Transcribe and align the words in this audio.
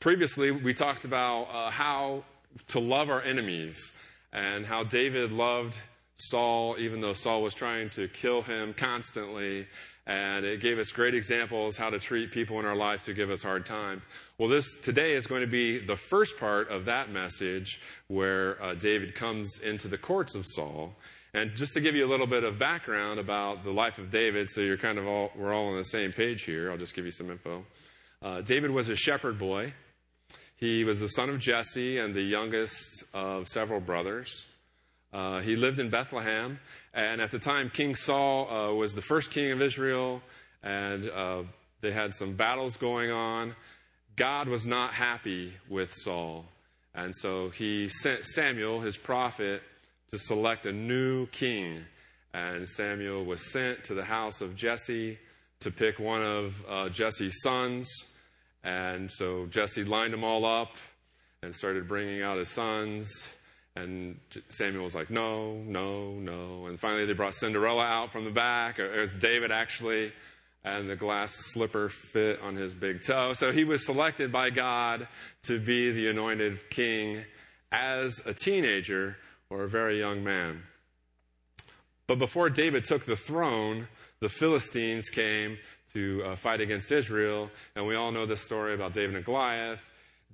previously, 0.00 0.50
we 0.50 0.72
talked 0.72 1.04
about 1.04 1.42
uh, 1.44 1.70
how 1.70 2.24
to 2.68 2.80
love 2.80 3.10
our 3.10 3.22
enemies 3.22 3.92
and 4.32 4.66
how 4.66 4.82
David 4.82 5.30
loved 5.30 5.76
Saul, 6.16 6.76
even 6.78 7.00
though 7.00 7.12
Saul 7.12 7.42
was 7.42 7.54
trying 7.54 7.90
to 7.90 8.08
kill 8.08 8.42
him 8.42 8.74
constantly. 8.74 9.66
And 10.06 10.44
it 10.44 10.60
gave 10.60 10.78
us 10.78 10.90
great 10.90 11.14
examples 11.14 11.76
how 11.76 11.90
to 11.90 11.98
treat 11.98 12.32
people 12.32 12.58
in 12.58 12.64
our 12.64 12.74
lives 12.74 13.04
who 13.04 13.12
give 13.12 13.30
us 13.30 13.42
hard 13.42 13.66
time. 13.66 14.02
Well, 14.38 14.48
this 14.48 14.66
today 14.82 15.12
is 15.12 15.26
going 15.26 15.42
to 15.42 15.46
be 15.46 15.78
the 15.78 15.96
first 15.96 16.38
part 16.38 16.68
of 16.70 16.86
that 16.86 17.12
message 17.12 17.78
where 18.08 18.60
uh, 18.62 18.74
David 18.74 19.14
comes 19.14 19.58
into 19.62 19.86
the 19.86 19.98
courts 19.98 20.34
of 20.34 20.46
Saul. 20.46 20.94
And 21.32 21.54
just 21.54 21.74
to 21.74 21.80
give 21.80 21.94
you 21.94 22.04
a 22.04 22.08
little 22.08 22.26
bit 22.26 22.42
of 22.42 22.58
background 22.58 23.20
about 23.20 23.62
the 23.62 23.70
life 23.70 23.98
of 23.98 24.10
David, 24.10 24.48
so 24.48 24.62
you're 24.62 24.78
kind 24.78 24.98
of 24.98 25.06
all, 25.06 25.30
we're 25.36 25.52
all 25.52 25.68
on 25.68 25.76
the 25.76 25.84
same 25.84 26.12
page 26.12 26.42
here, 26.42 26.72
I'll 26.72 26.78
just 26.78 26.94
give 26.94 27.04
you 27.04 27.12
some 27.12 27.30
info. 27.30 27.64
Uh, 28.22 28.40
David 28.40 28.70
was 28.70 28.88
a 28.88 28.96
shepherd 28.96 29.38
boy. 29.38 29.72
He 30.60 30.84
was 30.84 31.00
the 31.00 31.08
son 31.08 31.30
of 31.30 31.38
Jesse 31.38 31.96
and 31.96 32.14
the 32.14 32.22
youngest 32.22 33.02
of 33.14 33.48
several 33.48 33.80
brothers. 33.80 34.44
Uh, 35.10 35.40
he 35.40 35.56
lived 35.56 35.80
in 35.80 35.88
Bethlehem, 35.88 36.60
and 36.92 37.20
at 37.22 37.30
the 37.30 37.38
time, 37.38 37.70
King 37.70 37.94
Saul 37.94 38.48
uh, 38.50 38.74
was 38.74 38.94
the 38.94 39.02
first 39.02 39.30
king 39.30 39.52
of 39.52 39.62
Israel, 39.62 40.20
and 40.62 41.08
uh, 41.08 41.42
they 41.80 41.90
had 41.90 42.14
some 42.14 42.36
battles 42.36 42.76
going 42.76 43.10
on. 43.10 43.56
God 44.16 44.48
was 44.48 44.66
not 44.66 44.92
happy 44.92 45.54
with 45.70 45.92
Saul, 45.94 46.44
and 46.94 47.16
so 47.16 47.48
he 47.48 47.88
sent 47.88 48.26
Samuel, 48.26 48.82
his 48.82 48.98
prophet, 48.98 49.62
to 50.10 50.18
select 50.18 50.66
a 50.66 50.72
new 50.72 51.26
king. 51.28 51.84
And 52.34 52.68
Samuel 52.68 53.24
was 53.24 53.50
sent 53.50 53.84
to 53.84 53.94
the 53.94 54.04
house 54.04 54.42
of 54.42 54.54
Jesse 54.54 55.18
to 55.60 55.70
pick 55.70 55.98
one 55.98 56.22
of 56.22 56.62
uh, 56.68 56.88
Jesse's 56.90 57.40
sons. 57.42 57.88
And 58.62 59.10
so 59.10 59.46
Jesse 59.46 59.84
lined 59.84 60.12
them 60.12 60.24
all 60.24 60.44
up 60.44 60.76
and 61.42 61.54
started 61.54 61.88
bringing 61.88 62.22
out 62.22 62.38
his 62.38 62.48
sons. 62.48 63.10
And 63.76 64.18
Samuel 64.48 64.84
was 64.84 64.94
like, 64.94 65.10
no, 65.10 65.54
no, 65.54 66.12
no. 66.12 66.66
And 66.66 66.78
finally, 66.78 67.06
they 67.06 67.12
brought 67.12 67.34
Cinderella 67.34 67.84
out 67.84 68.12
from 68.12 68.24
the 68.24 68.30
back. 68.30 68.78
It 68.78 69.00
was 69.00 69.14
David, 69.14 69.50
actually. 69.50 70.12
And 70.62 70.90
the 70.90 70.96
glass 70.96 71.32
slipper 71.52 71.88
fit 71.88 72.40
on 72.42 72.56
his 72.56 72.74
big 72.74 73.02
toe. 73.02 73.32
So 73.32 73.50
he 73.52 73.64
was 73.64 73.86
selected 73.86 74.30
by 74.30 74.50
God 74.50 75.08
to 75.44 75.58
be 75.58 75.90
the 75.92 76.08
anointed 76.08 76.68
king 76.68 77.24
as 77.72 78.20
a 78.26 78.34
teenager 78.34 79.16
or 79.48 79.62
a 79.62 79.68
very 79.68 79.98
young 79.98 80.22
man. 80.22 80.64
But 82.06 82.18
before 82.18 82.50
David 82.50 82.84
took 82.84 83.06
the 83.06 83.16
throne, 83.16 83.88
the 84.20 84.28
Philistines 84.28 85.08
came 85.08 85.58
to 85.92 86.22
uh, 86.24 86.36
fight 86.36 86.60
against 86.60 86.92
Israel. 86.92 87.50
And 87.74 87.86
we 87.86 87.94
all 87.94 88.12
know 88.12 88.26
the 88.26 88.36
story 88.36 88.74
about 88.74 88.92
David 88.92 89.16
and 89.16 89.24
Goliath. 89.24 89.80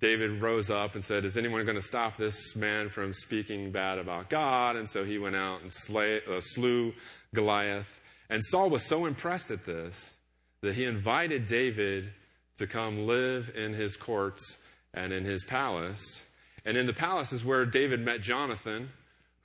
David 0.01 0.43
rose 0.43 0.71
up 0.71 0.95
and 0.95 1.03
said, 1.03 1.25
Is 1.25 1.39
anyone 1.39 1.65
going 1.65 1.77
to 1.77 1.83
stop 1.83 2.17
this 2.17 2.55
man 2.55 2.91
from 2.91 3.13
speaking 3.13 3.71
bad 3.71 3.99
about 3.99 4.29
God? 4.29 4.77
And 4.77 4.89
so 4.89 5.05
he 5.05 5.19
went 5.19 5.37
out 5.37 5.63
and 5.63 5.73
slay, 5.73 6.21
uh, 6.31 6.41
slew 6.41 6.93
Goliath. 7.35 8.01
And 8.29 8.45
Saul 8.45 8.69
was 8.69 8.85
so 8.85 9.07
impressed 9.07 9.51
at 9.51 9.65
this 9.65 10.15
that 10.61 10.75
he 10.75 10.85
invited 10.85 11.47
David 11.47 12.13
to 12.59 12.67
come 12.67 13.07
live 13.07 13.53
in 13.55 13.73
his 13.73 13.97
courts 13.97 14.59
and 14.93 15.13
in 15.13 15.25
his 15.25 15.45
palace. 15.45 16.23
And 16.65 16.77
in 16.77 16.87
the 16.87 16.93
palace 16.93 17.33
is 17.33 17.45
where 17.45 17.65
David 17.65 18.01
met 18.01 18.21
Jonathan, 18.21 18.91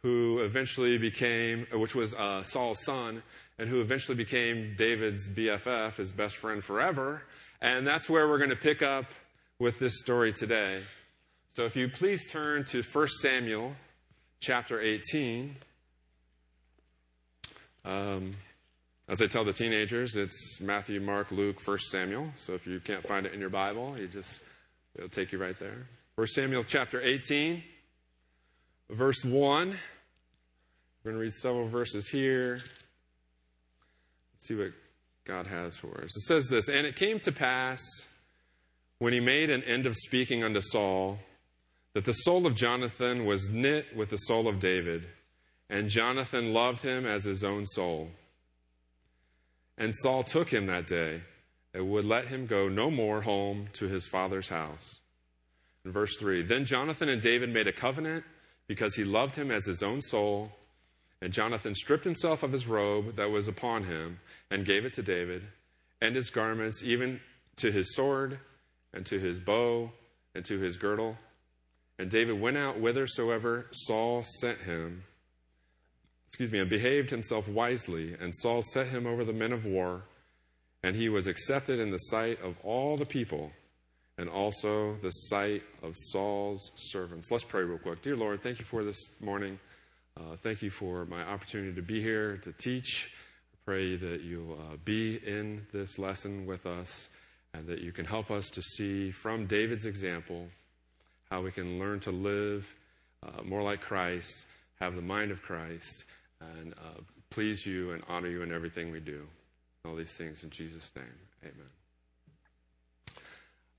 who 0.01 0.39
eventually 0.39 0.97
became, 0.97 1.67
which 1.73 1.93
was 1.93 2.13
uh, 2.13 2.43
Saul's 2.43 2.83
son, 2.83 3.21
and 3.61 3.69
who 3.69 3.79
eventually 3.79 4.15
became 4.15 4.73
David's 4.75 5.29
BFF, 5.29 5.95
his 5.95 6.11
best 6.11 6.35
friend 6.37 6.63
forever. 6.63 7.21
And 7.61 7.85
that's 7.85 8.09
where 8.09 8.27
we're 8.27 8.39
going 8.39 8.49
to 8.49 8.55
pick 8.55 8.81
up 8.81 9.05
with 9.59 9.77
this 9.77 9.99
story 9.99 10.33
today. 10.33 10.81
So 11.49 11.65
if 11.65 11.75
you 11.75 11.87
please 11.87 12.25
turn 12.25 12.65
to 12.65 12.81
1 12.81 13.07
Samuel 13.21 13.75
chapter 14.39 14.81
18. 14.81 15.55
Um, 17.85 18.35
as 19.07 19.21
I 19.21 19.27
tell 19.27 19.45
the 19.45 19.53
teenagers, 19.53 20.15
it's 20.15 20.59
Matthew, 20.59 20.99
Mark, 20.99 21.29
Luke, 21.29 21.57
1 21.63 21.77
Samuel. 21.77 22.31
So 22.33 22.55
if 22.55 22.65
you 22.65 22.79
can't 22.79 23.07
find 23.07 23.27
it 23.27 23.33
in 23.35 23.39
your 23.39 23.51
Bible, 23.51 23.95
you 23.95 24.07
just 24.07 24.39
it'll 24.95 25.07
take 25.07 25.31
you 25.31 25.37
right 25.37 25.59
there. 25.59 25.85
1 26.15 26.25
Samuel 26.29 26.63
chapter 26.63 26.99
18, 26.99 27.61
verse 28.89 29.23
1. 29.23 29.77
We're 31.03 31.11
going 31.11 31.15
to 31.15 31.21
read 31.21 31.33
several 31.33 31.67
verses 31.67 32.07
here 32.07 32.59
see 34.41 34.55
what 34.55 34.71
God 35.25 35.47
has 35.47 35.75
for 35.75 36.01
us. 36.01 36.15
It 36.15 36.23
says 36.23 36.47
this 36.47 36.67
And 36.67 36.85
it 36.85 36.95
came 36.95 37.19
to 37.21 37.31
pass 37.31 37.81
when 38.99 39.13
he 39.13 39.19
made 39.19 39.49
an 39.49 39.63
end 39.63 39.85
of 39.85 39.95
speaking 39.95 40.43
unto 40.43 40.61
Saul 40.61 41.19
that 41.93 42.05
the 42.05 42.13
soul 42.13 42.45
of 42.45 42.55
Jonathan 42.55 43.25
was 43.25 43.49
knit 43.49 43.95
with 43.95 44.09
the 44.09 44.17
soul 44.17 44.47
of 44.47 44.59
David, 44.59 45.07
and 45.69 45.89
Jonathan 45.89 46.53
loved 46.53 46.81
him 46.81 47.05
as 47.05 47.23
his 47.23 47.43
own 47.43 47.65
soul. 47.65 48.09
And 49.77 49.93
Saul 49.93 50.23
took 50.23 50.49
him 50.51 50.67
that 50.67 50.87
day 50.87 51.21
and 51.73 51.89
would 51.89 52.03
let 52.03 52.27
him 52.27 52.45
go 52.45 52.67
no 52.67 52.91
more 52.91 53.21
home 53.21 53.67
to 53.73 53.87
his 53.87 54.07
father's 54.07 54.49
house. 54.49 54.99
In 55.85 55.91
verse 55.91 56.15
3 56.17 56.43
Then 56.43 56.65
Jonathan 56.65 57.09
and 57.09 57.21
David 57.21 57.49
made 57.49 57.67
a 57.67 57.73
covenant 57.73 58.23
because 58.67 58.95
he 58.95 59.03
loved 59.03 59.35
him 59.35 59.51
as 59.51 59.65
his 59.65 59.83
own 59.83 60.01
soul. 60.01 60.51
And 61.21 61.31
Jonathan 61.31 61.75
stripped 61.75 62.03
himself 62.03 62.41
of 62.41 62.51
his 62.51 62.65
robe 62.65 63.15
that 63.15 63.29
was 63.29 63.47
upon 63.47 63.83
him 63.83 64.19
and 64.49 64.65
gave 64.65 64.85
it 64.85 64.93
to 64.93 65.03
David, 65.03 65.43
and 66.01 66.15
his 66.15 66.31
garments, 66.31 66.81
even 66.83 67.19
to 67.57 67.71
his 67.71 67.95
sword, 67.95 68.39
and 68.93 69.05
to 69.05 69.19
his 69.19 69.39
bow, 69.39 69.91
and 70.33 70.43
to 70.45 70.57
his 70.57 70.77
girdle. 70.77 71.17
And 71.99 72.09
David 72.09 72.41
went 72.41 72.57
out 72.57 72.77
whithersoever 72.77 73.67
Saul 73.71 74.23
sent 74.39 74.61
him, 74.61 75.03
excuse 76.27 76.51
me, 76.51 76.59
and 76.59 76.69
behaved 76.69 77.11
himself 77.11 77.47
wisely. 77.47 78.15
And 78.19 78.33
Saul 78.35 78.63
set 78.63 78.87
him 78.87 79.05
over 79.05 79.23
the 79.23 79.33
men 79.33 79.51
of 79.51 79.65
war, 79.65 80.01
and 80.81 80.95
he 80.95 81.09
was 81.09 81.27
accepted 81.27 81.79
in 81.79 81.91
the 81.91 81.97
sight 81.97 82.41
of 82.41 82.55
all 82.63 82.97
the 82.97 83.05
people, 83.05 83.51
and 84.17 84.27
also 84.27 84.97
the 85.03 85.11
sight 85.11 85.61
of 85.83 85.93
Saul's 85.95 86.71
servants. 86.75 87.29
Let's 87.29 87.43
pray 87.43 87.61
real 87.61 87.77
quick. 87.77 88.01
Dear 88.01 88.15
Lord, 88.15 88.41
thank 88.41 88.57
you 88.57 88.65
for 88.65 88.83
this 88.83 88.99
morning. 89.19 89.59
Uh, 90.19 90.35
thank 90.43 90.61
you 90.61 90.69
for 90.69 91.05
my 91.05 91.21
opportunity 91.21 91.73
to 91.73 91.81
be 91.81 92.01
here 92.01 92.37
to 92.37 92.51
teach. 92.53 93.09
I 93.53 93.57
pray 93.65 93.95
that 93.95 94.21
you'll 94.21 94.53
uh, 94.53 94.77
be 94.83 95.15
in 95.15 95.65
this 95.71 95.97
lesson 95.97 96.45
with 96.45 96.65
us 96.65 97.07
and 97.53 97.67
that 97.67 97.79
you 97.79 97.91
can 97.91 98.05
help 98.05 98.31
us 98.31 98.49
to 98.51 98.61
see 98.61 99.11
from 99.11 99.45
David's 99.45 99.85
example 99.85 100.47
how 101.29 101.41
we 101.41 101.51
can 101.51 101.79
learn 101.79 101.99
to 102.01 102.11
live 102.11 102.67
uh, 103.23 103.41
more 103.43 103.63
like 103.63 103.81
Christ, 103.81 104.45
have 104.79 104.95
the 104.95 105.01
mind 105.01 105.31
of 105.31 105.41
Christ, 105.41 106.05
and 106.41 106.73
uh, 106.73 107.01
please 107.29 107.65
you 107.65 107.91
and 107.91 108.03
honor 108.09 108.27
you 108.27 108.41
in 108.41 108.51
everything 108.51 108.91
we 108.91 108.99
do. 108.99 109.25
All 109.85 109.95
these 109.95 110.13
things 110.13 110.43
in 110.43 110.49
Jesus' 110.49 110.91
name. 110.95 111.05
Amen. 111.43 111.80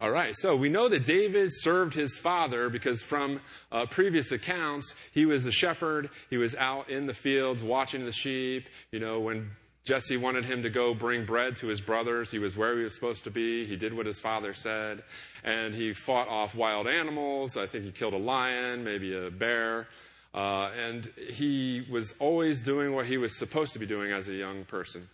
All 0.02 0.10
right, 0.10 0.34
so 0.36 0.56
we 0.56 0.68
know 0.68 0.88
that 0.88 1.04
David 1.04 1.50
served 1.52 1.94
his 1.94 2.18
father 2.18 2.68
because 2.68 3.00
from 3.00 3.40
uh, 3.70 3.86
previous 3.86 4.32
accounts, 4.32 4.96
he 5.12 5.26
was 5.26 5.46
a 5.46 5.52
shepherd. 5.52 6.10
He 6.28 6.38
was 6.38 6.56
out 6.56 6.90
in 6.90 7.06
the 7.06 7.14
fields 7.14 7.62
watching 7.62 8.04
the 8.04 8.10
sheep. 8.10 8.68
You 8.90 8.98
know, 8.98 9.20
when 9.20 9.52
Jesse 9.84 10.16
wanted 10.16 10.44
him 10.44 10.64
to 10.64 10.70
go 10.70 10.92
bring 10.92 11.24
bread 11.24 11.54
to 11.58 11.68
his 11.68 11.80
brothers, 11.80 12.32
he 12.32 12.40
was 12.40 12.56
where 12.56 12.76
he 12.76 12.82
was 12.82 12.96
supposed 12.96 13.22
to 13.24 13.30
be. 13.30 13.64
He 13.64 13.76
did 13.76 13.94
what 13.94 14.06
his 14.06 14.18
father 14.18 14.54
said. 14.54 15.04
And 15.44 15.72
he 15.72 15.92
fought 15.92 16.26
off 16.26 16.56
wild 16.56 16.88
animals. 16.88 17.56
I 17.56 17.68
think 17.68 17.84
he 17.84 17.92
killed 17.92 18.14
a 18.14 18.18
lion, 18.18 18.82
maybe 18.82 19.16
a 19.16 19.30
bear. 19.30 19.86
Uh, 20.34 20.70
and 20.84 21.12
he 21.30 21.86
was 21.88 22.12
always 22.18 22.60
doing 22.60 22.92
what 22.92 23.06
he 23.06 23.18
was 23.18 23.38
supposed 23.38 23.72
to 23.74 23.78
be 23.78 23.86
doing 23.86 24.10
as 24.10 24.26
a 24.26 24.34
young 24.34 24.64
person. 24.64 25.06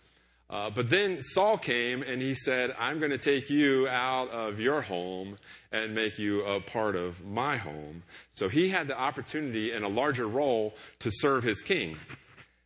Uh, 0.49 0.69
but 0.69 0.89
then 0.89 1.21
Saul 1.21 1.57
came 1.57 2.01
and 2.01 2.21
he 2.21 2.33
said, 2.33 2.75
I'm 2.79 2.97
going 2.97 3.11
to 3.11 3.19
take 3.19 3.49
you 3.51 3.87
out 3.87 4.29
of 4.31 4.59
your 4.59 4.81
home 4.81 5.37
and 5.71 5.93
make 5.93 6.17
you 6.17 6.43
a 6.43 6.59
part 6.59 6.95
of 6.95 7.23
my 7.23 7.57
home. 7.57 8.01
So 8.31 8.49
he 8.49 8.69
had 8.69 8.87
the 8.87 8.97
opportunity 8.97 9.71
and 9.71 9.85
a 9.85 9.87
larger 9.87 10.27
role 10.27 10.75
to 10.99 11.11
serve 11.11 11.43
his 11.43 11.61
king. 11.61 11.97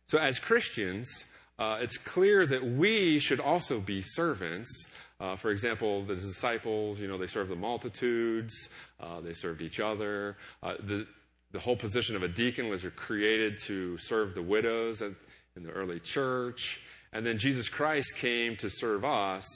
So 0.08 0.16
as 0.18 0.38
Christians, 0.38 1.26
uh, 1.58 1.78
it's 1.82 1.98
clear 1.98 2.46
that 2.46 2.64
we 2.64 3.18
should 3.18 3.40
also 3.40 3.80
be 3.80 4.00
servants. 4.00 4.86
Uh, 5.20 5.36
for 5.36 5.50
example, 5.50 6.04
the 6.04 6.16
disciples, 6.16 6.98
you 6.98 7.06
know, 7.06 7.18
they 7.18 7.26
served 7.26 7.50
the 7.50 7.56
multitudes, 7.56 8.68
uh, 8.98 9.20
they 9.20 9.34
served 9.34 9.60
each 9.60 9.78
other. 9.78 10.36
Uh, 10.62 10.74
the, 10.80 11.06
the 11.52 11.60
whole 11.60 11.76
position 11.76 12.16
of 12.16 12.22
a 12.22 12.28
deacon 12.28 12.68
was 12.68 12.84
created 12.96 13.58
to 13.58 13.96
serve 13.98 14.34
the 14.34 14.42
widows 14.42 15.02
in 15.02 15.14
the 15.62 15.70
early 15.70 16.00
church. 16.00 16.80
And 17.14 17.24
then 17.24 17.38
Jesus 17.38 17.68
Christ 17.68 18.16
came 18.16 18.56
to 18.56 18.68
serve 18.68 19.04
us, 19.04 19.46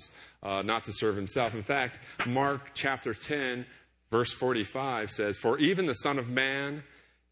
uh, 0.45 0.63
not 0.63 0.85
to 0.85 0.93
serve 0.93 1.17
himself. 1.17 1.55
In 1.55 1.65
fact, 1.65 1.99
Mark 2.25 2.71
chapter 2.73 3.13
10, 3.13 3.67
verse 4.13 4.33
45 4.33 5.11
says, 5.11 5.37
For 5.37 5.59
even 5.59 5.87
the 5.87 5.95
Son 5.95 6.21
of 6.21 6.29
Man 6.29 6.85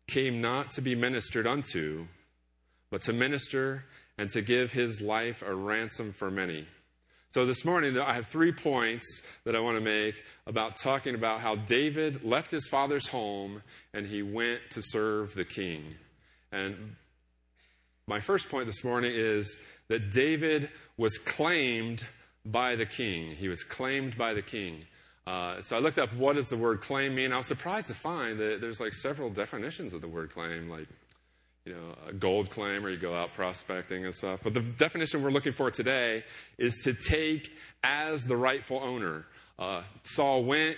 came 0.08 0.40
not 0.40 0.72
to 0.72 0.80
be 0.80 0.96
ministered 0.96 1.46
unto, 1.46 2.06
but 2.90 3.02
to 3.02 3.12
minister 3.12 3.84
and 4.18 4.28
to 4.30 4.42
give 4.42 4.72
his 4.72 5.00
life 5.00 5.42
a 5.46 5.54
ransom 5.54 6.12
for 6.12 6.30
many. 6.30 6.66
So 7.30 7.44
this 7.44 7.64
morning, 7.64 7.98
I 7.98 8.14
have 8.14 8.26
three 8.26 8.52
points 8.52 9.22
that 9.44 9.54
I 9.54 9.60
want 9.60 9.76
to 9.76 9.84
make 9.84 10.24
about 10.46 10.76
talking 10.76 11.14
about 11.14 11.40
how 11.40 11.54
David 11.54 12.24
left 12.24 12.50
his 12.50 12.66
father's 12.66 13.06
home 13.06 13.62
and 13.92 14.06
he 14.06 14.22
went 14.22 14.60
to 14.70 14.82
serve 14.82 15.34
the 15.34 15.44
king. 15.44 15.94
And 16.50 16.96
my 18.08 18.20
first 18.20 18.48
point 18.48 18.66
this 18.66 18.84
morning 18.84 19.12
is 19.14 19.56
that 19.88 20.12
David 20.12 20.70
was 20.96 21.18
claimed 21.18 22.06
by 22.44 22.76
the 22.76 22.86
king. 22.86 23.32
He 23.32 23.48
was 23.48 23.64
claimed 23.64 24.16
by 24.16 24.32
the 24.32 24.42
king. 24.42 24.84
Uh, 25.26 25.60
so 25.62 25.76
I 25.76 25.80
looked 25.80 25.98
up 25.98 26.14
what 26.14 26.36
does 26.36 26.48
the 26.48 26.56
word 26.56 26.80
claim 26.80 27.16
mean. 27.16 27.32
I 27.32 27.38
was 27.38 27.46
surprised 27.46 27.88
to 27.88 27.94
find 27.94 28.38
that 28.38 28.60
there's 28.60 28.78
like 28.78 28.92
several 28.92 29.28
definitions 29.28 29.92
of 29.92 30.02
the 30.02 30.08
word 30.08 30.32
claim, 30.32 30.70
like 30.70 30.86
you 31.64 31.72
know 31.74 31.96
a 32.08 32.12
gold 32.12 32.48
claim, 32.48 32.86
or 32.86 32.90
you 32.90 32.96
go 32.96 33.12
out 33.12 33.34
prospecting 33.34 34.04
and 34.04 34.14
stuff. 34.14 34.38
But 34.44 34.54
the 34.54 34.60
definition 34.60 35.20
we're 35.24 35.30
looking 35.30 35.52
for 35.52 35.72
today 35.72 36.22
is 36.58 36.78
to 36.84 36.94
take 36.94 37.50
as 37.82 38.22
the 38.22 38.36
rightful 38.36 38.78
owner. 38.78 39.26
Uh, 39.58 39.82
Saul 40.04 40.44
went, 40.44 40.76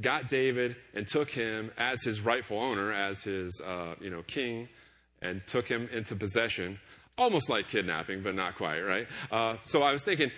got 0.00 0.26
David, 0.26 0.74
and 0.92 1.06
took 1.06 1.30
him 1.30 1.70
as 1.78 2.02
his 2.02 2.20
rightful 2.20 2.58
owner, 2.58 2.92
as 2.92 3.22
his 3.22 3.62
uh, 3.64 3.94
you 4.00 4.10
know 4.10 4.24
king, 4.24 4.68
and 5.24 5.44
took 5.46 5.66
him 5.66 5.88
into 5.92 6.14
possession. 6.14 6.78
Almost 7.16 7.48
like 7.48 7.68
kidnapping, 7.68 8.22
but 8.22 8.34
not 8.34 8.56
quite, 8.56 8.80
right? 8.80 9.06
Uh, 9.30 9.56
so 9.62 9.82
I 9.82 9.92
was 9.92 10.02
thinking, 10.02 10.30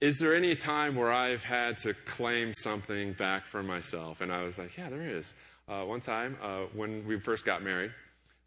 is 0.00 0.18
there 0.18 0.34
any 0.34 0.56
time 0.56 0.96
where 0.96 1.12
I've 1.12 1.44
had 1.44 1.78
to 1.78 1.94
claim 2.06 2.52
something 2.54 3.12
back 3.12 3.46
for 3.46 3.62
myself? 3.62 4.20
And 4.20 4.32
I 4.32 4.42
was 4.42 4.58
like, 4.58 4.76
yeah, 4.76 4.90
there 4.90 5.06
is. 5.06 5.32
Uh, 5.68 5.84
one 5.84 6.00
time 6.00 6.36
uh, 6.42 6.62
when 6.74 7.06
we 7.06 7.20
first 7.20 7.44
got 7.44 7.62
married, 7.62 7.92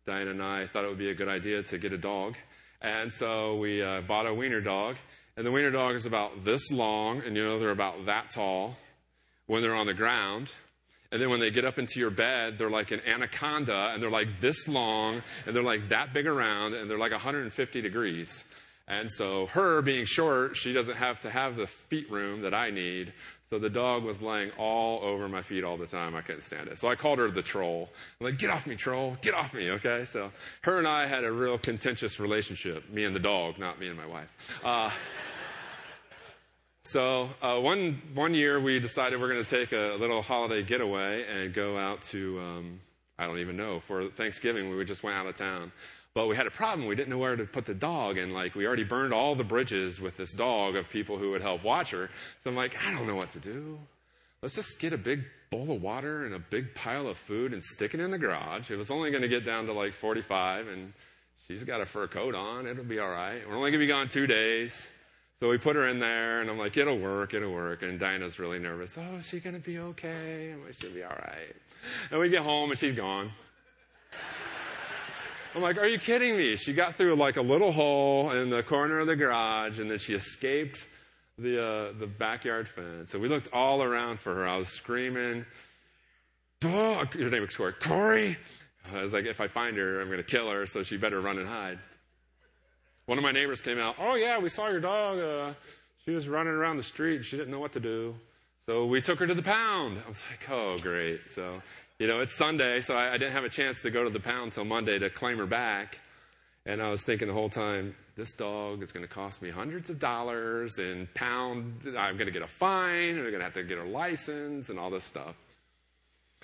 Diane 0.06 0.27
and 0.27 0.42
I 0.42 0.68
thought 0.68 0.83
it 0.83 0.89
would 0.89 0.97
be 0.97 1.09
a 1.09 1.15
good 1.15 1.30
idea 1.30 1.63
to 1.63 1.77
get 1.77 1.94
a 1.94 1.97
dog. 1.97 2.36
And 2.81 3.12
so 3.12 3.56
we 3.56 3.81
uh, 3.81 4.01
bought 4.01 4.27
a 4.27 4.33
wiener 4.33 4.62
dog. 4.62 4.97
And 5.38 5.45
the 5.45 5.51
wiener 5.51 5.71
dog 5.71 5.95
is 5.95 6.06
about 6.06 6.44
this 6.44 6.71
long, 6.71 7.21
and 7.21 7.36
you 7.36 7.44
know, 7.45 7.59
they're 7.59 7.71
about 7.71 8.06
that 8.06 8.31
tall 8.31 8.77
when 9.47 9.62
they're 9.62 9.75
on 9.75 9.88
the 9.88 9.94
ground. 9.94 10.51
And 11.12 11.22
then 11.22 11.30
when 11.30 11.40
they 11.40 11.52
get 11.52 11.66
up 11.66 11.78
into 11.78 12.00
your 12.00 12.10
bed, 12.10 12.57
they're 12.57 12.69
like 12.69 12.92
an 12.92 13.02
anaconda, 13.02 13.92
and 13.94 14.02
they're 14.02 14.10
like 14.10 14.42
this 14.42 14.68
long, 14.68 15.22
and 15.46 15.56
they're 15.56 15.63
like 15.63 15.90
that 15.90 16.13
big 16.13 16.28
around, 16.28 16.74
and 16.74 16.90
they're 16.90 16.98
like 16.98 17.12
150 17.12 17.81
degrees. 17.81 18.44
And 18.88 19.12
so, 19.12 19.48
her 19.48 19.81
being 19.81 20.06
short, 20.06 20.57
she 20.57 20.72
doesn't 20.72 20.98
have 20.98 21.22
to 21.22 21.30
have 21.31 21.56
the 21.56 21.66
feet 21.66 22.12
room 22.12 22.42
that 22.42 22.54
I 22.54 22.69
need. 22.69 23.13
So 23.50 23.60
the 23.60 23.69
dog 23.69 24.04
was 24.04 24.22
laying 24.22 24.52
all 24.57 25.04
over 25.04 25.30
my 25.30 25.42
feet 25.42 25.63
all 25.63 25.78
the 25.78 25.86
time. 25.86 26.16
I 26.16 26.22
couldn't 26.22 26.42
stand 26.42 26.68
it. 26.68 26.80
So 26.80 26.88
I 26.88 26.96
called 26.96 27.19
her 27.19 27.30
the 27.30 27.44
troll. 27.44 27.90
I'm 28.19 28.25
like, 28.25 28.40
get 28.40 28.50
off 28.50 28.66
me, 28.66 28.75
troll. 28.75 29.18
Get 29.22 29.36
off 29.36 29.54
me, 29.54 29.69
okay? 29.72 30.06
So 30.06 30.31
her 30.62 30.80
and 30.80 30.88
I 30.88 31.06
had 31.06 31.24
a 31.24 31.31
real 31.31 31.57
contentious 31.57 32.19
relationship, 32.19 32.90
me 32.90 33.06
and 33.06 33.16
the 33.16 33.19
dog, 33.19 33.60
not 33.60 33.80
me 33.80 33.88
and 33.88 33.98
my 33.98 34.07
wife. 34.07 34.30
Uh, 34.63 34.90
so 36.86 37.30
uh, 37.42 37.60
one, 37.60 38.00
one 38.14 38.36
year 38.36 38.60
we 38.60 38.80
decided 38.80 39.20
we're 39.20 39.32
going 39.34 39.44
to 39.44 39.50
take 39.50 39.72
a 39.72 39.98
little 40.00 40.22
holiday 40.22 40.62
getaway 40.62 41.26
and 41.26 41.52
go 41.52 41.80
out 41.80 42.04
to, 42.04 42.40
um, 42.40 42.80
I 43.18 43.26
don't 43.26 43.40
even 43.40 43.58
know, 43.58 43.80
for 43.80 44.10
Thanksgiving. 44.10 44.70
We 44.70 44.86
just 44.86 45.02
went 45.02 45.18
out 45.18 45.26
of 45.26 45.36
town. 45.36 45.72
But 46.14 46.28
we 46.28 46.36
had 46.36 46.46
a 46.46 46.52
problem. 46.52 46.88
We 46.88 46.96
didn't 46.96 47.10
know 47.10 47.18
where 47.18 47.36
to 47.36 47.44
put 47.44 47.66
the 47.66 47.74
dog. 47.74 48.20
And 48.20 48.34
like, 48.34 48.54
we 48.54 48.68
already 48.68 48.84
burned 48.84 49.16
all 49.16 49.34
the 49.34 49.44
bridges 49.44 50.00
with 50.00 50.16
this 50.16 50.32
dog 50.34 50.76
of 50.76 50.88
people 50.88 51.18
who 51.18 51.32
would 51.32 51.42
help 51.42 51.64
watch 51.64 51.90
her. 51.90 52.12
So 52.44 52.52
I'm 52.52 52.56
like, 52.56 52.78
I 52.86 52.92
don't 52.92 53.08
know 53.08 53.16
what 53.16 53.31
to 53.31 53.40
do. 53.40 53.80
Let's 54.44 54.54
just 54.54 54.80
get 54.80 54.94
a 54.94 54.98
big 54.98 55.24
bowl 55.50 55.72
of 55.72 55.81
water 55.81 56.24
and 56.24 56.36
a 56.36 56.40
big 56.40 56.76
pile 56.76 57.08
of 57.08 57.18
food 57.18 57.52
and 57.52 57.64
stick 57.64 57.96
it 57.96 58.00
in 58.00 58.12
the 58.12 58.20
garage. 58.20 58.70
It 58.70 58.78
was 58.78 58.92
only 58.92 59.10
going 59.10 59.24
to 59.24 59.28
get 59.28 59.44
down 59.44 59.66
to 59.66 59.74
like 59.74 59.96
45 59.96 60.68
and 60.68 60.94
she's 61.48 61.64
got 61.64 61.81
a 61.81 61.86
fur 61.88 62.08
coat 62.08 62.36
on. 62.36 62.68
It'll 62.68 62.84
be 62.84 63.00
all 63.00 63.10
right. 63.10 63.42
We're 63.48 63.58
only 63.58 63.72
going 63.72 63.81
to 63.81 63.86
be 63.86 63.88
gone 63.88 64.08
two 64.08 64.28
days. 64.28 64.88
So 65.42 65.50
we 65.50 65.58
put 65.58 65.76
her 65.76 65.88
in 65.88 66.00
there, 66.00 66.42
and 66.42 66.50
I'm 66.50 66.58
like, 66.58 66.78
it'll 66.78 66.98
work, 66.98 67.34
it'll 67.34 67.52
work. 67.52 67.84
And 67.84 68.00
Diane's 68.00 68.40
really 68.40 68.60
nervous. 68.60 68.98
Oh, 68.98 69.18
is 69.18 69.28
she 69.28 69.40
going 69.40 69.56
to 69.56 69.62
be 69.62 69.80
okay? 69.80 70.54
I'm 70.54 70.64
like, 70.64 70.76
she'll 70.80 70.94
be 70.94 71.04
all 71.04 71.10
right. 71.10 71.56
And 72.10 72.20
we 72.22 72.30
get 72.30 72.44
home, 72.44 72.72
and 72.72 72.80
she's 72.80 72.94
gone. 72.94 73.32
I'm 75.56 75.62
like, 75.62 75.78
are 75.78 75.88
you 75.88 75.98
kidding 75.98 76.36
me? 76.36 76.58
She 76.58 76.74
got 76.74 76.96
through 76.96 77.16
like 77.16 77.38
a 77.38 77.42
little 77.42 77.72
hole 77.72 78.32
in 78.32 78.50
the 78.50 78.62
corner 78.62 79.00
of 79.00 79.08
the 79.08 79.16
garage 79.16 79.80
and 79.80 79.90
then 79.90 80.00
she 80.00 80.14
escaped 80.14 80.86
the, 81.38 81.64
uh, 81.64 81.94
the 81.98 82.08
backyard 82.08 82.68
fence. 82.68 83.12
So 83.12 83.20
we 83.20 83.30
looked 83.30 83.48
all 83.54 83.81
around 83.81 84.20
for 84.20 84.36
her. 84.36 84.46
I 84.46 84.58
was 84.58 84.68
screaming, 84.68 85.46
dog, 86.60 87.14
her 87.14 87.30
name 87.30 87.44
was 87.44 87.56
Corey. 87.56 87.74
Corey! 87.80 88.38
I 88.94 89.02
was 89.02 89.14
like, 89.14 89.26
if 89.26 89.40
I 89.40 89.48
find 89.48 89.78
her, 89.78 90.02
I'm 90.02 90.08
going 90.08 90.18
to 90.18 90.24
kill 90.24 90.52
her, 90.52 90.68
so 90.68 90.84
she 90.84 90.98
better 90.98 91.22
run 91.22 91.40
and 91.40 91.48
hide. 91.48 91.80
One 93.06 93.18
of 93.18 93.24
my 93.24 93.31
neighbors 93.31 93.62
came 93.62 93.78
out, 93.78 93.96
oh 94.00 94.16
yeah, 94.16 94.40
we 94.40 94.50
saw 94.50 94.68
your 94.68 94.80
dog. 94.80 95.19
Uh, 95.19 95.54
she 96.04 96.12
was 96.12 96.28
running 96.28 96.54
around 96.54 96.78
the 96.78 96.84
street. 96.84 97.24
She 97.24 97.38
didn't 97.38 97.52
know 97.52 97.60
what 97.60 97.74
to 97.74 97.80
do. 97.80 98.16
So 98.66 98.86
we 98.86 99.02
took 99.02 99.19
her 99.19 99.28
to 99.28 99.34
the 99.34 99.44
pound. 99.44 100.00
I 100.04 100.10
was 100.10 100.22
like, 100.30 100.50
oh, 100.50 100.78
great. 100.80 101.22
So 101.34 101.62
you 101.98 102.07
know, 102.07 102.19
it's 102.19 102.34
Sunday, 102.34 102.81
so 102.81 102.94
I, 102.94 103.13
I 103.13 103.18
didn't 103.18 103.31
have 103.31 103.46
a 103.46 103.50
chance 103.50 103.81
to 103.84 103.90
go 103.90 104.04
to 104.04 104.10
the 104.10 104.19
pound 104.19 104.46
until 104.46 104.66
Monday 104.66 105.00
to 105.00 105.10
claim 105.10 105.38
her 105.38 105.46
back. 105.46 106.00
And 106.66 106.81
I 106.81 106.90
was 106.90 107.04
thinking 107.04 107.28
the 107.28 107.34
whole 107.34 107.50
time, 107.50 107.96
this 108.18 108.34
dog 108.34 108.84
is 108.84 108.92
going 108.92 109.06
to 109.07 109.13
cost 109.13 109.42
me 109.42 109.50
hundreds 109.50 109.90
of 109.90 110.00
dollars 110.00 110.78
and 110.78 111.13
pound. 111.13 111.81
I'm 111.98 112.18
going 112.18 112.25
to 112.25 112.31
get 112.31 112.42
a 112.42 112.48
fine. 112.48 113.12
I'm 113.12 113.22
going 113.22 113.34
to 113.34 113.44
have 113.44 113.54
to 113.54 113.63
get 113.63 113.78
a 113.78 113.84
license 113.84 114.69
and 114.69 114.80
all 114.80 114.90
this 114.90 115.06
stuff. 115.06 115.36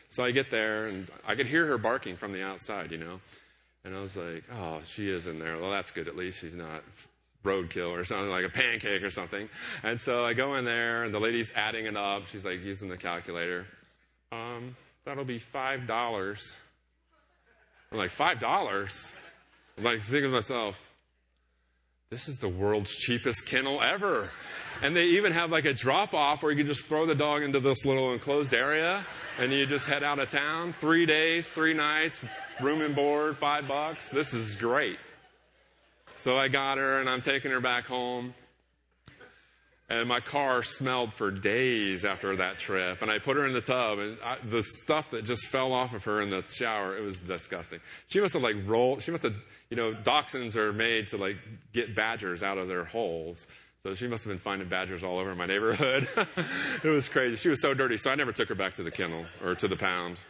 So 0.10 0.24
I 0.24 0.32
get 0.32 0.52
there 0.52 0.86
and 0.86 1.10
I 1.26 1.36
could 1.36 1.48
hear 1.48 1.66
her 1.66 1.78
barking 1.78 2.18
from 2.18 2.34
the 2.34 2.44
outside, 2.44 2.92
you 2.92 2.98
know. 2.98 3.20
And 3.84 3.96
I 3.96 4.02
was 4.02 4.16
like, 4.16 4.44
oh, 4.54 4.82
she 4.86 5.10
is 5.10 5.28
in 5.28 5.40
there. 5.40 5.58
Well, 5.58 5.72
that's 5.72 5.92
good. 5.92 6.08
At 6.08 6.16
least 6.16 6.40
she's 6.40 6.54
not 6.54 6.84
roadkill 7.44 7.90
or 7.90 8.06
something 8.06 8.30
like 8.30 8.46
a 8.46 8.50
pancake 8.50 9.02
or 9.02 9.10
something. 9.10 9.50
And 9.84 10.00
so 10.00 10.24
I 10.24 10.34
go 10.34 10.56
in 10.56 10.66
there 10.66 11.04
and 11.04 11.14
the 11.14 11.20
lady's 11.20 11.52
adding 11.56 11.86
it 11.88 11.98
up. 11.98 12.28
She's 12.28 12.46
like 12.46 12.62
using 12.62 12.90
the 12.90 12.98
calculator. 12.98 13.66
Um, 14.32 14.76
that'll 15.06 15.26
be 15.26 15.40
five 15.40 15.88
dollars. 15.88 16.56
I'm 17.92 17.98
like, 17.98 18.12
five 18.12 18.40
dollars? 18.40 19.12
I'm 19.78 19.84
like 19.84 20.02
thinking 20.02 20.30
to 20.30 20.36
myself, 20.36 20.78
this 22.12 22.28
is 22.28 22.38
the 22.40 22.50
world's 22.50 22.92
cheapest 22.94 23.46
kennel 23.46 23.82
ever. 23.82 24.30
And 24.82 24.94
they 24.94 25.06
even 25.06 25.32
have 25.32 25.50
like 25.50 25.64
a 25.64 25.74
drop 25.74 26.14
off 26.14 26.44
where 26.44 26.52
you 26.52 26.58
can 26.58 26.68
just 26.68 26.84
throw 26.84 27.06
the 27.06 27.16
dog 27.16 27.42
into 27.42 27.62
this 27.62 27.86
little 27.86 28.12
enclosed 28.12 28.54
area 28.54 29.06
and 29.40 29.54
you 29.54 29.66
just 29.66 29.88
head 29.88 30.04
out 30.04 30.20
of 30.20 30.30
town. 30.30 30.76
Three 30.82 31.06
days, 31.06 31.48
three 31.48 31.74
nights, 31.74 32.20
room 32.60 32.82
and 32.82 32.94
board, 32.94 33.38
five 33.38 33.66
bucks. 33.66 34.10
This 34.10 34.34
is 34.34 34.56
great. 34.56 35.00
So 36.18 36.38
I 36.38 36.50
got 36.50 36.78
her 36.78 37.00
and 37.00 37.10
I'm 37.10 37.22
taking 37.22 37.50
her 37.50 37.62
back 37.62 37.86
home. 37.86 38.34
And 39.92 40.08
my 40.08 40.22
car 40.22 40.64
smelled 40.64 41.14
for 41.14 41.32
days 41.32 42.06
after 42.06 42.38
that 42.38 42.58
trip. 42.58 43.02
And 43.02 43.12
I 43.12 43.20
put 43.20 43.36
her 43.36 43.46
in 43.46 43.52
the 43.52 43.60
tub, 43.60 44.00
and 44.00 44.18
I, 44.24 44.38
the 44.42 44.64
stuff 44.64 45.12
that 45.12 45.26
just 45.26 45.48
fell 45.48 45.74
off 45.74 45.94
of 45.94 46.06
her 46.06 46.22
in 46.22 46.30
the 46.30 46.46
shower, 46.48 46.96
it 46.96 47.02
was 47.02 47.20
disgusting. 47.20 47.82
She 48.08 48.22
must 48.22 48.34
have 48.34 48.42
like 48.42 48.56
rolled, 48.66 49.04
she 49.04 49.12
must 49.12 49.24
have, 49.24 49.36
you 49.70 49.76
know, 49.76 49.92
dachshunds 49.92 50.56
are 50.56 50.72
made 50.72 51.08
to 51.08 51.18
like 51.18 51.36
get 51.74 51.94
badgers 51.94 52.42
out 52.42 52.58
of 52.58 52.70
their 52.70 52.86
holes. 52.86 53.48
So 53.84 53.94
she 53.94 54.08
must 54.08 54.24
have 54.24 54.32
been 54.32 54.40
finding 54.40 54.70
badgers 54.70 55.04
all 55.04 55.20
over 55.20 55.36
my 55.36 55.46
neighborhood. 55.46 56.08
it 56.86 56.88
was 56.88 57.10
crazy. 57.10 57.36
She 57.36 57.50
was 57.50 57.62
so 57.62 57.74
dirty. 57.74 57.98
So 57.98 58.12
I 58.12 58.16
never 58.16 58.32
took 58.32 58.48
her 58.48 58.56
back 58.56 58.76
to 58.76 58.84
the 58.84 58.92
kennel 58.92 59.26
or 59.44 59.56
to 59.56 59.68
the 59.68 59.76
pound. 59.76 60.22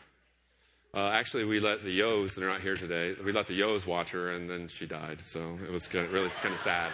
Uh, 0.92 1.10
actually, 1.10 1.46
we 1.46 1.60
let 1.60 1.84
the 1.84 1.92
Yos, 1.92 2.34
they're 2.34 2.50
not 2.50 2.62
here 2.62 2.76
today, 2.76 3.14
we 3.24 3.32
let 3.32 3.46
the 3.46 3.54
Yos 3.54 3.86
watch 3.86 4.10
her, 4.10 4.32
and 4.32 4.50
then 4.50 4.68
she 4.68 4.88
died. 4.88 5.20
So 5.22 5.60
it 5.64 5.72
was 5.72 5.88
kind 5.88 6.08
of, 6.08 6.12
really 6.12 6.30
kind 6.30 6.56
of 6.56 6.60
sad. 6.60 6.92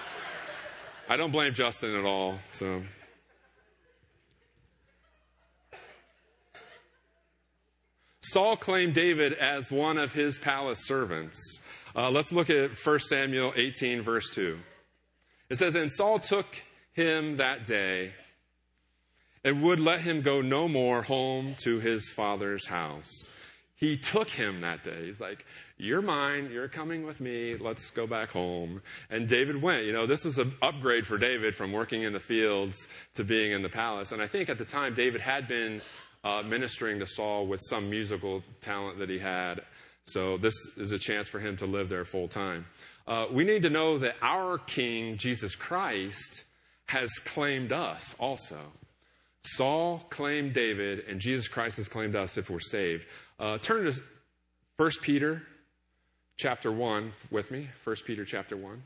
I 1.09 1.15
don't 1.15 1.31
blame 1.31 1.53
Justin 1.53 1.95
at 1.95 2.03
all. 2.03 2.37
So. 2.51 2.83
Saul 8.21 8.57
claimed 8.57 8.93
David 8.93 9.31
as 9.33 9.71
one 9.71 9.97
of 9.97 10.11
his 10.11 10.37
palace 10.37 10.85
servants. 10.85 11.39
Uh, 11.95 12.11
let's 12.11 12.33
look 12.33 12.49
at 12.49 12.71
1 12.71 12.99
Samuel 12.99 13.53
18, 13.55 14.01
verse 14.01 14.29
2. 14.31 14.57
It 15.49 15.57
says, 15.57 15.75
And 15.75 15.89
Saul 15.89 16.19
took 16.19 16.45
him 16.91 17.37
that 17.37 17.63
day 17.63 18.13
and 19.45 19.63
would 19.63 19.79
let 19.79 20.01
him 20.01 20.21
go 20.21 20.41
no 20.41 20.67
more 20.67 21.03
home 21.03 21.55
to 21.63 21.79
his 21.79 22.09
father's 22.09 22.67
house 22.67 23.29
he 23.77 23.95
took 23.95 24.27
him 24.27 24.61
that 24.61 24.83
day. 24.83 25.05
He's 25.05 25.21
like, 25.21 25.45
You're 25.77 26.01
mine. 26.01 26.49
You're 26.51 26.67
coming 26.67 27.05
with 27.05 27.21
me. 27.21 27.55
Let's 27.55 27.91
go 27.91 28.07
back 28.07 28.31
home. 28.31 28.81
And 29.11 29.27
David 29.27 29.61
went. 29.61 29.85
You 29.85 29.93
know, 29.93 30.07
this 30.07 30.25
is 30.25 30.39
an 30.39 30.53
upgrade 30.63 31.05
for 31.05 31.19
David 31.19 31.55
from 31.55 31.71
working 31.71 32.01
in 32.01 32.11
the 32.11 32.19
fields 32.19 32.75
to 33.13 33.23
being 33.23 33.51
in 33.51 33.61
the 33.61 33.69
palace. 33.69 34.11
And 34.11 34.21
I 34.21 34.27
think 34.27 34.49
at 34.49 34.57
the 34.57 34.65
time, 34.65 34.95
David 34.95 35.21
had 35.21 35.47
been 35.47 35.81
uh, 36.23 36.41
ministering 36.41 36.97
to 36.99 37.05
Saul 37.05 37.45
with 37.45 37.61
some 37.69 37.87
musical 37.87 38.43
talent 38.61 38.97
that 38.97 39.09
he 39.09 39.19
had. 39.19 39.61
So 40.05 40.37
this 40.37 40.55
is 40.77 40.91
a 40.91 40.97
chance 40.97 41.27
for 41.27 41.39
him 41.39 41.55
to 41.57 41.67
live 41.67 41.87
there 41.87 42.03
full 42.03 42.27
time. 42.27 42.65
Uh, 43.05 43.27
we 43.31 43.43
need 43.43 43.61
to 43.61 43.69
know 43.69 43.99
that 43.99 44.15
our 44.23 44.57
King, 44.57 45.17
Jesus 45.17 45.55
Christ, 45.55 46.45
has 46.87 47.11
claimed 47.19 47.71
us 47.71 48.15
also. 48.17 48.59
Saul 49.47 50.03
claimed 50.09 50.53
David, 50.53 51.05
and 51.07 51.19
Jesus 51.19 51.47
Christ 51.47 51.77
has 51.77 51.87
claimed 51.87 52.15
us 52.15 52.37
if 52.37 52.49
we're 52.49 52.59
saved. 52.59 53.05
Uh, 53.39 53.57
turn 53.57 53.85
to 53.85 54.01
1 54.77 54.91
Peter 55.01 55.43
chapter 56.35 56.71
1 56.71 57.13
with 57.31 57.49
me. 57.49 57.69
1 57.83 57.95
Peter 58.05 58.25
chapter 58.25 58.57
1. 58.57 58.83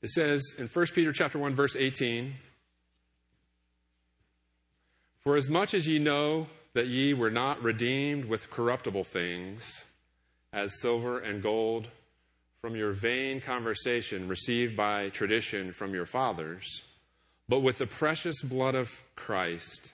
It 0.00 0.10
says 0.10 0.42
in 0.58 0.68
1 0.68 0.86
Peter 0.94 1.12
chapter 1.12 1.38
1 1.38 1.54
verse 1.54 1.76
18, 1.76 2.34
For 5.22 5.36
as 5.36 5.50
much 5.50 5.74
as 5.74 5.86
ye 5.86 5.98
know 5.98 6.46
that 6.74 6.86
ye 6.86 7.12
were 7.12 7.30
not 7.30 7.62
redeemed 7.62 8.24
with 8.24 8.48
corruptible 8.48 9.04
things, 9.04 9.84
as 10.52 10.80
silver 10.80 11.18
and 11.18 11.42
gold 11.42 11.88
from 12.60 12.74
your 12.74 12.92
vain 12.92 13.40
conversation 13.40 14.28
received 14.28 14.76
by 14.76 15.08
tradition 15.10 15.72
from 15.72 15.94
your 15.94 16.06
fathers, 16.06 16.82
but 17.48 17.60
with 17.60 17.78
the 17.78 17.86
precious 17.86 18.42
blood 18.42 18.74
of 18.74 18.90
Christ, 19.14 19.92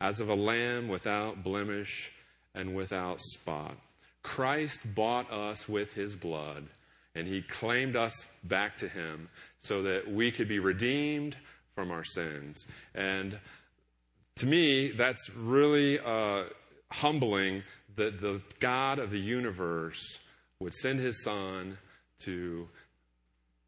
as 0.00 0.20
of 0.20 0.28
a 0.28 0.34
lamb 0.34 0.88
without 0.88 1.42
blemish 1.42 2.12
and 2.54 2.74
without 2.74 3.20
spot. 3.20 3.76
Christ 4.22 4.80
bought 4.94 5.30
us 5.32 5.68
with 5.68 5.92
his 5.92 6.16
blood, 6.16 6.66
and 7.14 7.26
he 7.26 7.42
claimed 7.42 7.96
us 7.96 8.26
back 8.44 8.76
to 8.76 8.88
him 8.88 9.28
so 9.60 9.82
that 9.82 10.10
we 10.10 10.30
could 10.30 10.48
be 10.48 10.58
redeemed 10.58 11.36
from 11.74 11.90
our 11.90 12.04
sins. 12.04 12.64
And 12.94 13.38
to 14.36 14.46
me, 14.46 14.92
that's 14.92 15.30
really 15.30 15.98
uh, 15.98 16.44
humbling 16.90 17.62
that 17.96 18.20
the 18.20 18.40
God 18.60 18.98
of 18.98 19.10
the 19.10 19.18
universe 19.18 20.18
would 20.60 20.74
send 20.74 21.00
his 21.00 21.22
son 21.22 21.78
to 22.20 22.68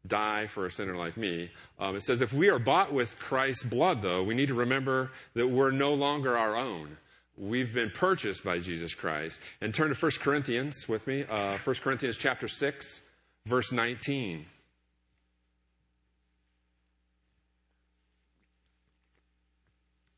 die 0.07 0.47
for 0.47 0.65
a 0.65 0.71
sinner 0.71 0.95
like 0.95 1.15
me. 1.17 1.51
Um, 1.79 1.95
it 1.95 2.03
says, 2.03 2.21
if 2.21 2.33
we 2.33 2.49
are 2.49 2.59
bought 2.59 2.93
with 2.93 3.17
Christ's 3.19 3.63
blood, 3.63 4.01
though, 4.01 4.23
we 4.23 4.33
need 4.33 4.47
to 4.47 4.53
remember 4.53 5.11
that 5.35 5.47
we're 5.47 5.71
no 5.71 5.93
longer 5.93 6.37
our 6.37 6.55
own. 6.55 6.97
We've 7.37 7.73
been 7.73 7.91
purchased 7.91 8.43
by 8.43 8.59
Jesus 8.59 8.93
Christ. 8.93 9.39
And 9.61 9.73
turn 9.73 9.93
to 9.93 9.95
1 9.95 10.11
Corinthians 10.19 10.87
with 10.87 11.05
me, 11.07 11.23
uh, 11.29 11.57
1 11.63 11.75
Corinthians 11.77 12.17
chapter 12.17 12.47
6, 12.47 13.01
verse 13.45 13.71
19. 13.71 14.45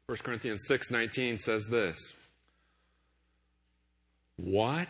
First 0.07 0.25
Corinthians 0.25 0.65
6:19 0.67 1.38
says 1.38 1.65
this. 1.72 1.98
What? 4.37 4.87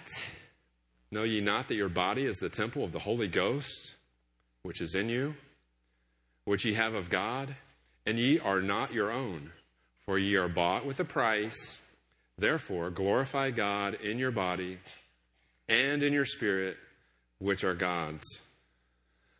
Know 1.12 1.23
ye 1.23 1.41
not 1.41 1.67
that 1.67 1.75
your 1.75 1.89
body 1.89 2.25
is 2.25 2.38
the 2.38 2.50
temple 2.50 2.83
of 2.83 2.91
the 2.91 3.00
Holy 3.00 3.27
Ghost, 3.27 3.95
which 4.63 4.81
is 4.81 4.95
in 4.95 5.09
you, 5.09 5.35
which 6.45 6.65
ye 6.65 6.73
have 6.73 6.93
of 6.93 7.09
God, 7.09 7.55
and 8.05 8.17
ye 8.17 8.39
are 8.39 8.62
not 8.62 8.93
your 8.93 9.12
own, 9.12 9.51
for 10.05 10.17
ye 10.17 10.35
are 10.35 10.50
bought 10.50 10.85
with 10.85 11.00
a 11.00 11.05
price. 11.05 11.79
Therefore, 12.38 12.89
glorify 12.89 13.51
God 13.51 13.95
in 13.95 14.17
your 14.17 14.31
body 14.31 14.79
and 15.69 16.01
in 16.01 16.13
your 16.13 16.25
spirit, 16.25 16.77
which 17.39 17.63
are 17.63 17.75
God's. 17.75 18.23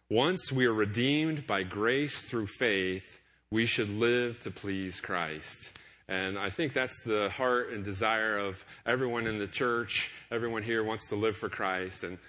Once 0.10 0.51
we 0.51 0.65
are 0.65 0.74
redeemed 0.74 1.48
by 1.48 1.63
grace 1.63 2.15
through 2.15 2.45
faith, 2.45 3.19
we 3.50 3.65
should 3.65 3.89
live 3.89 4.39
to 4.41 4.51
please 4.51 5.01
Christ. 5.01 5.72
And 6.13 6.38
I 6.38 6.51
think 6.51 6.74
that's 6.74 7.01
the 7.01 7.29
heart 7.29 7.74
and 7.74 7.84
desire 7.84 8.38
of 8.38 8.63
everyone 8.86 9.25
in 9.25 9.39
the 9.39 9.48
church. 9.48 10.12
Everyone 10.32 10.62
here 10.62 10.84
wants 10.84 11.08
to 11.08 11.15
live 11.15 11.36
for 11.36 11.50
Christ. 11.50 12.03
And 12.03 12.20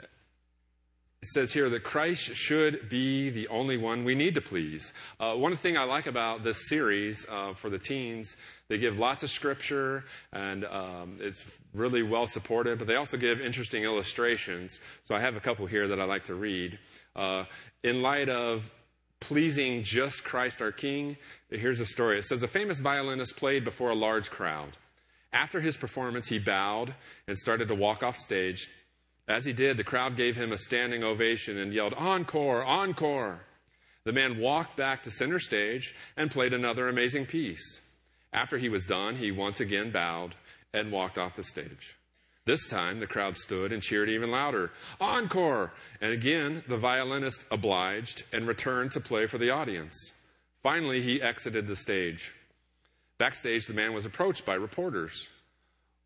it 0.00 1.28
says 1.34 1.52
here 1.52 1.68
that 1.68 1.84
Christ 1.84 2.34
should 2.34 2.88
be 2.88 3.28
the 3.28 3.48
only 3.48 3.76
one 3.76 4.02
we 4.02 4.14
need 4.14 4.34
to 4.36 4.40
please. 4.40 4.94
Uh, 5.20 5.34
one 5.34 5.56
thing 5.56 5.76
I 5.76 5.84
like 5.84 6.06
about 6.06 6.42
this 6.42 6.70
series 6.70 7.26
uh, 7.30 7.52
for 7.52 7.68
the 7.68 7.78
teens, 7.78 8.34
they 8.68 8.78
give 8.78 8.98
lots 8.98 9.22
of 9.22 9.30
scripture 9.30 10.04
and 10.32 10.64
um, 10.64 11.18
it's 11.20 11.44
really 11.74 12.02
well 12.02 12.26
supported, 12.26 12.78
but 12.78 12.86
they 12.86 12.96
also 12.96 13.18
give 13.18 13.42
interesting 13.42 13.84
illustrations. 13.84 14.80
So 15.02 15.14
I 15.14 15.20
have 15.20 15.36
a 15.36 15.40
couple 15.40 15.66
here 15.66 15.86
that 15.88 16.00
I 16.00 16.04
like 16.04 16.24
to 16.26 16.34
read. 16.34 16.78
Uh, 17.14 17.44
in 17.82 18.00
light 18.00 18.30
of 18.30 18.72
pleasing 19.24 19.82
just 19.82 20.22
Christ 20.22 20.60
our 20.60 20.70
King, 20.70 21.16
here's 21.50 21.80
a 21.80 21.86
story. 21.86 22.18
It 22.18 22.26
says 22.26 22.42
a 22.42 22.48
famous 22.48 22.80
violinist 22.80 23.36
played 23.36 23.64
before 23.64 23.90
a 23.90 23.94
large 23.94 24.30
crowd. 24.30 24.76
After 25.32 25.60
his 25.60 25.78
performance, 25.78 26.28
he 26.28 26.38
bowed 26.38 26.94
and 27.26 27.36
started 27.36 27.68
to 27.68 27.74
walk 27.74 28.02
off 28.02 28.18
stage. 28.18 28.68
As 29.26 29.46
he 29.46 29.54
did, 29.54 29.78
the 29.78 29.84
crowd 29.84 30.16
gave 30.16 30.36
him 30.36 30.52
a 30.52 30.58
standing 30.58 31.02
ovation 31.02 31.56
and 31.56 31.72
yelled, 31.72 31.94
Encore, 31.94 32.62
encore. 32.62 33.40
The 34.04 34.12
man 34.12 34.38
walked 34.38 34.76
back 34.76 35.02
to 35.04 35.10
center 35.10 35.38
stage 35.38 35.94
and 36.18 36.30
played 36.30 36.52
another 36.52 36.88
amazing 36.88 37.24
piece. 37.24 37.80
After 38.32 38.58
he 38.58 38.68
was 38.68 38.84
done, 38.84 39.16
he 39.16 39.32
once 39.32 39.58
again 39.58 39.90
bowed 39.90 40.34
and 40.74 40.92
walked 40.92 41.16
off 41.16 41.34
the 41.34 41.42
stage. 41.42 41.96
This 42.46 42.66
time, 42.66 43.00
the 43.00 43.06
crowd 43.06 43.36
stood 43.36 43.72
and 43.72 43.82
cheered 43.82 44.10
even 44.10 44.30
louder. 44.30 44.70
Encore! 45.00 45.72
And 46.00 46.12
again, 46.12 46.62
the 46.68 46.76
violinist 46.76 47.46
obliged 47.50 48.24
and 48.32 48.46
returned 48.46 48.92
to 48.92 49.00
play 49.00 49.26
for 49.26 49.38
the 49.38 49.50
audience. 49.50 50.12
Finally, 50.62 51.02
he 51.02 51.22
exited 51.22 51.66
the 51.66 51.76
stage. 51.76 52.32
Backstage, 53.18 53.66
the 53.66 53.74
man 53.74 53.94
was 53.94 54.04
approached 54.04 54.44
by 54.44 54.54
reporters. 54.54 55.28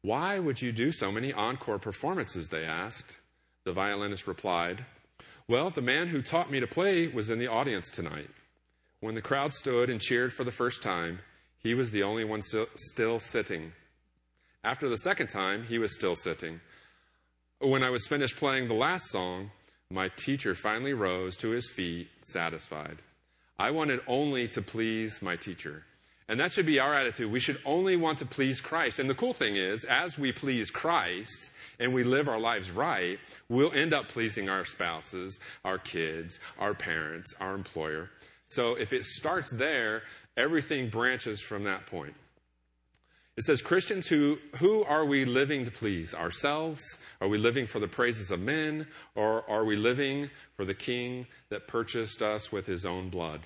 Why 0.02 0.38
would 0.38 0.62
you 0.62 0.70
do 0.70 0.92
so 0.92 1.10
many 1.10 1.32
encore 1.32 1.78
performances? 1.78 2.48
They 2.48 2.64
asked. 2.64 3.18
The 3.64 3.72
violinist 3.72 4.26
replied, 4.26 4.84
Well, 5.48 5.70
the 5.70 5.82
man 5.82 6.08
who 6.08 6.22
taught 6.22 6.52
me 6.52 6.60
to 6.60 6.66
play 6.66 7.08
was 7.08 7.30
in 7.30 7.38
the 7.38 7.48
audience 7.48 7.90
tonight. 7.90 8.30
When 9.00 9.14
the 9.16 9.22
crowd 9.22 9.52
stood 9.52 9.90
and 9.90 10.00
cheered 10.00 10.32
for 10.32 10.44
the 10.44 10.52
first 10.52 10.82
time, 10.82 11.20
he 11.58 11.74
was 11.74 11.90
the 11.90 12.04
only 12.04 12.24
one 12.24 12.42
still 12.42 13.18
sitting. 13.18 13.72
After 14.64 14.88
the 14.88 14.98
second 14.98 15.28
time, 15.28 15.64
he 15.64 15.78
was 15.78 15.94
still 15.94 16.16
sitting. 16.16 16.60
When 17.60 17.82
I 17.82 17.90
was 17.90 18.06
finished 18.06 18.36
playing 18.36 18.68
the 18.68 18.74
last 18.74 19.08
song, 19.10 19.50
my 19.90 20.08
teacher 20.16 20.54
finally 20.54 20.92
rose 20.92 21.36
to 21.38 21.50
his 21.50 21.70
feet, 21.70 22.08
satisfied. 22.22 22.98
I 23.58 23.70
wanted 23.70 24.00
only 24.06 24.48
to 24.48 24.62
please 24.62 25.22
my 25.22 25.36
teacher. 25.36 25.84
And 26.28 26.38
that 26.40 26.52
should 26.52 26.66
be 26.66 26.78
our 26.78 26.94
attitude. 26.94 27.32
We 27.32 27.40
should 27.40 27.58
only 27.64 27.96
want 27.96 28.18
to 28.18 28.26
please 28.26 28.60
Christ. 28.60 28.98
And 28.98 29.08
the 29.08 29.14
cool 29.14 29.32
thing 29.32 29.56
is, 29.56 29.84
as 29.84 30.18
we 30.18 30.30
please 30.30 30.70
Christ 30.70 31.50
and 31.80 31.94
we 31.94 32.04
live 32.04 32.28
our 32.28 32.38
lives 32.38 32.70
right, 32.70 33.18
we'll 33.48 33.72
end 33.72 33.94
up 33.94 34.08
pleasing 34.08 34.50
our 34.50 34.66
spouses, 34.66 35.38
our 35.64 35.78
kids, 35.78 36.38
our 36.58 36.74
parents, 36.74 37.32
our 37.40 37.54
employer. 37.54 38.10
So 38.48 38.74
if 38.74 38.92
it 38.92 39.06
starts 39.06 39.50
there, 39.50 40.02
everything 40.36 40.90
branches 40.90 41.40
from 41.40 41.64
that 41.64 41.86
point. 41.86 42.14
It 43.38 43.44
says, 43.44 43.62
Christians, 43.62 44.08
who, 44.08 44.38
who 44.56 44.82
are 44.82 45.04
we 45.04 45.24
living 45.24 45.64
to 45.64 45.70
please? 45.70 46.12
Ourselves? 46.12 46.82
Are 47.20 47.28
we 47.28 47.38
living 47.38 47.68
for 47.68 47.78
the 47.78 47.86
praises 47.86 48.32
of 48.32 48.40
men? 48.40 48.88
Or 49.14 49.48
are 49.48 49.64
we 49.64 49.76
living 49.76 50.28
for 50.56 50.64
the 50.64 50.74
King 50.74 51.24
that 51.48 51.68
purchased 51.68 52.20
us 52.20 52.50
with 52.50 52.66
his 52.66 52.84
own 52.84 53.10
blood? 53.10 53.42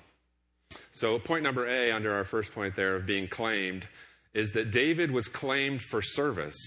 So, 0.93 1.19
point 1.19 1.43
number 1.43 1.67
A 1.67 1.91
under 1.91 2.11
our 2.11 2.23
first 2.23 2.53
point 2.53 2.75
there 2.75 2.95
of 2.95 3.05
being 3.05 3.27
claimed 3.27 3.87
is 4.33 4.53
that 4.53 4.71
David 4.71 5.11
was 5.11 5.27
claimed 5.27 5.83
for 5.83 6.01
service. 6.01 6.57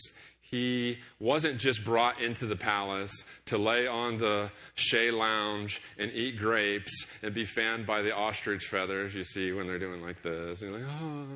He 0.50 0.98
wasn't 1.18 1.58
just 1.58 1.84
brought 1.84 2.20
into 2.20 2.46
the 2.46 2.56
palace 2.56 3.12
to 3.46 3.58
lay 3.58 3.86
on 3.86 4.18
the 4.18 4.50
chaise 4.74 5.12
lounge 5.12 5.82
and 5.98 6.12
eat 6.12 6.38
grapes 6.38 7.06
and 7.22 7.34
be 7.34 7.44
fanned 7.44 7.86
by 7.86 8.02
the 8.02 8.14
ostrich 8.14 8.64
feathers 8.66 9.14
you 9.14 9.24
see 9.24 9.52
when 9.52 9.66
they're 9.66 9.78
doing 9.78 10.02
like 10.02 10.22
this. 10.22 10.62
And 10.62 10.70
you're 10.70 10.80
like, 10.80 10.88
oh. 11.00 11.26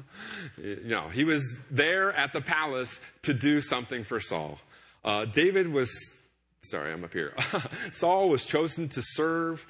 No, 0.85 1.09
he 1.09 1.25
was 1.25 1.57
there 1.71 2.13
at 2.13 2.33
the 2.33 2.41
palace 2.41 3.01
to 3.23 3.35
do 3.35 3.61
something 3.61 4.05
for 4.05 4.21
Saul. 4.21 4.59
Uh, 5.05 5.25
David 5.25 5.73
was, 5.73 5.91
sorry, 6.63 6.93
I'm 6.93 7.03
up 7.03 7.13
here. 7.13 7.35
Saul 7.93 8.29
was 8.29 8.45
chosen 8.45 8.89
to 8.91 9.03
serve 9.03 9.67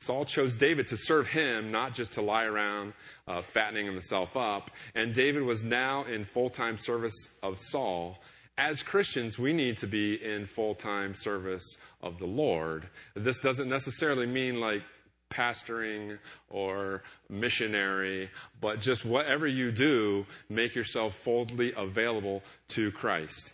Saul 0.00 0.24
chose 0.24 0.56
David 0.56 0.88
to 0.88 0.96
serve 0.96 1.26
him, 1.26 1.70
not 1.70 1.94
just 1.94 2.14
to 2.14 2.22
lie 2.22 2.44
around 2.44 2.94
uh, 3.28 3.42
fattening 3.42 3.84
himself 3.84 4.34
up. 4.34 4.70
And 4.94 5.12
David 5.12 5.42
was 5.42 5.62
now 5.62 6.04
in 6.04 6.24
full 6.24 6.48
time 6.48 6.78
service 6.78 7.28
of 7.42 7.58
Saul. 7.58 8.18
As 8.56 8.82
Christians, 8.82 9.38
we 9.38 9.52
need 9.52 9.76
to 9.78 9.86
be 9.86 10.14
in 10.14 10.46
full 10.46 10.74
time 10.74 11.14
service 11.14 11.76
of 12.02 12.18
the 12.18 12.26
Lord. 12.26 12.88
This 13.14 13.38
doesn't 13.40 13.68
necessarily 13.68 14.26
mean 14.26 14.58
like 14.58 14.82
pastoring 15.30 16.18
or 16.48 17.02
missionary, 17.28 18.30
but 18.60 18.80
just 18.80 19.04
whatever 19.04 19.46
you 19.46 19.70
do, 19.70 20.26
make 20.48 20.74
yourself 20.74 21.14
fully 21.14 21.72
available 21.76 22.42
to 22.68 22.90
Christ. 22.90 23.52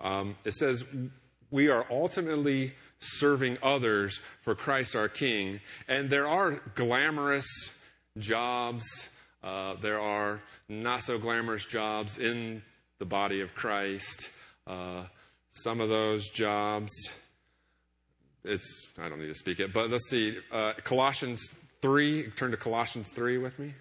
Um, 0.00 0.36
it 0.44 0.54
says, 0.54 0.84
we 1.52 1.68
are 1.68 1.86
ultimately 1.90 2.72
serving 2.98 3.58
others 3.62 4.20
for 4.40 4.56
Christ 4.56 4.96
our 4.96 5.08
King. 5.08 5.60
And 5.86 6.10
there 6.10 6.26
are 6.26 6.62
glamorous 6.74 7.46
jobs, 8.18 8.84
uh, 9.44 9.74
there 9.80 10.00
are 10.00 10.40
not 10.68 11.04
so 11.04 11.18
glamorous 11.18 11.64
jobs 11.64 12.18
in 12.18 12.62
the 12.98 13.04
body 13.04 13.40
of 13.40 13.54
Christ. 13.54 14.30
Uh, 14.66 15.04
some 15.52 15.80
of 15.80 15.88
those 15.88 16.30
jobs, 16.30 16.90
it's, 18.44 18.88
I 18.98 19.08
don't 19.08 19.20
need 19.20 19.28
to 19.28 19.34
speak 19.34 19.60
it, 19.60 19.72
but 19.72 19.90
let's 19.90 20.08
see. 20.08 20.38
Uh, 20.50 20.72
Colossians 20.82 21.42
3, 21.82 22.30
turn 22.30 22.50
to 22.52 22.56
Colossians 22.56 23.10
3 23.12 23.38
with 23.38 23.58
me. 23.58 23.74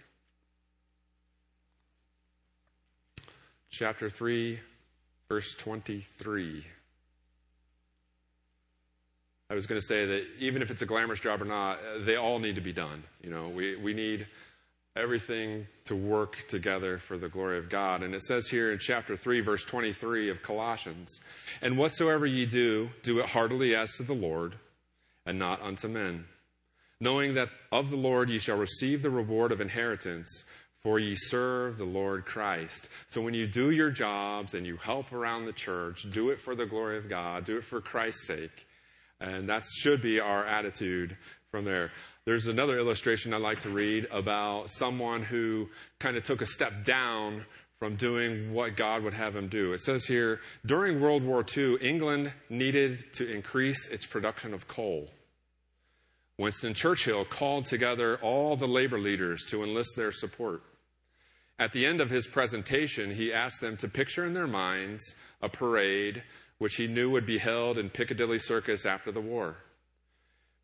Chapter 3.70 4.10
3, 4.10 4.60
verse 5.30 5.56
23. 5.56 6.66
I 9.52 9.54
was 9.54 9.68
going 9.68 9.82
to 9.82 9.86
say 9.86 10.06
that 10.06 10.24
even 10.40 10.62
if 10.62 10.72
it's 10.72 10.82
a 10.82 10.86
glamorous 10.86 11.20
job 11.20 11.42
or 11.42 11.46
not, 11.46 11.78
they 12.06 12.16
all 12.16 12.40
need 12.40 12.56
to 12.56 12.62
be 12.62 12.72
done. 12.72 13.04
You 13.22 13.32
know, 13.32 13.50
we, 13.50 13.76
we 13.76 13.94
need 13.94 14.26
everything 14.96 15.68
to 15.84 15.94
work 15.94 16.48
together 16.48 16.98
for 16.98 17.18
the 17.18 17.28
glory 17.28 17.58
of 17.58 17.70
God. 17.70 18.02
And 18.02 18.16
it 18.16 18.22
says 18.22 18.48
here 18.48 18.72
in 18.72 18.80
chapter 18.80 19.18
3, 19.18 19.42
verse 19.42 19.66
23 19.66 20.30
of 20.30 20.42
Colossians, 20.42 21.20
And 21.62 21.78
whatsoever 21.78 22.26
ye 22.26 22.46
do, 22.46 22.92
do 23.04 23.20
it 23.20 23.26
heartily 23.26 23.76
as 23.76 23.92
to 23.96 24.04
the 24.04 24.14
Lord, 24.14 24.56
and 25.26 25.38
not 25.38 25.62
unto 25.62 25.90
men, 25.90 26.28
knowing 27.02 27.34
that 27.34 27.50
of 27.74 27.90
the 27.90 27.98
Lord 27.98 28.30
ye 28.30 28.40
shall 28.40 28.58
receive 28.58 29.02
the 29.02 29.10
reward 29.10 29.52
of 29.52 29.60
inheritance, 29.60 30.46
for 30.82 30.98
ye 30.98 31.14
serve 31.14 31.78
the 31.78 31.84
Lord 31.84 32.24
Christ. 32.24 32.88
So 33.10 33.20
when 33.20 33.34
you 33.34 33.48
do 33.48 33.72
your 33.72 33.92
jobs 33.92 34.54
and 34.54 34.66
you 34.66 34.78
help 34.78 35.12
around 35.12 35.46
the 35.46 35.52
church, 35.52 36.08
do 36.10 36.30
it 36.30 36.40
for 36.40 36.56
the 36.56 36.66
glory 36.66 36.98
of 36.98 37.10
God, 37.10 37.44
do 37.44 37.58
it 37.58 37.66
for 37.66 37.82
Christ's 37.82 38.28
sake 38.28 38.68
and 39.22 39.48
that 39.48 39.64
should 39.66 40.02
be 40.02 40.20
our 40.20 40.46
attitude 40.46 41.16
from 41.52 41.64
there. 41.64 41.92
There's 42.26 42.48
another 42.48 42.80
illustration 42.80 43.34
I'd 43.34 43.42
like 43.42 43.62
to 43.62 43.70
read 43.70 44.08
about 44.12 44.70
someone 44.70 45.24
who 45.24 45.70
kind 46.00 46.18
of 46.18 46.24
took 46.24 46.42
a 46.42 46.46
step 46.46 46.84
down 46.84 47.46
from 47.78 47.96
doing 47.96 48.54
what 48.54 48.78
God 48.78 49.04
would 49.04 49.14
have 49.14 49.36
him 49.36 49.48
do. 49.48 49.74
It 49.74 49.82
says 49.82 50.06
here 50.06 50.40
during 50.66 51.00
World 51.00 51.24
War 51.24 51.44
II, 51.56 51.78
England 51.82 52.32
needed 52.50 53.14
to 53.14 53.30
increase 53.30 53.88
its 53.88 54.06
production 54.06 54.54
of 54.54 54.68
coal. 54.68 55.10
Winston 56.38 56.74
Churchill 56.74 57.26
called 57.26 57.66
together 57.66 58.18
all 58.22 58.56
the 58.56 58.68
labor 58.68 59.00
leaders 59.00 59.46
to 59.50 59.64
enlist 59.64 59.96
their 59.96 60.12
support. 60.12 60.64
At 61.60 61.74
the 61.74 61.86
end 61.86 62.02
of 62.02 62.10
his 62.10 62.28
presentation, 62.28 63.12
he 63.12 63.32
asked 63.32 63.62
them 63.62 63.78
to 63.78 63.88
picture 63.88 64.26
in 64.26 64.34
their 64.34 64.48
minds 64.48 65.14
a 65.42 65.50
parade 65.50 66.24
which 66.62 66.76
he 66.76 66.86
knew 66.86 67.10
would 67.10 67.26
be 67.26 67.40
held 67.40 67.80
in 67.80 67.90
Piccadilly 67.90 68.38
Circus 68.38 68.86
after 68.86 69.12
the 69.12 69.20
war. 69.20 69.56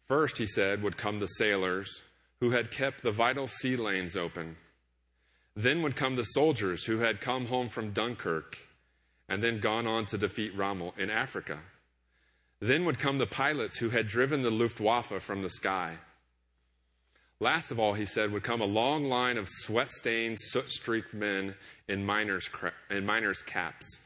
First, 0.07 0.37
he 0.37 0.45
said, 0.45 0.83
would 0.83 0.95
come 0.95 1.17
the 1.17 1.25
sailors 1.25 2.03
who 2.39 2.51
had 2.51 2.69
kept 2.69 3.01
the 3.01 3.11
vital 3.11 3.47
sea 3.47 3.75
lanes 3.75 4.15
open. 4.15 4.57
Then 5.55 5.81
would 5.81 5.95
come 5.95 6.15
the 6.15 6.23
soldiers 6.23 6.83
who 6.83 6.99
had 6.99 7.19
come 7.19 7.47
home 7.47 7.67
from 7.67 7.93
Dunkirk 7.93 8.59
and 9.27 9.43
then 9.43 9.59
gone 9.59 9.87
on 9.87 10.05
to 10.05 10.19
defeat 10.19 10.55
Rommel 10.55 10.93
in 10.99 11.09
Africa. 11.09 11.61
Then 12.59 12.85
would 12.85 12.99
come 12.99 13.17
the 13.17 13.25
pilots 13.25 13.79
who 13.79 13.89
had 13.89 14.07
driven 14.07 14.43
the 14.43 14.51
Luftwaffe 14.51 15.23
from 15.23 15.41
the 15.41 15.49
sky. 15.49 15.97
Last 17.39 17.71
of 17.71 17.79
all, 17.79 17.95
he 17.95 18.05
said, 18.05 18.31
would 18.31 18.43
come 18.43 18.61
a 18.61 18.65
long 18.65 19.05
line 19.05 19.39
of 19.39 19.49
sweat 19.49 19.89
stained, 19.89 20.37
soot 20.39 20.69
streaked 20.69 21.15
men 21.15 21.55
in 21.87 22.05
miners', 22.05 22.51
in 22.91 23.03
miners' 23.03 23.41
caps 23.41 23.97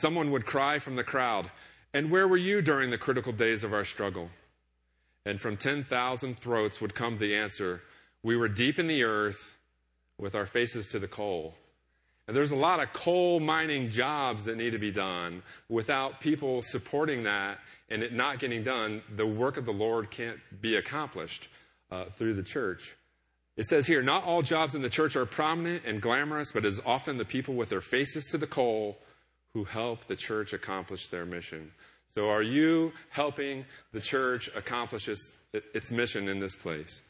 Someone 0.00 0.30
would 0.30 0.46
cry 0.46 0.78
from 0.78 0.94
the 0.94 1.02
crowd, 1.02 1.50
And 1.92 2.10
where 2.10 2.28
were 2.28 2.36
you 2.36 2.62
during 2.62 2.90
the 2.90 2.98
critical 2.98 3.32
days 3.32 3.64
of 3.64 3.72
our 3.72 3.84
struggle? 3.84 4.30
And 5.26 5.40
from 5.40 5.56
10,000 5.56 6.38
throats 6.38 6.80
would 6.80 6.94
come 6.94 7.18
the 7.18 7.34
answer, 7.34 7.82
We 8.22 8.36
were 8.36 8.46
deep 8.46 8.78
in 8.78 8.86
the 8.86 9.02
earth 9.02 9.56
with 10.16 10.36
our 10.36 10.46
faces 10.46 10.86
to 10.88 11.00
the 11.00 11.08
coal. 11.08 11.54
And 12.28 12.36
there's 12.36 12.52
a 12.52 12.56
lot 12.56 12.80
of 12.80 12.92
coal 12.92 13.40
mining 13.40 13.90
jobs 13.90 14.44
that 14.44 14.56
need 14.56 14.70
to 14.70 14.78
be 14.78 14.92
done. 14.92 15.42
Without 15.68 16.20
people 16.20 16.62
supporting 16.62 17.24
that 17.24 17.58
and 17.88 18.02
it 18.02 18.12
not 18.12 18.38
getting 18.38 18.62
done, 18.62 19.02
the 19.16 19.26
work 19.26 19.56
of 19.56 19.64
the 19.64 19.72
Lord 19.72 20.10
can't 20.10 20.38
be 20.60 20.76
accomplished 20.76 21.48
uh, 21.90 22.04
through 22.16 22.34
the 22.34 22.42
church. 22.44 22.96
It 23.56 23.64
says 23.64 23.86
here, 23.86 24.02
not 24.02 24.22
all 24.22 24.42
jobs 24.42 24.76
in 24.76 24.82
the 24.82 24.90
church 24.90 25.16
are 25.16 25.26
prominent 25.26 25.84
and 25.84 26.00
glamorous, 26.00 26.52
but 26.52 26.64
it 26.64 26.68
is 26.68 26.80
often 26.86 27.18
the 27.18 27.24
people 27.24 27.54
with 27.54 27.70
their 27.70 27.80
faces 27.80 28.26
to 28.26 28.38
the 28.38 28.46
coal 28.46 28.98
who 29.54 29.64
help 29.64 30.06
the 30.06 30.16
church 30.16 30.52
accomplish 30.52 31.08
their 31.08 31.24
mission. 31.24 31.72
So, 32.14 32.28
are 32.28 32.42
you 32.42 32.92
helping 33.10 33.64
the 33.92 34.00
church 34.00 34.50
accomplish 34.54 35.08
its, 35.08 35.90
mission 35.90 36.28
in 36.28 36.40
this 36.40 36.56
place? 36.56 37.02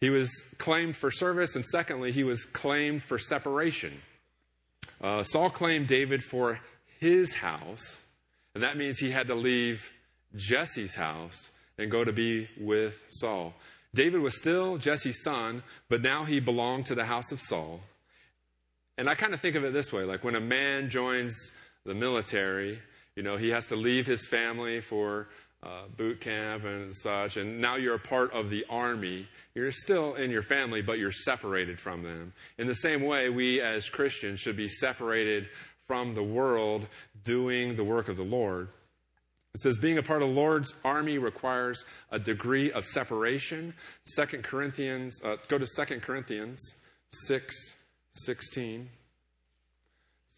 He 0.00 0.10
was 0.10 0.30
claimed 0.58 0.96
for 0.96 1.10
service, 1.10 1.56
and 1.56 1.64
secondly, 1.64 2.12
he 2.12 2.24
was 2.24 2.44
claimed 2.44 3.02
for 3.02 3.18
separation. 3.18 4.00
Uh, 5.00 5.22
Saul 5.22 5.50
claimed 5.50 5.86
David 5.86 6.22
for 6.22 6.60
his 6.98 7.34
house, 7.34 8.00
and 8.54 8.62
that 8.62 8.76
means 8.76 8.98
he 8.98 9.10
had 9.10 9.26
to 9.28 9.34
leave 9.34 9.90
Jesse's 10.36 10.94
house 10.94 11.50
and 11.78 11.90
go 11.90 12.04
to 12.04 12.12
be 12.12 12.48
with 12.58 13.04
Saul. 13.10 13.54
David 13.94 14.20
was 14.20 14.36
still 14.36 14.78
Jesse's 14.78 15.22
son, 15.22 15.62
but 15.88 16.02
now 16.02 16.24
he 16.24 16.40
belonged 16.40 16.86
to 16.86 16.94
the 16.94 17.06
house 17.06 17.32
of 17.32 17.40
Saul. 17.40 17.80
And 19.00 19.08
I 19.08 19.14
kind 19.14 19.32
of 19.32 19.40
think 19.40 19.56
of 19.56 19.64
it 19.64 19.72
this 19.72 19.94
way 19.94 20.04
like 20.04 20.24
when 20.24 20.34
a 20.34 20.40
man 20.40 20.90
joins 20.90 21.52
the 21.86 21.94
military, 21.94 22.78
you 23.16 23.22
know, 23.22 23.38
he 23.38 23.48
has 23.48 23.66
to 23.68 23.74
leave 23.74 24.04
his 24.04 24.26
family 24.26 24.82
for 24.82 25.28
uh, 25.62 25.84
boot 25.96 26.20
camp 26.20 26.64
and 26.64 26.94
such, 26.94 27.38
and 27.38 27.62
now 27.62 27.76
you're 27.76 27.94
a 27.94 27.98
part 27.98 28.30
of 28.34 28.50
the 28.50 28.66
army. 28.68 29.26
You're 29.54 29.72
still 29.72 30.16
in 30.16 30.30
your 30.30 30.42
family, 30.42 30.82
but 30.82 30.98
you're 30.98 31.12
separated 31.12 31.80
from 31.80 32.02
them. 32.02 32.34
In 32.58 32.66
the 32.66 32.74
same 32.74 33.02
way, 33.02 33.30
we 33.30 33.62
as 33.62 33.88
Christians 33.88 34.38
should 34.38 34.58
be 34.58 34.68
separated 34.68 35.48
from 35.86 36.14
the 36.14 36.22
world 36.22 36.86
doing 37.24 37.76
the 37.76 37.84
work 37.84 38.10
of 38.10 38.18
the 38.18 38.22
Lord. 38.22 38.68
It 39.54 39.62
says 39.62 39.78
being 39.78 39.96
a 39.96 40.02
part 40.02 40.20
of 40.20 40.28
the 40.28 40.34
Lord's 40.34 40.74
army 40.84 41.16
requires 41.16 41.86
a 42.10 42.18
degree 42.18 42.70
of 42.70 42.84
separation. 42.84 43.72
Second 44.04 44.44
Corinthians, 44.44 45.18
uh, 45.24 45.36
go 45.48 45.56
to 45.56 45.66
Second 45.66 46.02
Corinthians 46.02 46.60
6 47.12 47.56
16. 48.14 48.88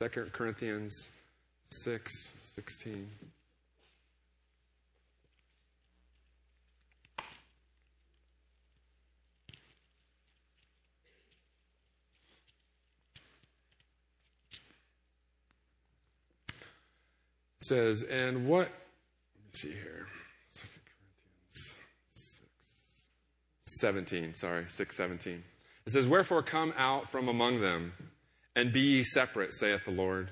2 0.00 0.08
Corinthians 0.32 1.08
6 1.70 2.12
16. 2.56 3.11
says, 17.62 18.02
and 18.02 18.46
what, 18.46 18.68
let 18.68 19.44
me 19.44 19.50
see 19.54 19.68
here, 19.68 20.06
2 20.54 20.62
Corinthians 21.54 21.74
6, 22.12 22.40
17, 23.80 24.35
sorry, 24.35 24.66
6, 24.68 24.96
17. 24.96 25.42
It 25.86 25.92
says, 25.92 26.06
Wherefore 26.06 26.42
come 26.42 26.72
out 26.76 27.10
from 27.10 27.28
among 27.28 27.60
them, 27.60 27.92
and 28.54 28.72
be 28.72 28.80
ye 28.80 29.02
separate, 29.02 29.54
saith 29.54 29.84
the 29.84 29.90
Lord, 29.90 30.30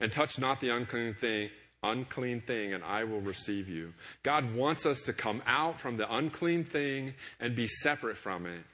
and 0.00 0.10
touch 0.10 0.38
not 0.38 0.60
the 0.60 0.70
unclean 0.70 1.14
thing, 1.14 1.50
unclean 1.82 2.42
thing, 2.42 2.72
and 2.72 2.82
I 2.82 3.04
will 3.04 3.20
receive 3.20 3.68
you. 3.68 3.92
God 4.22 4.54
wants 4.54 4.86
us 4.86 5.02
to 5.02 5.12
come 5.12 5.42
out 5.46 5.80
from 5.80 5.96
the 5.96 6.12
unclean 6.12 6.64
thing 6.64 7.14
and 7.38 7.54
be 7.54 7.66
separate 7.66 8.18
from 8.18 8.46
it. 8.46 8.64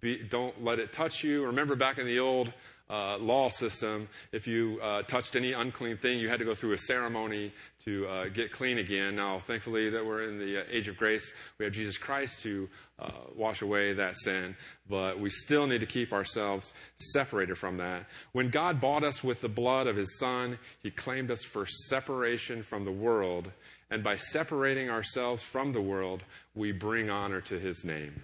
Be, 0.00 0.22
don't 0.22 0.64
let 0.64 0.78
it 0.78 0.92
touch 0.92 1.22
you. 1.22 1.44
Remember 1.44 1.76
back 1.76 1.98
in 1.98 2.06
the 2.06 2.18
old 2.18 2.52
uh, 2.90 3.16
law 3.18 3.48
system, 3.48 4.08
if 4.32 4.46
you 4.46 4.80
uh, 4.82 5.02
touched 5.02 5.36
any 5.36 5.52
unclean 5.52 5.96
thing, 5.96 6.18
you 6.18 6.28
had 6.28 6.40
to 6.40 6.44
go 6.44 6.54
through 6.54 6.72
a 6.72 6.78
ceremony 6.78 7.52
to 7.84 8.06
uh, 8.08 8.28
get 8.28 8.50
clean 8.50 8.78
again. 8.78 9.14
Now, 9.14 9.38
thankfully, 9.38 9.90
that 9.90 10.04
we're 10.04 10.24
in 10.24 10.38
the 10.38 10.62
uh, 10.62 10.64
age 10.68 10.88
of 10.88 10.96
grace, 10.96 11.32
we 11.58 11.64
have 11.64 11.72
Jesus 11.72 11.96
Christ 11.96 12.42
to 12.42 12.68
uh, 12.98 13.10
wash 13.36 13.62
away 13.62 13.92
that 13.92 14.16
sin, 14.16 14.56
but 14.88 15.20
we 15.20 15.30
still 15.30 15.66
need 15.66 15.80
to 15.80 15.86
keep 15.86 16.12
ourselves 16.12 16.72
separated 17.12 17.58
from 17.58 17.76
that. 17.76 18.06
When 18.32 18.50
God 18.50 18.80
bought 18.80 19.04
us 19.04 19.22
with 19.22 19.40
the 19.40 19.48
blood 19.48 19.86
of 19.86 19.96
His 19.96 20.18
Son, 20.18 20.58
He 20.82 20.90
claimed 20.90 21.30
us 21.30 21.44
for 21.44 21.66
separation 21.66 22.62
from 22.62 22.84
the 22.84 22.92
world, 22.92 23.52
and 23.90 24.02
by 24.02 24.16
separating 24.16 24.90
ourselves 24.90 25.42
from 25.42 25.72
the 25.72 25.80
world, 25.80 26.24
we 26.56 26.72
bring 26.72 27.08
honor 27.08 27.40
to 27.42 27.58
His 27.58 27.84
name. 27.84 28.20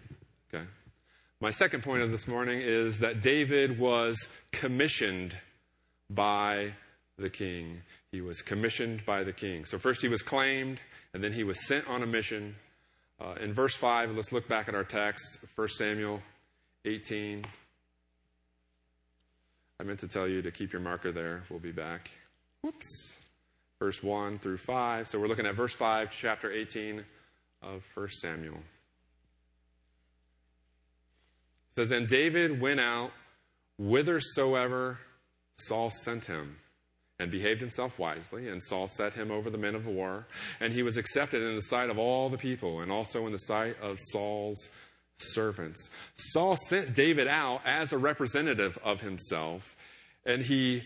Okay? 0.53 0.65
My 1.39 1.51
second 1.51 1.83
point 1.83 2.03
of 2.03 2.11
this 2.11 2.27
morning 2.27 2.63
is 2.63 3.01
that 3.01 3.21
David 3.21 3.79
was 3.79 4.17
commissioned 4.53 5.37
by 6.09 6.73
the 7.19 7.29
king. 7.29 7.83
He 8.11 8.23
was 8.23 8.41
commissioned 8.41 9.05
by 9.05 9.23
the 9.23 9.35
king. 9.35 9.67
So, 9.67 9.79
first 9.79 10.01
he 10.01 10.09
was 10.09 10.23
claimed, 10.23 10.81
and 11.13 11.23
then 11.23 11.35
he 11.35 11.45
was 11.45 11.67
sent 11.67 11.87
on 11.89 12.03
a 12.03 12.07
mission. 12.07 12.57
Uh, 13.21 13.35
in 13.39 13.53
verse 13.53 13.75
5, 13.77 14.13
let's 14.13 14.33
look 14.33 14.49
back 14.49 14.67
at 14.69 14.75
our 14.75 14.85
text, 14.85 15.39
1 15.57 15.69
Samuel 15.69 16.23
18. 16.87 17.45
I 19.79 19.85
meant 19.85 20.01
to 20.01 20.09
tell 20.09 20.27
you 20.27 20.41
to 20.41 20.51
keep 20.51 20.73
your 20.73 20.81
marker 20.81 21.13
there. 21.13 21.43
We'll 21.51 21.61
be 21.61 21.71
back. 21.71 22.11
Whoops. 22.63 23.15
Verse 23.79 24.03
1 24.03 24.39
through 24.39 24.57
5. 24.57 25.09
So, 25.09 25.21
we're 25.21 25.29
looking 25.29 25.45
at 25.45 25.55
verse 25.55 25.75
5, 25.75 26.09
chapter 26.11 26.51
18 26.51 27.05
of 27.61 27.83
1 27.95 28.09
Samuel 28.23 28.57
says, 31.77 31.91
And 31.91 32.09
David 32.09 32.61
went 32.61 32.81
out 32.81 33.13
whithersoever 33.79 34.99
Saul 35.59 35.91
sent 35.91 36.27
him 36.27 36.57
and 37.19 37.31
behaved 37.31 37.61
himself 37.61 37.99
wisely, 37.99 38.49
and 38.49 38.63
Saul 38.63 38.89
set 38.89 39.15
him 39.15 39.31
over 39.31 39.49
the 39.49 39.57
men 39.57 39.75
of 39.75 39.87
war, 39.87 40.27
and 40.61 40.73
he 40.73 40.83
was 40.83 40.99
accepted 40.99 41.43
in 41.43 41.55
the 41.55 41.63
sight 41.63 41.89
of 41.89 41.99
all 41.99 42.29
the 42.29 42.37
people, 42.37 42.81
and 42.81 42.93
also 42.93 43.27
in 43.27 43.33
the 43.33 43.39
sight 43.39 43.81
of 43.81 43.99
Saul's 44.13 44.69
servants. 45.17 45.89
Saul 46.17 46.59
sent 46.69 46.95
David 46.95 47.27
out 47.27 47.63
as 47.65 47.93
a 47.93 47.99
representative 47.99 48.79
of 48.85 49.01
himself, 49.01 49.77
and 50.27 50.43
he, 50.43 50.83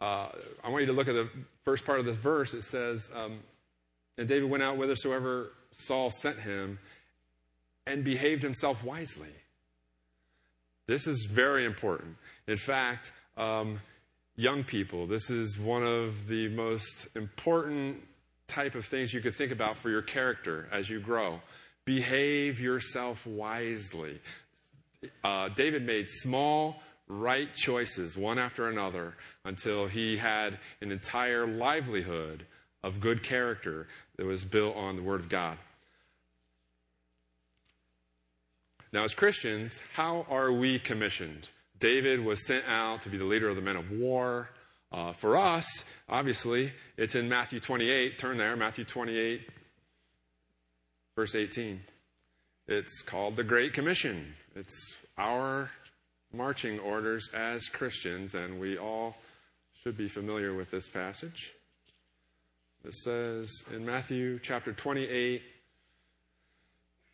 uh, 0.00 0.28
I 0.62 0.70
want 0.70 0.82
you 0.82 0.86
to 0.86 0.94
look 0.94 1.08
at 1.08 1.14
the 1.14 1.28
first 1.64 1.84
part 1.84 2.00
of 2.00 2.06
this 2.06 2.16
verse. 2.16 2.54
It 2.54 2.64
says, 2.64 3.10
um, 3.14 3.40
and 4.16 4.26
David 4.26 4.48
went 4.48 4.62
out 4.62 4.76
whithersoever 4.76 5.50
Saul 5.70 6.10
sent 6.10 6.38
him 6.38 6.78
and 7.86 8.04
behaved 8.04 8.42
himself 8.42 8.82
wisely. 8.82 9.32
This 10.86 11.06
is 11.06 11.26
very 11.30 11.64
important. 11.64 12.16
In 12.46 12.56
fact, 12.56 13.12
um, 13.36 13.80
young 14.36 14.64
people, 14.64 15.06
this 15.06 15.30
is 15.30 15.58
one 15.58 15.82
of 15.82 16.28
the 16.28 16.48
most 16.48 17.08
important 17.14 18.02
type 18.48 18.74
of 18.74 18.84
things 18.84 19.12
you 19.12 19.20
could 19.20 19.34
think 19.34 19.52
about 19.52 19.78
for 19.78 19.90
your 19.90 20.02
character 20.02 20.68
as 20.70 20.88
you 20.88 21.00
grow. 21.00 21.40
Behave 21.84 22.60
yourself 22.60 23.26
wisely. 23.26 24.20
Uh, 25.22 25.48
David 25.50 25.84
made 25.84 26.08
small, 26.08 26.82
right 27.08 27.54
choices, 27.54 28.16
one 28.16 28.38
after 28.38 28.68
another, 28.68 29.14
until 29.44 29.86
he 29.86 30.16
had 30.16 30.58
an 30.80 30.90
entire 30.90 31.46
livelihood 31.46 32.46
of 32.82 33.00
good 33.00 33.22
character 33.22 33.86
that 34.16 34.26
was 34.26 34.44
built 34.44 34.76
on 34.76 34.96
the 34.96 35.02
Word 35.02 35.20
of 35.20 35.28
God. 35.28 35.58
Now, 38.94 39.02
as 39.02 39.12
Christians, 39.12 39.80
how 39.92 40.24
are 40.30 40.52
we 40.52 40.78
commissioned? 40.78 41.48
David 41.80 42.24
was 42.24 42.46
sent 42.46 42.64
out 42.68 43.02
to 43.02 43.08
be 43.08 43.18
the 43.18 43.24
leader 43.24 43.48
of 43.48 43.56
the 43.56 43.60
men 43.60 43.74
of 43.74 43.90
war. 43.90 44.50
Uh, 44.92 45.12
for 45.12 45.36
us, 45.36 45.82
obviously, 46.08 46.72
it's 46.96 47.16
in 47.16 47.28
Matthew 47.28 47.58
28. 47.58 48.20
Turn 48.20 48.38
there, 48.38 48.54
Matthew 48.54 48.84
28, 48.84 49.50
verse 51.16 51.34
18. 51.34 51.80
It's 52.68 53.02
called 53.02 53.34
the 53.34 53.42
Great 53.42 53.72
Commission. 53.72 54.32
It's 54.54 54.94
our 55.18 55.72
marching 56.32 56.78
orders 56.78 57.28
as 57.34 57.64
Christians, 57.64 58.36
and 58.36 58.60
we 58.60 58.78
all 58.78 59.16
should 59.82 59.96
be 59.96 60.06
familiar 60.06 60.54
with 60.54 60.70
this 60.70 60.88
passage. 60.88 61.52
It 62.84 62.94
says 62.94 63.50
in 63.74 63.84
Matthew 63.84 64.38
chapter 64.38 64.72
28, 64.72 65.42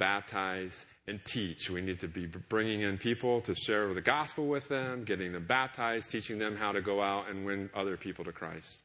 baptize, 0.00 0.84
and 1.06 1.24
teach. 1.24 1.68
We 1.68 1.82
need 1.82 2.00
to 2.00 2.08
be 2.08 2.26
bringing 2.26 2.80
in 2.80 2.96
people 2.96 3.40
to 3.42 3.54
share 3.54 3.92
the 3.92 4.00
gospel 4.00 4.46
with 4.46 4.68
them, 4.68 5.04
getting 5.04 5.32
them 5.32 5.46
baptized, 5.46 6.10
teaching 6.10 6.38
them 6.38 6.56
how 6.56 6.72
to 6.72 6.80
go 6.80 7.02
out 7.02 7.28
and 7.28 7.44
win 7.44 7.68
other 7.74 7.96
people 7.96 8.24
to 8.24 8.32
Christ. 8.32 8.80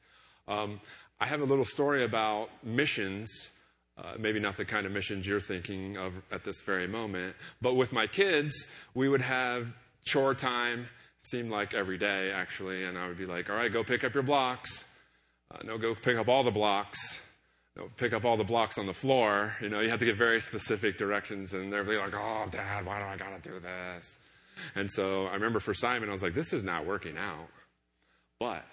Um, 0.48 0.82
I 1.20 1.28
have 1.28 1.42
a 1.42 1.46
little 1.46 1.66
story 1.66 2.04
about 2.04 2.50
missions. 2.64 3.32
Uh, 3.98 4.16
maybe 4.20 4.42
not 4.42 4.58
the 4.58 4.66
kind 4.66 4.86
of 4.86 4.92
missions 4.92 5.26
you're 5.26 5.40
thinking 5.40 5.96
of 5.98 6.14
at 6.30 6.44
this 6.44 6.60
very 6.66 6.86
moment, 6.86 7.34
but 7.62 7.76
with 7.76 7.94
my 7.94 8.06
kids, 8.06 8.54
we 8.94 9.08
would 9.08 9.22
have 9.22 9.68
chore 10.04 10.36
time. 10.36 10.88
Seemed 11.22 11.50
like 11.50 11.74
every 11.74 11.98
day, 11.98 12.30
actually, 12.32 12.84
and 12.84 12.98
I 12.98 13.08
would 13.08 13.18
be 13.18 13.26
like, 13.26 13.50
"All 13.50 13.56
right, 13.56 13.72
go 13.72 13.84
pick 13.84 14.04
up 14.04 14.14
your 14.14 14.22
blocks. 14.22 14.84
Uh, 15.50 15.60
no, 15.64 15.78
go 15.78 15.96
pick 15.96 16.18
up 16.18 16.28
all 16.28 16.44
the 16.44 16.52
blocks. 16.52 17.20
No, 17.78 17.90
pick 17.98 18.14
up 18.14 18.24
all 18.24 18.38
the 18.38 18.44
blocks 18.44 18.78
on 18.78 18.86
the 18.86 18.94
floor. 18.94 19.56
You 19.62 19.70
know, 19.70 19.82
you 19.82 19.90
have 19.90 20.00
to 20.00 20.06
give 20.06 20.18
very 20.18 20.40
specific 20.40 20.98
directions, 20.98 21.54
and 21.54 21.72
they're 21.72 21.84
like, 21.84 22.16
"Oh, 22.16 22.48
Dad, 22.50 22.86
why 22.86 23.00
do 23.00 23.06
I 23.06 23.18
gotta 23.18 23.42
do 23.42 23.60
this?" 23.60 24.18
And 24.76 24.90
so 24.90 25.26
I 25.26 25.34
remember 25.34 25.60
for 25.60 25.74
Simon, 25.74 26.08
I 26.10 26.14
was 26.14 26.24
like, 26.24 26.34
"This 26.34 26.54
is 26.54 26.64
not 26.64 26.86
working 26.86 27.18
out," 27.18 27.50
but 28.40 28.66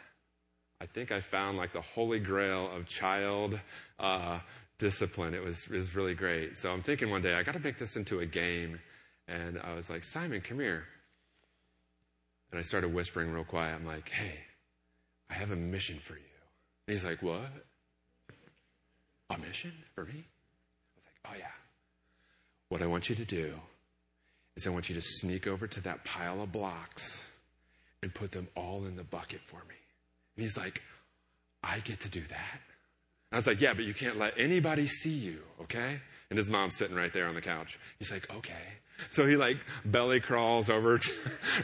I 0.83 0.87
think 0.87 1.13
I 1.13 1.21
found 1.21 1.59
like 1.59 1.73
the 1.73 1.81
holy 1.81 2.19
grail 2.19 2.69
of 2.75 2.87
child 2.87 3.59
uh, 4.01 4.41
discipline. 4.81 5.33
It 5.33 5.45
was, 5.45 5.69
was 5.69 5.95
really 5.95 6.15
great. 6.15 6.57
So 6.57 6.73
I'm 6.73 6.83
thinking 6.83 7.09
one 7.09 7.23
day, 7.23 7.35
I 7.35 7.45
got 7.45 7.53
to 7.53 7.61
make 7.61 7.79
this 7.79 7.95
into 7.95 8.19
a 8.19 8.27
game. 8.27 8.81
And 9.29 9.61
I 9.63 9.75
was 9.75 9.89
like, 9.89 10.03
Simon, 10.03 10.41
come 10.41 10.59
here. 10.59 10.83
And 12.51 12.59
I 12.59 12.63
started 12.63 12.93
whispering 12.93 13.31
real 13.31 13.45
quiet. 13.45 13.77
I'm 13.77 13.87
like, 13.87 14.09
hey, 14.09 14.41
I 15.31 15.35
have 15.35 15.53
a 15.53 15.57
mission 15.57 16.01
for 16.05 16.15
you. 16.15 16.35
And 16.89 16.97
he's 16.97 17.05
like, 17.05 17.23
what? 17.23 17.49
A 19.31 19.39
mission 19.39 19.73
for 19.95 20.05
me? 20.05 20.13
I 20.15 20.97
was 20.97 21.05
like, 21.07 21.33
oh, 21.33 21.37
yeah. 21.39 21.47
What 22.69 22.83
I 22.83 22.87
want 22.87 23.09
you 23.09 23.17
to 23.17 23.25
do 23.25 23.55
is 24.57 24.67
I 24.67 24.71
want 24.71 24.89
you 24.89 24.95
to 24.95 25.03
sneak 25.03 25.47
over 25.47 25.67
to 25.67 25.81
that 25.83 26.05
pile 26.05 26.43
of 26.43 26.53
blocks 26.53 27.31
and 28.03 28.15
put 28.15 28.33
them 28.33 28.49
all 28.57 28.85
in 28.85 28.97
the 28.97 29.05
bucket 29.05 29.41
for 29.47 29.57
me. 29.69 29.77
And 30.37 30.45
he's 30.45 30.57
like, 30.57 30.83
I 31.63 31.79
get 31.81 32.01
to 32.01 32.09
do 32.09 32.23
that. 32.29 32.61
I 33.31 33.37
was 33.37 33.47
like, 33.47 33.61
yeah, 33.61 33.73
but 33.73 33.85
you 33.85 33.95
can't 33.95 34.19
let 34.19 34.35
anybody 34.37 34.87
see 34.87 35.11
you, 35.11 35.41
okay? 35.63 36.01
And 36.29 36.37
his 36.37 36.51
mom's 36.51 36.77
sitting 36.77 36.97
right 36.97 37.13
there 37.13 37.27
on 37.27 37.35
the 37.35 37.41
couch. 37.41 37.79
He's 37.99 38.11
like, 38.11 38.29
okay. 38.35 38.53
So 39.11 39.27
he 39.27 39.37
like 39.37 39.57
belly 39.85 40.21
crawls 40.21 40.69
over 40.69 40.99
to, 40.99 41.11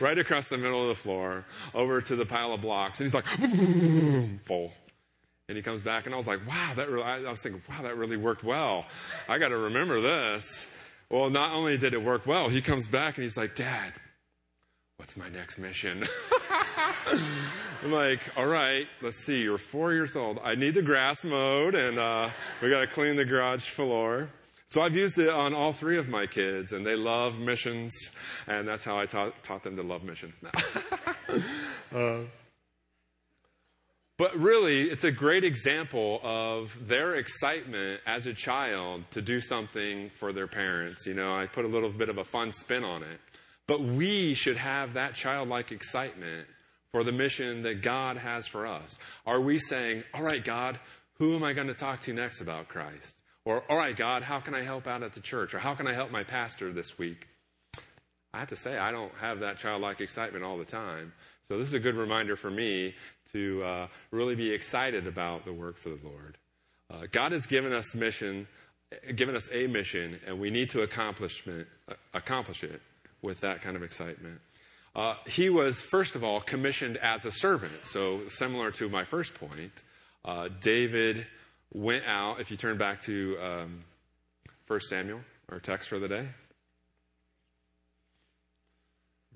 right 0.00 0.18
across 0.18 0.48
the 0.48 0.58
middle 0.58 0.82
of 0.82 0.88
the 0.88 1.02
floor, 1.02 1.44
over 1.74 2.00
to 2.00 2.16
the 2.16 2.26
pile 2.26 2.52
of 2.52 2.62
blocks, 2.62 3.00
and 3.00 3.06
he's 3.06 3.14
like, 3.14 3.26
full. 4.46 4.72
And 5.48 5.56
he 5.56 5.62
comes 5.62 5.82
back, 5.82 6.04
and 6.04 6.14
I 6.14 6.18
was 6.18 6.26
like, 6.26 6.46
wow, 6.46 6.72
that 6.76 6.90
really, 6.90 7.04
I 7.04 7.30
was 7.30 7.40
thinking, 7.40 7.62
wow, 7.70 7.82
that 7.82 7.96
really 7.96 8.18
worked 8.18 8.44
well. 8.44 8.84
I 9.28 9.38
got 9.38 9.48
to 9.48 9.56
remember 9.56 10.00
this. 10.00 10.66
Well, 11.10 11.30
not 11.30 11.52
only 11.54 11.78
did 11.78 11.94
it 11.94 12.02
work 12.02 12.26
well, 12.26 12.50
he 12.50 12.60
comes 12.60 12.86
back 12.86 13.16
and 13.16 13.22
he's 13.22 13.38
like, 13.38 13.54
Dad, 13.54 13.94
what's 14.98 15.16
my 15.16 15.30
next 15.30 15.56
mission? 15.56 16.06
I'm 17.82 17.90
like, 17.90 18.20
all 18.36 18.46
right, 18.46 18.86
let's 19.00 19.24
see, 19.24 19.40
you're 19.40 19.56
four 19.56 19.94
years 19.94 20.16
old. 20.16 20.38
I 20.44 20.54
need 20.54 20.74
the 20.74 20.82
grass 20.82 21.24
mowed, 21.24 21.74
and 21.74 21.98
uh, 21.98 22.28
we 22.60 22.68
got 22.68 22.80
to 22.80 22.86
clean 22.86 23.16
the 23.16 23.24
garage 23.24 23.70
floor. 23.70 24.28
So 24.66 24.82
I've 24.82 24.94
used 24.94 25.18
it 25.18 25.30
on 25.30 25.54
all 25.54 25.72
three 25.72 25.96
of 25.96 26.10
my 26.10 26.26
kids, 26.26 26.72
and 26.72 26.84
they 26.84 26.94
love 26.94 27.38
missions, 27.38 27.94
and 28.46 28.68
that's 28.68 28.84
how 28.84 28.98
I 28.98 29.06
taught, 29.06 29.42
taught 29.42 29.64
them 29.64 29.76
to 29.76 29.82
love 29.82 30.02
missions 30.02 30.34
now. 30.42 31.38
uh, 31.98 32.24
but 34.18 34.36
really, 34.36 34.90
it's 34.90 35.04
a 35.04 35.10
great 35.10 35.44
example 35.44 36.20
of 36.22 36.76
their 36.86 37.14
excitement 37.14 38.00
as 38.06 38.26
a 38.26 38.34
child 38.34 39.04
to 39.12 39.22
do 39.22 39.40
something 39.40 40.10
for 40.18 40.32
their 40.32 40.48
parents. 40.48 41.06
You 41.06 41.14
know, 41.14 41.34
I 41.34 41.46
put 41.46 41.64
a 41.64 41.68
little 41.68 41.90
bit 41.90 42.08
of 42.08 42.18
a 42.18 42.24
fun 42.24 42.52
spin 42.52 42.84
on 42.84 43.02
it. 43.02 43.20
But 43.66 43.82
we 43.82 44.34
should 44.34 44.56
have 44.56 44.94
that 44.94 45.14
childlike 45.14 45.72
excitement 45.72 46.46
for 46.92 47.04
the 47.04 47.12
mission 47.12 47.62
that 47.62 47.82
God 47.82 48.16
has 48.16 48.46
for 48.46 48.66
us? 48.66 48.96
Are 49.26 49.40
we 49.40 49.58
saying, 49.58 50.04
all 50.14 50.22
right, 50.22 50.42
God, 50.42 50.80
who 51.18 51.34
am 51.34 51.44
I 51.44 51.52
going 51.52 51.66
to 51.66 51.74
talk 51.74 52.00
to 52.00 52.12
next 52.12 52.40
about 52.40 52.68
Christ? 52.68 53.22
Or, 53.44 53.62
all 53.70 53.76
right, 53.76 53.96
God, 53.96 54.22
how 54.22 54.40
can 54.40 54.54
I 54.54 54.62
help 54.62 54.86
out 54.86 55.02
at 55.02 55.14
the 55.14 55.20
church? 55.20 55.54
Or 55.54 55.58
how 55.58 55.74
can 55.74 55.86
I 55.86 55.94
help 55.94 56.10
my 56.10 56.24
pastor 56.24 56.72
this 56.72 56.98
week? 56.98 57.26
I 58.38 58.42
have 58.42 58.50
to 58.50 58.56
say, 58.56 58.78
I 58.78 58.92
don't 58.92 59.10
have 59.20 59.40
that 59.40 59.58
childlike 59.58 60.00
excitement 60.00 60.44
all 60.44 60.58
the 60.58 60.64
time. 60.64 61.12
So 61.48 61.58
this 61.58 61.66
is 61.66 61.74
a 61.74 61.80
good 61.80 61.96
reminder 61.96 62.36
for 62.36 62.52
me 62.52 62.94
to 63.32 63.64
uh, 63.64 63.88
really 64.12 64.36
be 64.36 64.52
excited 64.52 65.08
about 65.08 65.44
the 65.44 65.52
work 65.52 65.76
for 65.76 65.88
the 65.88 65.98
Lord. 66.04 66.38
Uh, 66.88 67.08
God 67.10 67.32
has 67.32 67.46
given 67.46 67.72
us 67.72 67.96
mission, 67.96 68.46
given 69.16 69.34
us 69.34 69.48
a 69.50 69.66
mission, 69.66 70.20
and 70.24 70.38
we 70.38 70.50
need 70.50 70.70
to 70.70 70.82
accomplish 70.82 71.44
it, 71.48 71.66
accomplish 72.14 72.62
it 72.62 72.80
with 73.22 73.40
that 73.40 73.60
kind 73.60 73.74
of 73.74 73.82
excitement. 73.82 74.38
Uh, 74.94 75.16
he 75.26 75.50
was, 75.50 75.80
first 75.80 76.14
of 76.14 76.22
all, 76.22 76.40
commissioned 76.40 76.96
as 76.98 77.26
a 77.26 77.32
servant. 77.32 77.86
So, 77.86 78.28
similar 78.28 78.70
to 78.70 78.88
my 78.88 79.04
first 79.04 79.34
point, 79.34 79.82
uh, 80.24 80.48
David 80.60 81.26
went 81.74 82.04
out. 82.06 82.40
If 82.40 82.52
you 82.52 82.56
turn 82.56 82.78
back 82.78 83.00
to 83.00 83.36
um, 83.42 83.84
1 84.68 84.80
Samuel, 84.82 85.22
our 85.48 85.58
text 85.58 85.88
for 85.88 85.98
the 85.98 86.06
day, 86.06 86.28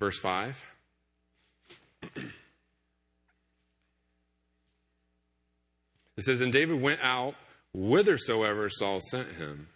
verse 0.03 0.19
5. 0.19 0.65
It 6.15 6.25
says, 6.25 6.41
And 6.41 6.53
David 6.53 6.79
went 6.79 6.99
out 7.01 7.33
whithersoever 7.71 8.69
Saul 8.69 8.99
sent 9.01 9.29
him 9.29 9.67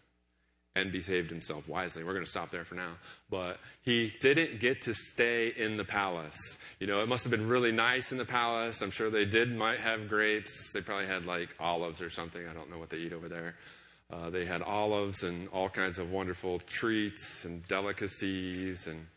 and 0.75 0.91
behaved 0.91 1.31
himself 1.31 1.67
wisely. 1.67 2.03
We're 2.03 2.13
going 2.13 2.25
to 2.25 2.29
stop 2.29 2.51
there 2.51 2.63
for 2.63 2.75
now. 2.75 2.91
But 3.31 3.57
he 3.81 4.13
didn't 4.21 4.59
get 4.59 4.83
to 4.83 4.93
stay 4.93 5.51
in 5.57 5.77
the 5.77 5.83
palace. 5.83 6.37
You 6.79 6.85
know, 6.85 6.99
it 7.01 7.07
must 7.07 7.23
have 7.23 7.31
been 7.31 7.47
really 7.47 7.71
nice 7.71 8.11
in 8.11 8.19
the 8.19 8.25
palace. 8.25 8.83
I'm 8.83 8.91
sure 8.91 9.09
they 9.09 9.25
did, 9.25 9.51
might 9.51 9.79
have 9.79 10.07
grapes. 10.07 10.71
They 10.73 10.81
probably 10.81 11.07
had 11.07 11.25
like 11.25 11.49
olives 11.59 12.03
or 12.03 12.11
something. 12.11 12.47
I 12.47 12.53
don't 12.53 12.69
know 12.69 12.77
what 12.77 12.91
they 12.91 12.97
eat 12.97 13.13
over 13.13 13.27
there. 13.27 13.55
Uh, 14.13 14.29
they 14.29 14.45
had 14.45 14.61
olives 14.61 15.23
and 15.23 15.47
all 15.49 15.69
kinds 15.69 15.97
of 15.97 16.11
wonderful 16.11 16.59
treats 16.59 17.45
and 17.45 17.67
delicacies. 17.67 18.85
And 18.85 19.07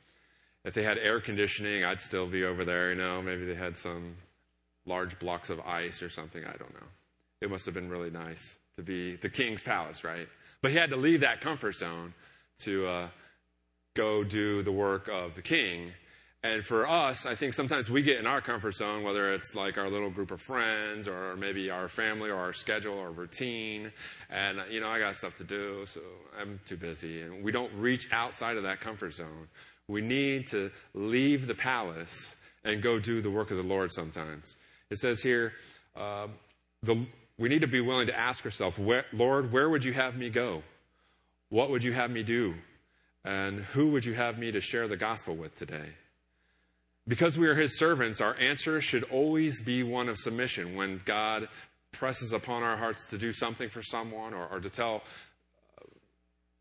if 0.65 0.75
they 0.75 0.83
had 0.83 0.99
air 0.99 1.21
conditioning, 1.21 1.85
I'd 1.85 2.01
still 2.01 2.27
be 2.27 2.45
over 2.45 2.65
there. 2.65 2.91
You 2.91 2.97
know, 2.97 3.23
maybe 3.23 3.47
they 3.47 3.55
had 3.55 3.77
some 3.77 4.17
large 4.87 5.19
blocks 5.19 5.51
of 5.51 5.61
ice 5.61 6.03
or 6.03 6.11
something. 6.11 6.45
I 6.45 6.57
don't 6.57 6.75
know. 6.75 6.87
It 7.41 7.51
must 7.51 7.65
have 7.65 7.75
been 7.75 7.89
really 7.89 8.11
nice 8.11 8.57
to 8.77 8.83
be 8.83 9.17
the 9.17 9.29
king's 9.29 9.63
palace, 9.63 10.05
right? 10.05 10.29
But 10.63 10.73
he 10.73 10.77
had 10.77 10.91
to 10.91 10.97
leave 10.97 11.21
that 11.21 11.41
comfort 11.41 11.75
zone 11.77 12.13
to 12.61 12.87
uh, 12.87 13.09
go 13.95 14.25
do 14.25 14.63
the 14.63 14.73
work 14.73 15.09
of 15.09 15.35
the 15.35 15.43
king. 15.43 15.93
And 16.43 16.65
for 16.65 16.89
us, 16.89 17.27
I 17.27 17.35
think 17.35 17.53
sometimes 17.53 17.91
we 17.91 18.01
get 18.01 18.19
in 18.19 18.27
our 18.27 18.41
comfort 18.41 18.73
zone, 18.73 19.03
whether 19.03 19.35
it's 19.35 19.55
like 19.55 19.77
our 19.77 19.91
little 19.91 20.09
group 20.09 20.31
of 20.31 20.41
friends 20.41 21.07
or 21.07 21.37
maybe 21.37 21.69
our 21.69 21.87
family 21.87 22.31
or 22.31 22.37
our 22.37 22.55
schedule 22.55 22.95
or 22.95 23.11
routine. 23.11 23.93
And, 24.31 24.59
you 24.71 24.81
know, 24.81 24.89
I 24.89 24.99
got 24.99 25.17
stuff 25.17 25.35
to 25.37 25.45
do, 25.45 25.85
so 25.85 26.01
I'm 26.41 26.59
too 26.67 26.79
busy. 26.79 27.21
And 27.21 27.45
we 27.45 27.53
don't 27.53 27.73
reach 27.75 28.09
outside 28.11 28.57
of 28.57 28.63
that 28.63 28.81
comfort 28.81 29.13
zone. 29.13 29.49
We 29.91 30.01
need 30.01 30.47
to 30.49 30.71
leave 30.95 31.49
the 31.49 31.55
palace 31.55 32.37
and 32.63 32.81
go 32.81 33.01
do 33.01 33.21
the 33.21 33.31
work 33.31 33.51
of 33.51 33.57
the 33.57 33.65
Lord 33.65 33.93
sometimes. 33.93 34.55
It 34.89 34.99
says 34.99 35.21
here, 35.21 35.53
uh, 35.97 36.29
the, 36.85 37.07
we 37.39 37.49
need 37.49 37.63
to 37.63 37.67
be 37.67 37.81
willing 37.81 38.07
to 38.07 38.17
ask 38.17 38.45
ourselves, 38.45 38.79
where, 38.79 39.05
Lord, 39.13 39.51
where 39.51 39.69
would 39.69 39.85
you 39.85 39.93
have 39.93 40.17
me 40.17 40.31
go? 40.31 40.63
What 41.49 41.71
would 41.71 41.83
you 41.83 41.93
have 41.93 42.11
me 42.11 42.23
do? 42.23 42.55
And 43.25 43.65
who 43.65 43.91
would 43.91 44.05
you 44.05 44.15
have 44.15 44.39
me 44.39 44.53
to 44.53 44.61
share 44.61 44.87
the 44.87 44.97
gospel 44.97 45.35
with 45.35 45.57
today? 45.57 45.89
Because 47.09 47.37
we 47.37 47.49
are 47.49 47.57
his 47.57 47.77
servants, 47.77 48.21
our 48.21 48.37
answer 48.37 48.81
should 48.81 49.03
always 49.05 49.61
be 49.61 49.83
one 49.83 50.09
of 50.09 50.19
submission 50.19 50.77
when 50.77 51.01
God 51.05 51.49
presses 51.91 52.33
upon 52.33 52.63
our 52.63 52.77
hearts 52.77 53.07
to 53.07 53.19
do 53.19 53.33
something 53.33 53.69
for 53.69 53.83
someone 53.83 54.35
or, 54.35 54.47
or 54.47 54.61
to 54.61 54.71
tell 54.71 55.03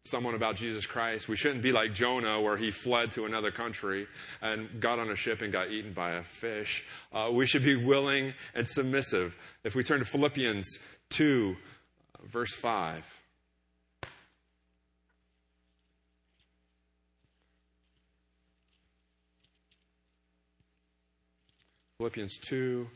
someone 0.09 0.35
about 0.35 0.55
Jesus 0.55 0.85
Christ. 0.85 1.27
We 1.27 1.35
shouldn't 1.35 1.61
be 1.61 1.71
like 1.71 1.93
Jonah, 1.93 2.41
where 2.41 2.57
he 2.57 2.71
fled 2.71 3.11
to 3.11 3.25
another 3.25 3.51
country 3.51 4.07
and 4.41 4.81
got 4.81 4.99
on 4.99 5.09
a 5.09 5.15
ship 5.15 5.41
and 5.41 5.51
got 5.51 5.71
eaten 5.71 5.93
by 5.93 6.13
a 6.13 6.23
fish. 6.23 6.83
Uh, 7.13 7.29
we 7.31 7.45
should 7.45 7.63
be 7.63 7.75
willing 7.75 8.33
and 8.53 8.67
submissive. 8.67 9.35
If 9.63 9.75
we 9.75 9.83
turn 9.83 9.99
to 9.99 10.05
Philippians 10.05 10.79
2, 11.09 11.55
verse 12.31 12.55
5. 12.55 13.03
Philippians 21.99 22.37
2, 22.47 22.87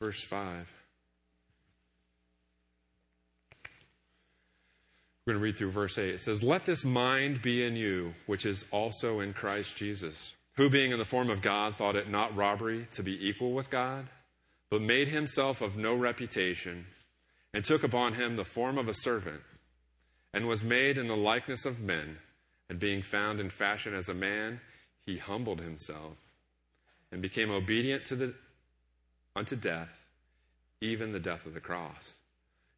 verse 0.00 0.22
5. 0.22 0.77
We're 5.28 5.34
going 5.34 5.42
to 5.42 5.44
read 5.44 5.58
through 5.58 5.72
verse 5.72 5.98
8. 5.98 6.08
It 6.08 6.20
says, 6.20 6.42
Let 6.42 6.64
this 6.64 6.86
mind 6.86 7.42
be 7.42 7.62
in 7.62 7.76
you, 7.76 8.14
which 8.24 8.46
is 8.46 8.64
also 8.70 9.20
in 9.20 9.34
Christ 9.34 9.76
Jesus, 9.76 10.32
who 10.56 10.70
being 10.70 10.90
in 10.90 10.98
the 10.98 11.04
form 11.04 11.28
of 11.28 11.42
God 11.42 11.76
thought 11.76 11.96
it 11.96 12.08
not 12.08 12.34
robbery 12.34 12.88
to 12.92 13.02
be 13.02 13.28
equal 13.28 13.52
with 13.52 13.68
God, 13.68 14.08
but 14.70 14.80
made 14.80 15.08
himself 15.08 15.60
of 15.60 15.76
no 15.76 15.94
reputation, 15.94 16.86
and 17.52 17.62
took 17.62 17.84
upon 17.84 18.14
him 18.14 18.36
the 18.36 18.44
form 18.46 18.78
of 18.78 18.88
a 18.88 18.94
servant, 18.94 19.42
and 20.32 20.48
was 20.48 20.64
made 20.64 20.96
in 20.96 21.08
the 21.08 21.14
likeness 21.14 21.66
of 21.66 21.78
men, 21.78 22.16
and 22.70 22.80
being 22.80 23.02
found 23.02 23.38
in 23.38 23.50
fashion 23.50 23.94
as 23.94 24.08
a 24.08 24.14
man, 24.14 24.62
he 25.04 25.18
humbled 25.18 25.60
himself 25.60 26.16
and 27.12 27.20
became 27.20 27.50
obedient 27.50 28.06
to 28.06 28.16
the, 28.16 28.34
unto 29.36 29.56
death, 29.56 29.90
even 30.80 31.12
the 31.12 31.20
death 31.20 31.44
of 31.44 31.52
the 31.52 31.60
cross. 31.60 32.14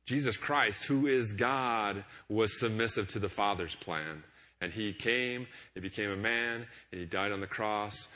Jesus 0.07 0.37
Christ, 0.37 0.85
who 0.85 1.07
is 1.07 1.33
God, 1.33 2.05
was 2.29 2.59
submissive 2.59 3.09
to 3.09 3.19
the 3.19 3.29
Father's 3.29 3.75
plan. 3.77 4.23
And 4.61 4.73
he 4.73 4.93
came, 4.93 5.47
he 5.75 5.81
became 5.81 6.11
a 6.11 6.17
man, 6.17 6.67
and 6.93 7.01
he 7.01 7.07
died 7.07 7.33
on 7.33 7.41
the 7.41 7.47
cross 7.47 8.09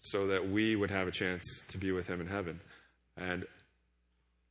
so 0.00 0.26
that 0.28 0.50
we 0.50 0.76
would 0.76 0.90
have 0.90 1.08
a 1.08 1.12
chance 1.12 1.44
to 1.68 1.78
be 1.78 1.92
with 1.92 2.06
him 2.06 2.20
in 2.20 2.26
heaven. 2.26 2.60
And 3.16 3.46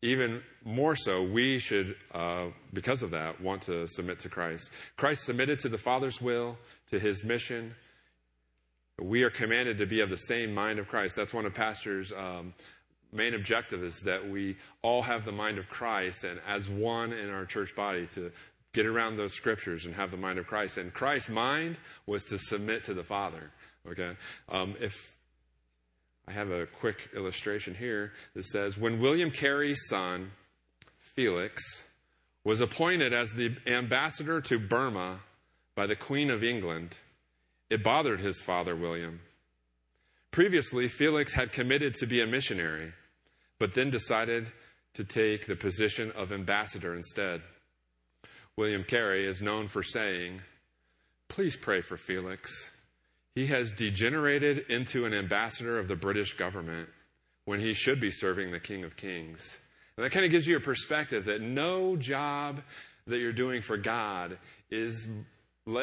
even 0.01 0.41
more 0.63 0.95
so, 0.95 1.23
we 1.23 1.59
should, 1.59 1.95
uh, 2.13 2.47
because 2.73 3.03
of 3.03 3.11
that, 3.11 3.41
want 3.41 3.63
to 3.63 3.87
submit 3.87 4.19
to 4.19 4.29
Christ. 4.29 4.69
Christ 4.95 5.25
submitted 5.25 5.59
to 5.59 5.69
the 5.69 5.77
Father's 5.77 6.21
will, 6.21 6.57
to 6.89 6.99
his 6.99 7.23
mission, 7.23 7.75
we 8.99 9.21
are 9.23 9.29
commanded 9.29 9.77
to 9.77 9.85
be 9.85 9.99
of 9.99 10.09
the 10.09 10.17
same 10.17 10.53
mind 10.53 10.79
of 10.79 10.87
Christ. 10.87 11.15
That's 11.15 11.33
one 11.33 11.45
of 11.45 11.53
Pastor's 11.53 12.11
um, 12.11 12.55
main 13.11 13.33
objective 13.33 13.83
is 13.83 14.01
that 14.01 14.29
we 14.29 14.57
all 14.81 15.01
have 15.01 15.25
the 15.25 15.31
mind 15.31 15.57
of 15.57 15.67
Christ 15.69 16.23
and 16.23 16.39
as 16.47 16.69
one 16.69 17.13
in 17.13 17.29
our 17.29 17.45
church 17.45 17.75
body 17.75 18.07
to 18.07 18.31
get 18.73 18.85
around 18.85 19.17
those 19.17 19.33
scriptures 19.33 19.85
and 19.85 19.95
have 19.95 20.11
the 20.11 20.17
mind 20.17 20.39
of 20.39 20.47
Christ. 20.47 20.77
And 20.77 20.93
Christ's 20.93 21.29
mind 21.29 21.77
was 22.05 22.23
to 22.25 22.37
submit 22.37 22.83
to 22.85 22.93
the 22.93 23.03
Father. 23.03 23.51
Okay? 23.89 24.11
Um, 24.49 24.75
if 24.79 25.17
I 26.27 26.33
have 26.33 26.51
a 26.51 26.67
quick 26.67 27.09
illustration 27.15 27.73
here 27.73 28.11
that 28.35 28.45
says 28.45 28.77
when 28.77 28.99
William 28.99 29.31
Carey's 29.31 29.81
son, 29.87 30.31
Felix, 30.99 31.63
was 32.43 32.61
appointed 32.61 33.13
as 33.13 33.33
the 33.33 33.55
ambassador 33.65 34.41
to 34.41 34.59
Burma 34.59 35.21
by 35.75 35.87
the 35.87 35.95
Queen 35.95 36.29
of 36.29 36.43
England, 36.43 36.97
it 37.69 37.83
bothered 37.83 38.19
his 38.19 38.39
father, 38.41 38.75
William. 38.75 39.21
Previously, 40.31 40.87
Felix 40.87 41.33
had 41.33 41.51
committed 41.51 41.95
to 41.95 42.05
be 42.05 42.21
a 42.21 42.27
missionary, 42.27 42.93
but 43.59 43.73
then 43.73 43.89
decided 43.89 44.51
to 44.93 45.03
take 45.03 45.47
the 45.47 45.55
position 45.55 46.11
of 46.11 46.31
ambassador 46.31 46.95
instead. 46.95 47.41
William 48.55 48.83
Carey 48.83 49.27
is 49.27 49.41
known 49.41 49.67
for 49.67 49.83
saying, 49.83 50.41
Please 51.29 51.55
pray 51.55 51.81
for 51.81 51.97
Felix. 51.97 52.69
He 53.35 53.47
has 53.47 53.71
degenerated 53.71 54.65
into 54.69 55.05
an 55.05 55.13
ambassador 55.13 55.77
of 55.77 55.87
the 55.87 55.95
British 55.95 56.33
government 56.35 56.89
when 57.45 57.59
he 57.59 57.73
should 57.73 57.99
be 57.99 58.11
serving 58.11 58.51
the 58.51 58.59
King 58.59 58.83
of 58.83 58.95
Kings. 58.95 59.57
And 59.95 60.05
that 60.05 60.11
kind 60.11 60.25
of 60.25 60.31
gives 60.31 60.47
you 60.47 60.57
a 60.57 60.61
perspective 60.61 61.25
that 61.25 61.41
no 61.41 61.95
job 61.95 62.61
that 63.05 63.19
you're 63.19 63.31
doing 63.31 63.61
for 63.61 63.77
God 63.77 64.37
is 64.69 65.07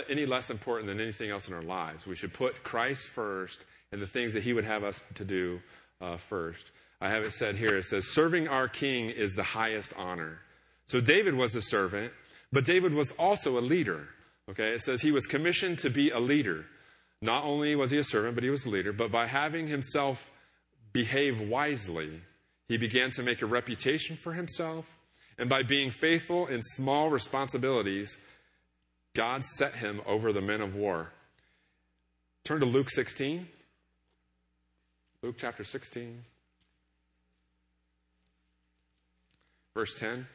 any 0.09 0.27
less 0.27 0.51
important 0.51 0.89
than 0.89 1.01
anything 1.01 1.31
else 1.31 1.49
in 1.49 1.55
our 1.55 1.63
lives. 1.63 2.07
We 2.07 2.17
should 2.17 2.33
put 2.33 2.65
Christ 2.65 3.09
first 3.09 3.65
and 3.95 4.03
the 4.03 4.09
things 4.09 4.33
that 4.33 4.43
He 4.43 4.53
would 4.53 4.65
have 4.65 4.83
us 4.83 5.01
to 5.15 5.25
do 5.25 5.61
uh, 6.01 6.17
first. 6.17 6.73
I 7.01 7.11
have 7.11 7.23
it 7.23 7.33
said 7.33 7.55
here 7.55 7.79
it 7.79 7.85
says, 7.85 8.09
Serving 8.09 8.49
our 8.49 8.67
King 8.67 9.09
is 9.09 9.35
the 9.35 9.45
highest 9.45 9.95
honor. 9.97 10.41
So 10.87 11.01
David 11.01 11.35
was 11.35 11.55
a 11.55 11.63
servant, 11.63 12.13
but 12.53 12.65
David 12.65 12.93
was 12.93 13.13
also 13.13 13.57
a 13.57 13.61
leader. 13.61 14.09
Okay, 14.51 14.71
it 14.71 14.83
says 14.83 15.01
he 15.01 15.13
was 15.13 15.27
commissioned 15.27 15.79
to 15.79 15.91
be 15.91 16.11
a 16.11 16.19
leader. 16.19 16.67
Not 17.23 17.45
only 17.45 17.77
was 17.77 17.93
he 17.93 17.99
a 17.99 18.05
servant, 18.05 18.35
but 18.35 18.43
he 18.43 18.51
was 18.51 18.67
a 18.67 18.69
leader, 18.69 18.93
but 18.93 19.13
by 19.13 19.29
having 19.29 19.69
himself 19.69 20.33
behave 20.93 21.41
wisely, 21.41 22.21
he 22.67 22.77
began 22.77 23.13
to 23.13 23.23
make 23.23 23.43
a 23.43 23.47
reputation 23.47 24.17
for 24.17 24.33
himself. 24.33 24.87
And 25.39 25.49
by 25.49 25.63
being 25.63 25.93
faithful 25.93 26.49
in 26.49 26.61
small 26.63 27.11
responsibilities, 27.11 28.17
God 29.15 29.45
set 29.45 29.77
him 29.77 30.01
over 30.05 30.33
the 30.33 30.41
men 30.41 30.61
of 30.61 30.75
war. 30.75 31.13
Turn 32.45 32.61
to 32.61 32.67
Luke 32.67 32.91
16. 32.91 33.49
Luke 35.25 35.37
chapter 35.39 35.65
16, 35.65 36.23
verse 39.73 39.95
10. 39.95 40.27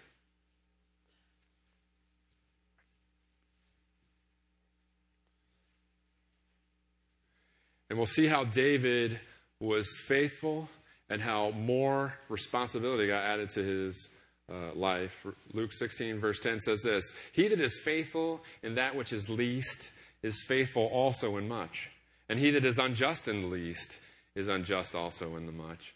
And 7.91 7.99
we'll 7.99 8.08
see 8.08 8.25
how 8.25 8.45
David 8.45 9.19
was 9.60 9.88
faithful 10.08 10.67
and 11.08 11.21
how 11.21 11.52
more 11.52 12.15
responsibility 12.28 13.06
got 13.06 13.21
added 13.21 13.52
to 13.52 13.63
his 13.63 14.10
uh, 14.52 14.73
life. 14.73 15.13
Luke 15.54 15.71
16, 15.71 16.19
verse 16.19 16.39
10 16.39 16.62
says 16.62 16.82
this 16.82 17.13
He 17.32 17.47
that 17.47 17.60
is 17.60 17.80
faithful 17.80 18.41
in 18.63 18.73
that 18.73 18.95
which 18.95 19.13
is 19.13 19.30
least 19.30 19.91
is 20.23 20.43
faithful 20.47 20.88
also 20.88 21.38
in 21.38 21.47
much. 21.47 21.91
And 22.28 22.39
he 22.39 22.49
that 22.49 22.65
is 22.65 22.80
unjust 22.80 23.28
in 23.28 23.43
the 23.43 23.47
least 23.47 23.99
is 24.39 24.47
unjust 24.47 24.95
also 24.95 25.36
in 25.36 25.45
the 25.45 25.52
much. 25.52 25.93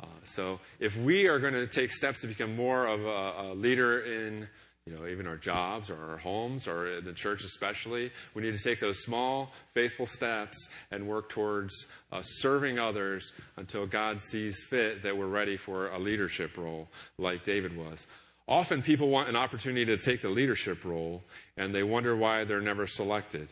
Uh, 0.00 0.06
so 0.24 0.60
if 0.80 0.96
we 0.96 1.26
are 1.28 1.38
going 1.38 1.54
to 1.54 1.66
take 1.66 1.92
steps 1.92 2.20
to 2.20 2.26
become 2.26 2.56
more 2.56 2.86
of 2.86 3.04
a, 3.04 3.52
a 3.52 3.54
leader 3.54 4.00
in 4.00 4.48
you 4.86 4.94
know, 4.94 5.06
even 5.06 5.26
our 5.26 5.38
jobs 5.38 5.88
or 5.88 5.96
our 5.96 6.18
homes 6.18 6.68
or 6.68 6.98
in 6.98 7.04
the 7.06 7.12
church 7.14 7.42
especially. 7.42 8.12
We 8.34 8.42
need 8.42 8.56
to 8.56 8.62
take 8.62 8.80
those 8.80 9.00
small, 9.00 9.50
faithful 9.72 10.06
steps 10.06 10.68
and 10.90 11.08
work 11.08 11.30
towards 11.30 11.74
uh, 12.12 12.20
serving 12.20 12.78
others 12.78 13.32
until 13.56 13.86
God 13.86 14.20
sees 14.20 14.62
fit 14.68 15.02
that 15.02 15.16
we're 15.16 15.26
ready 15.26 15.56
for 15.56 15.88
a 15.88 15.98
leadership 15.98 16.58
role 16.58 16.88
like 17.16 17.44
David 17.44 17.74
was. 17.74 18.06
Often 18.46 18.82
people 18.82 19.08
want 19.08 19.30
an 19.30 19.36
opportunity 19.36 19.86
to 19.86 19.96
take 19.96 20.20
the 20.20 20.28
leadership 20.28 20.84
role 20.84 21.22
and 21.56 21.74
they 21.74 21.82
wonder 21.82 22.14
why 22.14 22.44
they're 22.44 22.60
never 22.60 22.86
selected. 22.86 23.48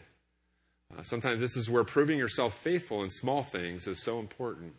Uh, 0.97 1.03
sometimes 1.03 1.41
this 1.41 1.57
is 1.57 1.71
where 1.71 1.85
proving 1.85 2.19
yourself 2.19 2.59
faithful 2.59 3.03
in 3.03 3.11
small 3.11 3.43
things 3.43 3.87
is 3.87 4.03
so 4.03 4.19
important. 4.19 4.75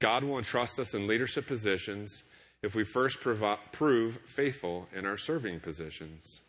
God 0.00 0.22
will 0.24 0.38
entrust 0.38 0.78
us 0.78 0.94
in 0.94 1.06
leadership 1.06 1.46
positions 1.46 2.22
if 2.62 2.74
we 2.74 2.84
first 2.84 3.18
prove 3.20 4.18
faithful 4.26 4.88
in 4.94 5.06
our 5.06 5.16
serving 5.16 5.60
positions. 5.60 6.40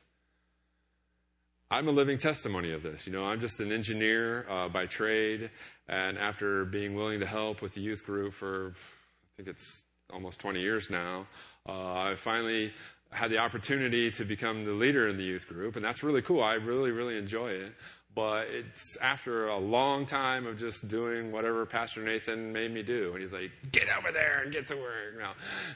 I'm 1.72 1.88
a 1.88 1.92
living 1.92 2.18
testimony 2.18 2.72
of 2.72 2.82
this. 2.82 3.06
You 3.06 3.14
know, 3.14 3.26
I'm 3.26 3.40
just 3.40 3.60
an 3.60 3.72
engineer 3.72 4.48
uh, 4.50 4.70
by 4.70 4.88
trade, 4.88 5.52
and 5.88 6.18
after 6.18 6.66
being 6.66 6.96
willing 6.96 7.20
to 7.20 7.28
help 7.28 7.62
with 7.62 7.76
the 7.76 7.82
youth 7.82 8.04
group 8.04 8.34
for, 8.34 8.74
I 8.74 9.30
think 9.38 9.50
it's 9.50 9.84
almost 10.12 10.40
20 10.40 10.60
years 10.60 10.90
now, 10.90 11.28
uh, 11.68 11.94
I 11.94 12.16
finally 12.16 12.74
had 13.12 13.32
the 13.32 13.40
opportunity 13.40 14.12
to 14.12 14.24
become 14.24 14.66
the 14.66 14.72
leader 14.72 15.08
in 15.08 15.18
the 15.18 15.24
youth 15.24 15.48
group, 15.48 15.76
and 15.76 15.84
that's 15.84 16.04
really 16.04 16.22
cool. 16.22 16.44
I 16.44 16.54
really, 16.54 16.92
really 16.92 17.18
enjoy 17.18 17.50
it. 17.50 17.74
But 18.16 18.48
it's 18.48 18.98
after 18.98 19.48
a 19.48 19.58
long 19.58 20.06
time 20.06 20.48
of 20.48 20.58
just 20.58 20.88
doing 20.88 21.32
whatever 21.32 21.66
Pastor 21.66 22.04
Nathan 22.04 22.52
made 22.52 22.74
me 22.74 22.82
do. 22.82 23.14
And 23.14 23.22
he's 23.22 23.32
like, 23.32 23.52
get 23.72 23.88
over 23.98 24.12
there 24.12 24.42
and 24.44 24.52
get 24.52 24.68
to 24.70 24.76
work. 24.76 25.18
No, 25.18 25.30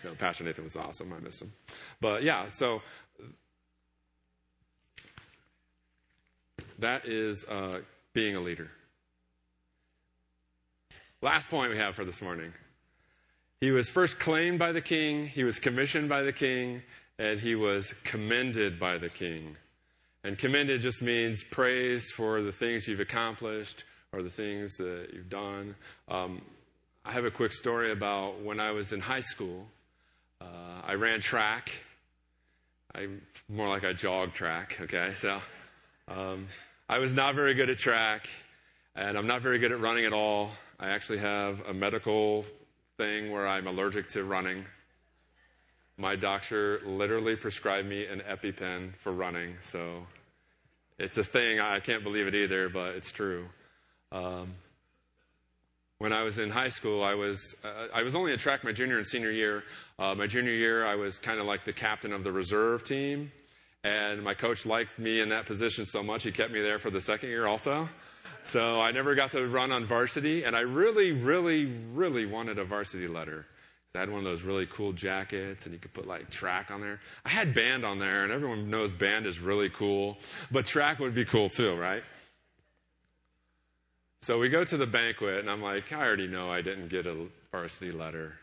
no 0.04 0.16
Pastor 0.16 0.44
Nathan 0.44 0.64
was 0.64 0.76
awesome. 0.76 1.14
I 1.14 1.20
miss 1.20 1.42
him. 1.42 1.54
But 2.02 2.24
yeah, 2.24 2.48
so 2.48 2.82
that 6.80 7.06
is 7.06 7.46
uh, 7.46 7.80
being 8.14 8.36
a 8.36 8.42
leader. 8.42 8.70
Last 11.22 11.50
point 11.50 11.72
we 11.72 11.78
have 11.78 11.96
for 11.96 12.04
this 12.04 12.22
morning. 12.22 12.52
He 13.62 13.72
was 13.72 13.88
first 13.88 14.20
claimed 14.20 14.60
by 14.60 14.74
the 14.74 14.82
king, 14.82 15.28
he 15.28 15.46
was 15.46 15.60
commissioned 15.60 16.10
by 16.10 16.24
the 16.24 16.34
king, 16.34 16.82
and 17.20 17.40
he 17.40 17.56
was 17.56 17.94
commended 18.04 18.80
by 18.80 18.98
the 18.98 19.10
king. 19.10 19.58
And 20.24 20.38
commended 20.38 20.82
just 20.82 21.02
means 21.02 21.44
praise 21.44 22.10
for 22.12 22.42
the 22.42 22.52
things 22.52 22.88
you've 22.88 23.02
accomplished 23.02 23.84
or 24.14 24.24
the 24.24 24.30
things 24.30 24.78
that 24.78 25.10
you've 25.14 25.30
done. 25.30 25.76
Um, 26.08 26.42
I 27.04 27.12
have 27.12 27.26
a 27.26 27.32
quick 27.32 27.52
story 27.52 27.92
about 27.92 28.42
when 28.42 28.60
I 28.60 28.72
was 28.72 28.94
in 28.94 29.02
high 29.02 29.20
school. 29.20 29.68
Uh, 30.40 30.82
I 30.86 30.94
ran 30.94 31.20
track. 31.20 31.72
I 32.96 33.08
more 33.50 33.68
like 33.68 33.84
I 33.84 33.94
jog 33.94 34.34
track. 34.34 34.78
Okay, 34.82 35.14
so 35.18 35.42
um, 36.08 36.48
I 36.88 37.00
was 37.00 37.14
not 37.14 37.36
very 37.36 37.54
good 37.54 37.70
at 37.70 37.78
track, 37.78 38.30
and 38.96 39.18
I'm 39.18 39.28
not 39.28 39.42
very 39.42 39.60
good 39.60 39.72
at 39.72 39.82
running 39.82 40.06
at 40.06 40.14
all. 40.14 40.52
I 40.80 40.90
actually 40.90 41.20
have 41.20 41.60
a 41.68 41.74
medical 41.74 42.46
thing 42.98 43.32
where 43.32 43.48
I'm 43.48 43.68
allergic 43.68 44.10
to 44.10 44.24
running. 44.24 44.66
My 45.98 46.16
doctor 46.16 46.82
literally 46.86 47.36
prescribed 47.36 47.88
me 47.88 48.06
an 48.06 48.22
EpiPen 48.22 48.96
for 48.98 49.12
running, 49.12 49.56
so 49.62 50.06
it's 50.98 51.18
a 51.18 51.24
thing. 51.24 51.60
I 51.60 51.80
can't 51.80 52.04
believe 52.04 52.26
it 52.26 52.34
either, 52.34 52.68
but 52.68 52.96
it's 52.96 53.12
true. 53.12 53.46
Um, 54.12 54.56
when 56.00 56.12
I 56.12 56.24
was 56.24 56.40
in 56.40 56.50
high 56.50 56.70
school, 56.70 57.04
I 57.04 57.14
was 57.14 57.56
uh, 57.64 57.88
I 57.94 58.02
was 58.04 58.16
only 58.16 58.34
a 58.34 58.38
track 58.38 58.64
my 58.64 58.72
junior 58.72 58.98
and 58.98 59.08
senior 59.08 59.32
year. 59.32 59.64
Uh, 60.00 60.16
my 60.16 60.28
junior 60.28 60.52
year, 60.52 60.86
I 60.86 60.96
was 60.96 61.20
kind 61.20 61.40
of 61.40 61.46
like 61.46 61.64
the 61.64 61.74
captain 61.74 62.12
of 62.12 62.24
the 62.24 62.32
reserve 62.32 62.84
team, 62.84 63.32
and 63.84 64.24
my 64.24 64.34
coach 64.34 64.66
liked 64.66 64.98
me 64.98 65.22
in 65.22 65.30
that 65.30 65.46
position 65.46 65.86
so 65.86 66.02
much 66.02 66.24
he 66.24 66.32
kept 66.32 66.52
me 66.52 66.62
there 66.62 66.80
for 66.80 66.90
the 66.90 67.02
second 67.02 67.30
year 67.30 67.48
also. 67.48 67.88
So 68.46 68.82
I 68.82 68.92
never 68.92 69.16
got 69.16 69.32
to 69.32 69.48
run 69.48 69.72
on 69.72 69.86
varsity, 69.86 70.44
and 70.44 70.56
I 70.56 70.62
really, 70.62 71.12
really, 71.12 71.66
really 71.94 72.26
wanted 72.26 72.60
a 72.60 72.66
varsity 72.66 73.08
letter. 73.08 73.46
I 73.96 74.00
had 74.00 74.10
one 74.10 74.18
of 74.18 74.26
those 74.26 74.42
really 74.42 74.66
cool 74.66 74.92
jackets, 74.92 75.66
and 75.66 75.74
you 75.74 75.80
could 75.80 75.94
put 75.94 76.08
like 76.08 76.32
track 76.32 76.72
on 76.72 76.82
there. 76.82 77.00
I 77.24 77.30
had 77.30 77.54
band 77.54 77.86
on 77.86 78.00
there, 78.00 78.24
and 78.24 78.34
everyone 78.34 78.68
knows 78.68 78.92
band 78.92 79.28
is 79.28 79.40
really 79.40 79.70
cool, 79.70 80.18
but 80.50 80.66
track 80.66 80.98
would 80.98 81.14
be 81.14 81.26
cool 81.26 81.48
too, 81.48 81.76
right? 81.76 82.02
So 84.24 84.40
we 84.40 84.50
go 84.50 84.64
to 84.64 84.78
the 84.78 84.88
banquet, 84.88 85.38
and 85.42 85.50
I'm 85.50 85.62
like, 85.62 85.94
I 85.94 86.04
already 86.04 86.28
know 86.28 86.52
I 86.52 86.62
didn't 86.62 86.88
get 86.88 87.06
a 87.06 87.28
varsity 87.52 87.92
letter. 87.92 88.34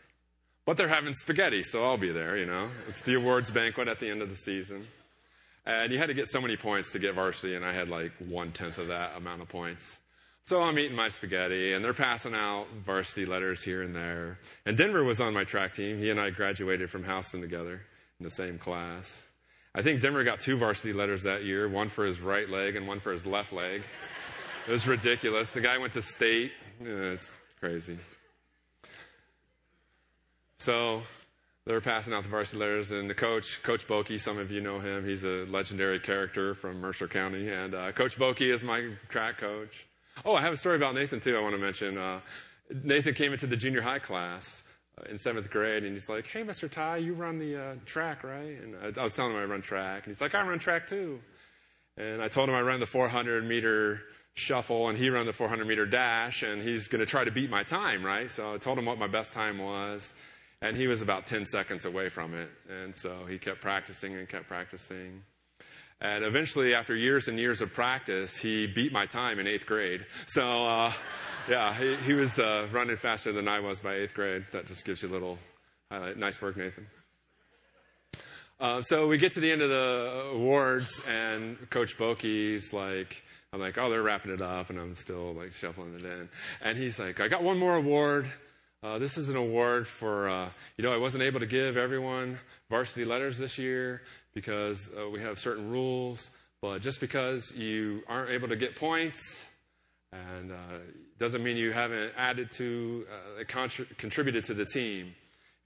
But 0.65 0.77
they're 0.77 0.87
having 0.87 1.11
spaghetti, 1.11 1.63
so 1.63 1.83
I'll 1.83 1.97
be 1.97 2.13
there, 2.13 2.37
you 2.37 2.45
know. 2.45 2.69
It's 2.87 3.01
the 3.01 3.15
awards 3.15 3.51
banquet 3.51 3.89
at 3.89 3.99
the 3.99 4.09
end 4.09 4.21
of 4.21 4.29
the 4.29 4.37
season. 4.37 4.87
And 5.65 5.91
you 5.91 5.97
had 5.97 6.07
to 6.07 6.13
get 6.13 6.29
so 6.29 6.39
many 6.39 6.55
points 6.55 6.93
to 6.93 6.99
get 6.99 7.15
varsity, 7.15 7.55
and 7.55 7.65
I 7.65 7.73
had 7.73 7.89
like 7.89 8.13
one 8.19 8.53
tenth 8.53 8.77
of 8.77 8.87
that 8.87 9.17
amount 9.17 9.41
of 9.41 9.49
points. 9.49 9.97
So 10.45 10.61
I'm 10.61 10.77
eating 10.79 10.95
my 10.95 11.09
spaghetti, 11.09 11.73
and 11.73 11.85
they're 11.85 11.93
passing 11.93 12.33
out 12.33 12.65
varsity 12.85 13.25
letters 13.25 13.61
here 13.61 13.83
and 13.83 13.95
there. 13.95 14.39
And 14.65 14.75
Denver 14.75 15.03
was 15.03 15.21
on 15.21 15.33
my 15.33 15.43
track 15.43 15.73
team. 15.73 15.99
He 15.99 16.09
and 16.09 16.19
I 16.19 16.29
graduated 16.31 16.89
from 16.89 17.03
Houston 17.03 17.41
together 17.41 17.81
in 18.19 18.23
the 18.23 18.31
same 18.31 18.57
class. 18.57 19.23
I 19.73 19.81
think 19.81 20.01
Denver 20.01 20.23
got 20.23 20.41
two 20.41 20.57
varsity 20.57 20.93
letters 20.93 21.23
that 21.23 21.43
year 21.43 21.69
one 21.69 21.87
for 21.87 22.05
his 22.05 22.19
right 22.19 22.49
leg 22.49 22.75
and 22.75 22.87
one 22.87 22.99
for 22.99 23.13
his 23.13 23.25
left 23.25 23.53
leg. 23.53 23.83
It 24.67 24.71
was 24.71 24.85
ridiculous. 24.87 25.51
The 25.51 25.61
guy 25.61 25.77
went 25.77 25.93
to 25.93 26.01
state. 26.01 26.51
it's 26.81 27.29
crazy. 27.59 27.97
So 30.57 31.03
they 31.65 31.73
were 31.73 31.81
passing 31.81 32.13
out 32.13 32.23
the 32.23 32.29
varsity 32.29 32.57
letters, 32.57 32.91
and 32.91 33.09
the 33.09 33.15
coach, 33.15 33.61
Coach 33.63 33.87
Bokey, 33.87 34.19
some 34.19 34.37
of 34.37 34.51
you 34.51 34.61
know 34.61 34.79
him. 34.79 35.05
He's 35.05 35.23
a 35.23 35.45
legendary 35.45 35.99
character 35.99 36.53
from 36.55 36.81
Mercer 36.81 37.07
County. 37.07 37.49
And 37.49 37.73
uh, 37.73 37.91
Coach 37.93 38.17
Bokey 38.17 38.51
is 38.53 38.63
my 38.63 38.89
track 39.09 39.37
coach. 39.37 39.85
Oh, 40.25 40.35
I 40.35 40.41
have 40.41 40.53
a 40.53 40.57
story 40.57 40.75
about 40.75 40.95
Nathan 40.95 41.19
too. 41.19 41.37
I 41.37 41.41
want 41.41 41.55
to 41.55 41.61
mention. 41.61 41.97
Uh, 41.97 42.19
Nathan 42.83 43.13
came 43.13 43.33
into 43.33 43.47
the 43.47 43.57
junior 43.57 43.81
high 43.81 43.99
class 43.99 44.63
uh, 44.97 45.09
in 45.09 45.17
seventh 45.17 45.49
grade, 45.49 45.83
and 45.83 45.93
he's 45.93 46.09
like, 46.09 46.27
"Hey, 46.27 46.43
Mr. 46.43 46.69
Ty, 46.69 46.97
you 46.97 47.13
run 47.13 47.39
the 47.39 47.61
uh, 47.61 47.75
track, 47.85 48.23
right?" 48.23 48.61
And 48.61 48.75
I, 48.75 48.99
I, 48.99 49.03
was 49.03 49.13
telling 49.13 49.31
him 49.31 49.39
I 49.39 49.45
run 49.45 49.61
track, 49.61 50.03
and 50.03 50.13
he's 50.13 50.21
like, 50.21 50.35
"I 50.35 50.41
run 50.41 50.59
track 50.59 50.87
too." 50.87 51.19
And 51.97 52.21
I 52.21 52.27
told 52.27 52.49
him 52.49 52.55
I 52.55 52.61
run 52.61 52.79
the 52.79 52.85
400 52.85 53.45
meter 53.45 54.01
shuffle, 54.33 54.89
and 54.89 54.97
he 54.97 55.09
ran 55.09 55.25
the 55.25 55.33
400 55.33 55.65
meter 55.65 55.85
dash, 55.85 56.43
and 56.43 56.61
he's 56.61 56.87
going 56.87 56.99
to 56.99 57.05
try 57.05 57.23
to 57.23 57.31
beat 57.31 57.49
my 57.49 57.63
time, 57.63 58.05
right? 58.05 58.31
So 58.31 58.53
I 58.53 58.57
told 58.57 58.77
him 58.77 58.85
what 58.85 58.97
my 58.97 59.07
best 59.07 59.33
time 59.33 59.57
was, 59.57 60.13
and 60.61 60.77
he 60.77 60.87
was 60.87 61.01
about 61.01 61.27
10 61.27 61.45
seconds 61.45 61.85
away 61.85 62.09
from 62.09 62.33
it, 62.33 62.49
and 62.69 62.95
so 62.95 63.25
he 63.27 63.37
kept 63.37 63.61
practicing 63.61 64.15
and 64.15 64.27
kept 64.29 64.47
practicing. 64.47 65.23
And 66.01 66.25
eventually, 66.25 66.73
after 66.73 66.95
years 66.95 67.27
and 67.27 67.37
years 67.37 67.61
of 67.61 67.73
practice, 67.73 68.35
he 68.35 68.65
beat 68.65 68.91
my 68.91 69.05
time 69.05 69.37
in 69.37 69.45
eighth 69.45 69.67
grade. 69.67 70.03
So, 70.25 70.65
uh, 70.65 70.93
yeah, 71.47 71.75
he, 71.75 71.95
he 71.97 72.13
was 72.13 72.39
uh, 72.39 72.67
running 72.71 72.97
faster 72.97 73.31
than 73.31 73.47
I 73.47 73.59
was 73.59 73.79
by 73.79 73.95
eighth 73.95 74.15
grade. 74.15 74.45
That 74.51 74.65
just 74.65 74.83
gives 74.83 75.03
you 75.03 75.09
a 75.09 75.11
little 75.11 75.37
highlight. 75.91 76.17
Nice 76.17 76.41
work, 76.41 76.57
Nathan. 76.57 76.87
Uh, 78.59 78.81
so 78.81 79.07
we 79.07 79.17
get 79.17 79.33
to 79.33 79.39
the 79.39 79.51
end 79.51 79.61
of 79.61 79.69
the 79.69 80.31
awards, 80.33 80.99
and 81.07 81.69
Coach 81.69 81.97
Bokey's 81.97 82.73
like, 82.73 83.23
I'm 83.53 83.59
like, 83.59 83.77
oh, 83.77 83.89
they're 83.89 84.01
wrapping 84.01 84.31
it 84.31 84.41
up, 84.41 84.69
and 84.69 84.79
I'm 84.79 84.95
still 84.95 85.33
like 85.33 85.53
shuffling 85.53 85.93
it 85.95 86.05
in. 86.05 86.29
And 86.61 86.77
he's 86.77 86.97
like, 86.97 87.19
I 87.19 87.27
got 87.27 87.43
one 87.43 87.57
more 87.59 87.75
award. 87.75 88.31
Uh, 88.83 88.97
this 88.97 89.15
is 89.15 89.29
an 89.29 89.35
award 89.35 89.87
for, 89.87 90.27
uh, 90.27 90.49
you 90.77 90.83
know, 90.83 90.91
I 90.91 90.97
wasn't 90.97 91.23
able 91.23 91.39
to 91.41 91.45
give 91.45 91.77
everyone 91.77 92.39
varsity 92.69 93.05
letters 93.05 93.37
this 93.37 93.59
year 93.59 94.01
because 94.33 94.89
uh, 94.97 95.09
we 95.09 95.21
have 95.21 95.39
certain 95.39 95.69
rules, 95.69 96.29
but 96.61 96.81
just 96.81 96.99
because 96.99 97.51
you 97.55 98.01
aren't 98.07 98.29
able 98.29 98.47
to 98.47 98.55
get 98.55 98.75
points 98.75 99.45
and 100.11 100.51
uh, 100.51 100.55
doesn't 101.19 101.43
mean 101.43 101.57
you 101.57 101.71
haven't 101.71 102.11
added 102.17 102.51
to, 102.51 103.05
uh, 103.09 103.43
contri- 103.45 103.97
contributed 103.97 104.43
to 104.45 104.53
the 104.53 104.65
team. 104.65 105.13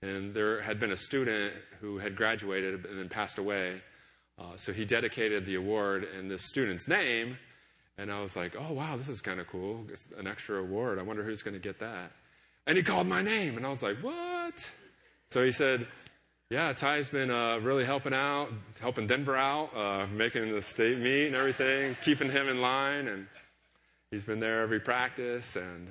And 0.02 0.34
there 0.34 0.62
had 0.62 0.80
been 0.80 0.92
a 0.92 0.98
student 0.98 1.54
who 1.82 1.98
had 1.98 2.16
graduated 2.16 2.86
and 2.86 3.00
then 3.00 3.10
passed 3.10 3.40
away. 3.40 3.82
Uh, 4.38 4.58
so 4.58 4.72
he 4.72 4.86
dedicated 4.86 5.46
the 5.46 5.56
award 5.56 6.06
in 6.18 6.28
this 6.28 6.44
student's 6.44 6.88
name. 6.88 7.38
And 7.98 8.12
I 8.12 8.22
was 8.22 8.36
like, 8.36 8.56
oh, 8.60 8.74
wow, 8.74 8.98
this 8.98 9.08
is 9.08 9.22
kind 9.22 9.40
of 9.40 9.48
cool. 9.48 9.86
It's 9.92 10.06
an 10.18 10.28
extra 10.28 10.62
award. 10.62 11.00
I 11.00 11.04
wonder 11.04 11.24
who's 11.24 11.42
going 11.42 11.54
to 11.54 11.60
get 11.60 11.80
that. 11.80 12.12
And 12.68 12.78
he 12.78 12.84
called 12.84 13.08
my 13.08 13.22
name. 13.22 13.58
And 13.58 13.66
I 13.66 13.70
was 13.70 13.82
like, 13.82 13.98
what? 14.02 14.70
So 15.30 15.44
he 15.44 15.52
said, 15.52 15.88
yeah, 16.50 16.74
Ty's 16.74 17.10
been 17.10 17.32
uh, 17.32 17.58
really 17.58 17.86
helping 17.86 18.14
out, 18.14 18.50
helping 18.80 19.08
Denver 19.08 19.36
out, 19.36 19.76
uh, 19.76 20.06
making 20.08 20.54
the 20.54 20.62
state 20.62 21.00
meet 21.00 21.28
and 21.28 21.36
everything, 21.36 21.98
keeping 22.04 22.30
him 22.30 22.48
in 22.48 22.62
line. 22.62 23.08
And 23.08 23.28
he's 24.12 24.24
been 24.24 24.40
there 24.40 24.62
every 24.62 24.80
practice. 24.80 25.56
And 25.56 25.88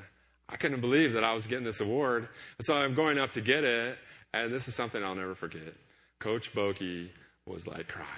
I 0.48 0.56
couldn't 0.56 0.80
believe 0.80 1.14
that 1.14 1.24
I 1.24 1.32
was 1.32 1.46
getting 1.46 1.64
this 1.64 1.80
award. 1.80 2.28
And 2.58 2.64
so 2.64 2.74
I'm 2.74 2.94
going 2.94 3.18
up 3.18 3.32
to 3.32 3.40
get 3.40 3.64
it. 3.64 3.98
And 4.32 4.52
this 4.52 4.68
is 4.68 4.74
something 4.74 5.02
I'll 5.02 5.14
never 5.14 5.34
forget. 5.34 5.74
Coach 6.20 6.54
Bokey 6.54 7.10
was 7.46 7.66
like 7.66 7.88
crying. 7.88 8.08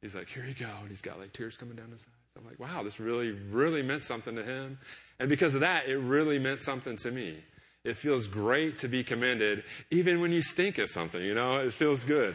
He's 0.00 0.14
like, 0.14 0.28
here 0.28 0.44
you 0.44 0.54
go. 0.54 0.70
And 0.80 0.88
he's 0.88 1.02
got 1.02 1.18
like 1.18 1.32
tears 1.32 1.56
coming 1.56 1.76
down 1.76 1.90
his 1.90 2.00
eyes. 2.00 2.38
I'm 2.38 2.46
like, 2.46 2.60
wow, 2.60 2.82
this 2.82 3.00
really, 3.00 3.32
really 3.32 3.82
meant 3.82 4.02
something 4.02 4.36
to 4.36 4.42
him. 4.42 4.78
And 5.18 5.28
because 5.28 5.54
of 5.54 5.60
that, 5.60 5.88
it 5.88 5.96
really 5.96 6.38
meant 6.38 6.60
something 6.60 6.96
to 6.98 7.10
me. 7.10 7.42
It 7.88 7.96
feels 7.96 8.26
great 8.26 8.76
to 8.78 8.88
be 8.88 9.02
commended, 9.02 9.64
even 9.90 10.20
when 10.20 10.30
you 10.30 10.42
stink 10.42 10.78
at 10.78 10.88
something, 10.88 11.20
you 11.20 11.34
know, 11.34 11.56
it 11.56 11.72
feels 11.72 12.04
good. 12.04 12.34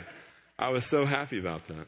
I 0.58 0.70
was 0.70 0.86
so 0.86 1.06
happy 1.06 1.40
about 1.40 1.62
that. 1.68 1.88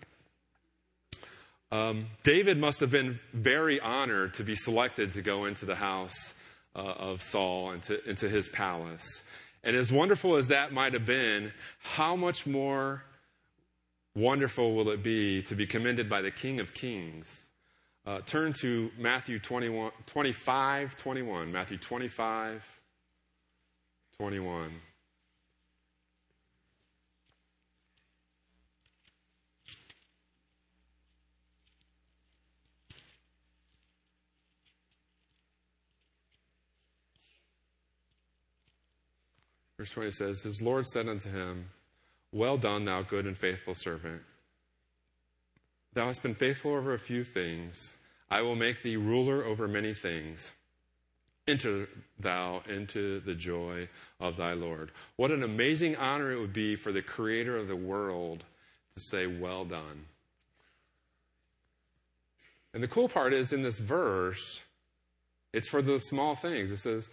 Um, 1.72 2.08
David 2.24 2.58
must 2.58 2.80
have 2.80 2.92
been 2.92 3.20
very 3.34 3.80
honored 3.80 4.36
to 4.36 4.44
be 4.44 4.56
selected 4.56 5.14
to 5.14 5.22
go 5.22 5.46
into 5.46 5.66
the 5.66 5.76
house 5.76 6.34
uh, 6.76 6.80
of 6.80 7.24
Saul 7.24 7.72
and 7.72 7.90
into 8.06 8.30
his 8.30 8.48
palace. 8.50 9.24
And 9.64 9.76
as 9.76 9.92
wonderful 9.92 10.36
as 10.36 10.50
that 10.50 10.72
might 10.72 10.94
have 10.94 11.06
been, 11.06 11.52
how 11.82 12.16
much 12.16 12.46
more 12.46 13.04
wonderful 14.16 14.76
will 14.76 14.90
it 14.90 15.02
be 15.02 15.42
to 15.44 15.56
be 15.56 15.66
commended 15.66 16.08
by 16.08 16.22
the 16.22 16.32
King 16.32 16.60
of 16.60 16.74
Kings? 16.74 17.46
Uh, 18.06 18.20
turn 18.28 18.54
to 18.62 18.92
Matthew 19.00 19.40
21, 19.40 19.92
25, 20.06 20.96
21. 20.96 21.52
Matthew 21.52 21.78
25, 21.78 22.64
21. 24.20 24.72
Verse 39.78 39.90
20 39.90 40.12
says, 40.12 40.42
His 40.42 40.62
Lord 40.62 40.88
said 40.88 41.10
unto 41.10 41.30
him, 41.30 41.70
Well 42.32 42.58
done, 42.58 42.86
thou 42.86 43.02
good 43.02 43.26
and 43.26 43.38
faithful 43.38 43.76
servant. 43.76 44.22
Thou 45.94 46.08
hast 46.08 46.24
been 46.24 46.36
faithful 46.36 46.72
over 46.74 46.94
a 46.94 47.00
few 47.00 47.24
things. 47.24 47.94
I 48.30 48.42
will 48.42 48.56
make 48.56 48.82
thee 48.82 48.96
ruler 48.96 49.44
over 49.44 49.68
many 49.68 49.94
things. 49.94 50.52
Enter 51.48 51.88
thou 52.20 52.64
into 52.68 53.20
the 53.20 53.36
joy 53.36 53.88
of 54.20 54.38
thy 54.38 54.54
Lord. 54.54 54.92
What 55.16 55.32
an 55.32 55.44
amazing 55.44 55.96
honor 55.96 56.32
it 56.32 56.40
would 56.40 56.54
be 56.54 56.76
for 56.76 56.92
the 56.92 57.04
creator 57.04 57.56
of 57.56 57.68
the 57.68 57.76
world 57.76 58.44
to 58.96 59.00
say, 59.00 59.28
Well 59.28 59.66
done. 59.66 60.06
And 62.74 62.82
the 62.82 62.88
cool 62.88 63.08
part 63.08 63.32
is 63.32 63.54
in 63.54 63.62
this 63.62 63.78
verse, 63.78 64.60
it's 65.54 65.70
for 65.70 65.82
the 65.82 66.00
small 66.00 66.36
things. 66.36 66.72
It 66.72 66.80
says, 66.80 67.10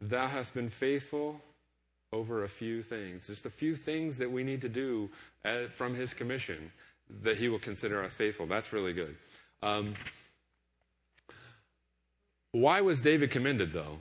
Thou 0.00 0.26
hast 0.26 0.54
been 0.54 0.68
faithful 0.68 1.40
over 2.12 2.44
a 2.44 2.48
few 2.48 2.82
things. 2.82 3.26
Just 3.28 3.46
a 3.46 3.50
few 3.50 3.76
things 3.76 4.18
that 4.18 4.30
we 4.30 4.42
need 4.42 4.60
to 4.62 4.68
do 4.68 5.08
at, 5.44 5.72
from 5.72 5.94
His 5.94 6.12
commission 6.12 6.72
that 7.22 7.36
He 7.36 7.48
will 7.48 7.58
consider 7.58 8.02
us 8.04 8.14
faithful. 8.14 8.46
That's 8.46 8.72
really 8.72 8.92
good. 8.92 9.16
Um, 9.62 9.94
why 12.52 12.80
was 12.80 13.00
David 13.00 13.30
commended, 13.30 13.72
though? 13.72 13.98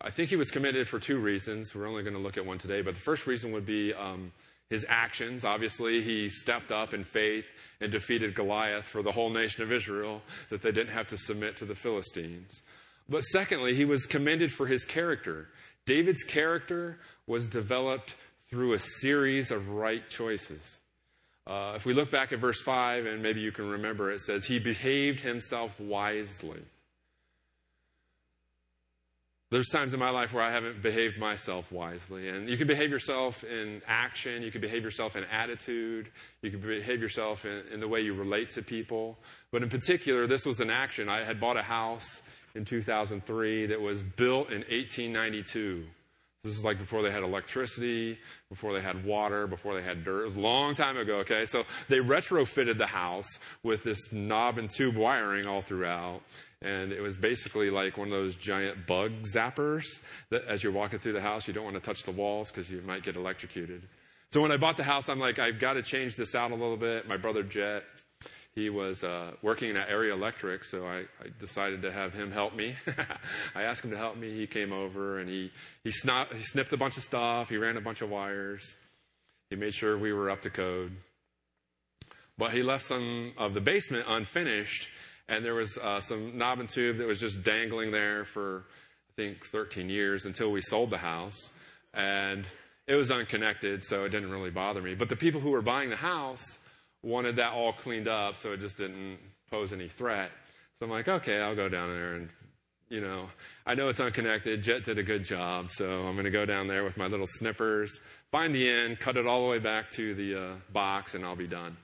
I 0.00 0.10
think 0.10 0.30
he 0.30 0.36
was 0.36 0.50
commended 0.50 0.88
for 0.88 0.98
two 0.98 1.18
reasons. 1.18 1.74
We're 1.74 1.88
only 1.88 2.02
going 2.02 2.14
to 2.14 2.20
look 2.20 2.36
at 2.36 2.44
one 2.44 2.58
today, 2.58 2.82
but 2.82 2.94
the 2.94 3.00
first 3.00 3.26
reason 3.26 3.52
would 3.52 3.66
be 3.66 3.92
um, 3.94 4.32
his 4.70 4.84
actions. 4.88 5.44
Obviously, 5.44 6.02
he 6.02 6.28
stepped 6.28 6.70
up 6.70 6.94
in 6.94 7.04
faith 7.04 7.46
and 7.80 7.90
defeated 7.90 8.34
Goliath 8.34 8.84
for 8.84 9.02
the 9.02 9.12
whole 9.12 9.30
nation 9.30 9.62
of 9.62 9.72
Israel, 9.72 10.22
that 10.50 10.62
they 10.62 10.72
didn't 10.72 10.92
have 10.92 11.08
to 11.08 11.16
submit 11.16 11.56
to 11.56 11.64
the 11.64 11.74
Philistines. 11.74 12.62
But 13.08 13.22
secondly, 13.22 13.74
he 13.74 13.84
was 13.84 14.06
commended 14.06 14.52
for 14.52 14.66
his 14.66 14.84
character. 14.84 15.48
David's 15.86 16.22
character 16.22 16.98
was 17.26 17.46
developed 17.46 18.14
through 18.50 18.74
a 18.74 18.78
series 18.78 19.50
of 19.50 19.68
right 19.68 20.08
choices. 20.08 20.80
Uh, 21.46 21.74
if 21.76 21.84
we 21.84 21.92
look 21.92 22.10
back 22.10 22.32
at 22.32 22.38
verse 22.38 22.62
5, 22.62 23.04
and 23.04 23.22
maybe 23.22 23.40
you 23.40 23.52
can 23.52 23.68
remember, 23.68 24.10
it 24.10 24.20
says, 24.22 24.44
He 24.44 24.58
behaved 24.58 25.20
himself 25.20 25.78
wisely. 25.78 26.62
There's 29.50 29.68
times 29.68 29.94
in 29.94 30.00
my 30.00 30.10
life 30.10 30.32
where 30.32 30.42
I 30.42 30.50
haven't 30.50 30.82
behaved 30.82 31.18
myself 31.18 31.70
wisely. 31.70 32.28
And 32.28 32.48
you 32.48 32.56
can 32.56 32.66
behave 32.66 32.90
yourself 32.90 33.44
in 33.44 33.82
action, 33.86 34.42
you 34.42 34.50
can 34.50 34.60
behave 34.60 34.82
yourself 34.82 35.16
in 35.16 35.24
attitude, 35.24 36.10
you 36.42 36.50
can 36.50 36.60
behave 36.60 37.00
yourself 37.00 37.44
in, 37.44 37.62
in, 37.72 37.80
the 37.80 37.86
way 37.86 38.00
you 38.00 38.14
relate 38.14 38.50
to 38.50 38.62
people. 38.62 39.18
But 39.52 39.62
in 39.62 39.68
particular, 39.68 40.26
this 40.26 40.44
was 40.44 40.60
an 40.60 40.70
action. 40.70 41.08
I 41.08 41.24
had 41.24 41.40
bought 41.40 41.56
a 41.56 41.62
house 41.62 42.22
in 42.54 42.64
2003 42.64 43.66
that 43.66 43.80
was 43.80 44.02
built 44.02 44.48
in 44.48 44.60
1892. 44.60 45.84
This 46.44 46.56
is 46.56 46.62
like 46.62 46.78
before 46.78 47.02
they 47.02 47.10
had 47.10 47.22
electricity, 47.22 48.18
before 48.48 48.72
they 48.74 48.82
had 48.82 49.04
water, 49.04 49.46
before 49.46 49.74
they 49.74 49.82
had 49.82 50.04
dirt. 50.04 50.22
It 50.22 50.24
was 50.26 50.36
a 50.36 50.40
long 50.40 50.74
time 50.74 50.96
ago, 50.96 51.16
okay? 51.16 51.46
So 51.46 51.64
they 51.88 51.98
retrofitted 51.98 52.78
the 52.78 52.86
house 52.86 53.38
with 53.62 53.82
this 53.82 54.12
knob 54.12 54.58
and 54.58 54.70
tube 54.70 54.94
wiring 54.94 55.46
all 55.46 55.62
throughout 55.62 56.20
and 56.64 56.92
it 56.92 57.00
was 57.00 57.16
basically 57.16 57.70
like 57.70 57.98
one 57.98 58.08
of 58.08 58.12
those 58.12 58.36
giant 58.36 58.86
bug 58.86 59.12
zappers 59.22 59.84
that 60.30 60.44
as 60.46 60.62
you're 60.62 60.72
walking 60.72 60.98
through 60.98 61.12
the 61.12 61.20
house, 61.20 61.46
you 61.46 61.52
don't 61.52 61.64
want 61.64 61.76
to 61.76 61.80
touch 61.80 62.02
the 62.04 62.10
walls 62.10 62.50
because 62.50 62.70
you 62.70 62.80
might 62.80 63.02
get 63.02 63.16
electrocuted. 63.16 63.86
So 64.30 64.40
when 64.40 64.50
I 64.50 64.56
bought 64.56 64.76
the 64.76 64.84
house, 64.84 65.08
I'm 65.08 65.20
like, 65.20 65.38
I've 65.38 65.60
got 65.60 65.74
to 65.74 65.82
change 65.82 66.16
this 66.16 66.34
out 66.34 66.50
a 66.50 66.54
little 66.54 66.78
bit. 66.78 67.06
My 67.06 67.18
brother 67.18 67.42
Jet, 67.42 67.84
he 68.54 68.70
was 68.70 69.02
uh, 69.02 69.32
working 69.42 69.76
at 69.76 69.88
Area 69.88 70.14
Electric, 70.14 70.64
so 70.64 70.86
I, 70.86 70.98
I, 71.20 71.28
decided 71.40 71.82
to 71.82 71.90
have 71.90 72.14
him 72.14 72.30
help 72.30 72.54
me. 72.54 72.76
I 73.54 73.62
asked 73.62 73.84
him 73.84 73.90
to 73.90 73.96
help 73.96 74.16
me. 74.16 74.32
He 74.32 74.46
came 74.46 74.72
over 74.72 75.18
and 75.18 75.28
he 75.28 75.50
he, 75.82 75.90
snot, 75.90 76.32
he 76.32 76.42
snipped 76.42 76.72
a 76.72 76.76
bunch 76.76 76.96
of 76.96 77.02
stuff. 77.02 77.48
He 77.48 77.56
ran 77.56 77.76
a 77.76 77.80
bunch 77.80 78.00
of 78.00 78.10
wires. 78.10 78.76
He 79.50 79.56
made 79.56 79.74
sure 79.74 79.98
we 79.98 80.12
were 80.12 80.30
up 80.30 80.42
to 80.42 80.50
code. 80.50 80.92
But 82.38 82.52
he 82.52 82.62
left 82.62 82.84
some 82.84 83.32
of 83.36 83.54
the 83.54 83.60
basement 83.60 84.06
unfinished, 84.08 84.88
and 85.28 85.44
there 85.44 85.54
was 85.54 85.76
uh, 85.78 86.00
some 86.00 86.38
knob 86.38 86.60
and 86.60 86.68
tube 86.68 86.98
that 86.98 87.06
was 87.06 87.20
just 87.20 87.42
dangling 87.42 87.90
there 87.90 88.24
for, 88.24 88.66
I 89.10 89.12
think, 89.16 89.46
13 89.46 89.88
years 89.88 90.26
until 90.26 90.50
we 90.50 90.60
sold 90.60 90.90
the 90.90 90.98
house. 90.98 91.52
And 91.92 92.46
it 92.86 92.94
was 92.94 93.10
unconnected, 93.10 93.82
so 93.82 94.04
it 94.04 94.10
didn't 94.10 94.30
really 94.30 94.50
bother 94.50 94.82
me. 94.82 94.94
But 94.94 95.08
the 95.08 95.16
people 95.16 95.40
who 95.40 95.50
were 95.50 95.62
buying 95.62 95.90
the 95.90 95.96
house 95.96 96.58
wanted 97.04 97.36
that 97.36 97.52
all 97.52 97.72
cleaned 97.72 98.08
up 98.08 98.36
so 98.36 98.52
it 98.52 98.60
just 98.60 98.78
didn't 98.78 99.18
pose 99.50 99.72
any 99.72 99.88
threat. 99.88 100.30
So 100.78 100.86
I'm 100.86 100.90
like, 100.90 101.08
okay, 101.08 101.40
I'll 101.40 101.54
go 101.54 101.68
down 101.68 101.90
there 101.90 102.14
and, 102.14 102.28
you 102.88 103.00
know, 103.00 103.28
I 103.66 103.74
know 103.74 103.88
it's 103.88 104.00
unconnected. 104.00 104.62
Jet 104.62 104.84
did 104.84 104.98
a 104.98 105.02
good 105.02 105.24
job, 105.24 105.70
so 105.70 106.06
I'm 106.06 106.14
going 106.14 106.24
to 106.24 106.30
go 106.30 106.44
down 106.44 106.66
there 106.66 106.84
with 106.84 106.96
my 106.96 107.06
little 107.06 107.26
snippers, 107.28 108.00
find 108.32 108.54
the 108.54 108.68
end, 108.68 108.98
cut 108.98 109.16
it 109.16 109.26
all 109.26 109.42
the 109.42 109.48
way 109.48 109.58
back 109.58 109.90
to 109.92 110.14
the 110.14 110.34
uh, 110.34 110.54
box, 110.72 111.14
and 111.14 111.24
I'll 111.24 111.36
be 111.36 111.46
done. 111.46 111.76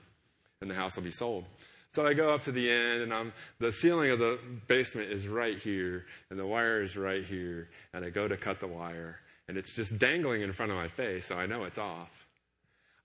And 0.61 0.69
the 0.69 0.75
house 0.75 0.95
will 0.95 1.03
be 1.03 1.11
sold. 1.11 1.45
So 1.93 2.05
I 2.05 2.13
go 2.13 2.33
up 2.33 2.43
to 2.43 2.51
the 2.51 2.69
end, 2.69 3.01
and 3.01 3.13
I'm 3.13 3.33
the 3.59 3.71
ceiling 3.71 4.11
of 4.11 4.19
the 4.19 4.39
basement 4.67 5.11
is 5.11 5.27
right 5.27 5.57
here, 5.57 6.05
and 6.29 6.39
the 6.39 6.45
wire 6.45 6.81
is 6.81 6.95
right 6.95 7.25
here, 7.25 7.69
and 7.93 8.05
I 8.05 8.09
go 8.09 8.27
to 8.27 8.37
cut 8.37 8.59
the 8.61 8.67
wire, 8.67 9.19
and 9.47 9.57
it's 9.57 9.73
just 9.73 9.97
dangling 9.99 10.41
in 10.41 10.53
front 10.53 10.71
of 10.71 10.77
my 10.77 10.87
face, 10.87 11.25
so 11.25 11.35
I 11.35 11.47
know 11.47 11.65
it's 11.65 11.77
off. 11.77 12.20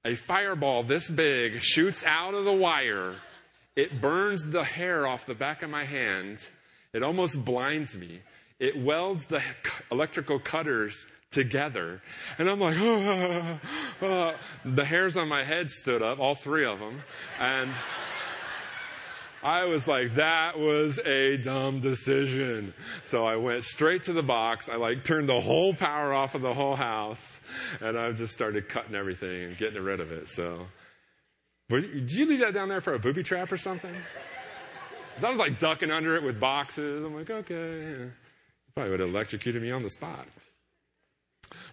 A 0.07 0.15
fireball 0.15 0.85
this 0.85 1.11
big 1.11 1.61
shoots 1.61 2.05
out 2.05 2.33
of 2.33 2.45
the 2.45 2.53
wire. 2.53 3.17
It 3.75 4.01
burns 4.01 4.45
the 4.45 4.63
hair 4.63 5.05
off 5.05 5.27
the 5.27 5.35
back 5.35 5.65
of 5.65 5.71
my 5.71 5.85
hand. 5.85 6.47
It 6.93 7.03
almost 7.03 7.45
blinds 7.45 7.97
me. 7.97 8.21
It 8.61 8.79
welds 8.81 9.27
the 9.27 9.43
electrical 9.91 10.39
cutters 10.39 11.07
together. 11.33 12.03
And 12.39 12.49
I'm 12.49 12.61
like, 12.61 12.77
ah, 12.81 13.61
ah. 14.01 14.35
the 14.65 14.85
hairs 14.85 15.17
on 15.17 15.27
my 15.27 15.43
head 15.43 15.71
stood 15.71 16.03
up, 16.03 16.21
all 16.21 16.37
three 16.37 16.65
of 16.65 16.79
them. 16.79 17.03
And 17.41 17.73
I 19.47 19.67
was 19.67 19.87
like, 19.87 20.17
that 20.17 20.59
was 20.59 20.99
a 20.99 21.37
dumb 21.37 21.79
decision. 21.79 22.75
So 23.05 23.25
I 23.25 23.37
went 23.37 23.63
straight 23.63 24.03
to 24.05 24.13
the 24.13 24.23
box. 24.23 24.69
I 24.69 24.75
like 24.75 25.05
turned 25.05 25.29
the 25.29 25.41
whole 25.41 25.73
power 25.73 26.13
off 26.13 26.35
of 26.35 26.43
the 26.43 26.53
whole 26.53 26.75
house 26.75 27.39
and 27.81 27.97
I 27.97 28.11
just 28.11 28.33
started 28.33 28.69
cutting 28.69 28.97
everything 28.97 29.45
and 29.45 29.57
getting 29.57 29.81
rid 29.81 30.01
of 30.01 30.11
it. 30.11 30.29
So, 30.29 30.67
did 31.69 32.11
you 32.11 32.27
leave 32.27 32.41
that 32.41 32.55
down 32.55 32.69
there 32.69 32.81
for 32.81 32.95
a 32.95 32.99
booby 32.99 33.23
trap 33.23 33.53
or 33.53 33.57
something? 33.57 33.95
Because 35.15 35.25
I 35.25 35.31
was 35.31 35.39
like 35.39 35.59
ducking 35.59 35.91
under 35.91 36.15
it 36.15 36.23
with 36.23 36.39
boxes. 36.39 37.03
I'm 37.03 37.15
like, 37.15 37.31
okay. 37.31 38.11
Probably 38.75 38.91
would 38.91 39.01
have 39.01 39.09
electrocuted 39.09 39.63
me 39.63 39.71
on 39.71 39.83
the 39.83 39.89
spot. 39.89 40.27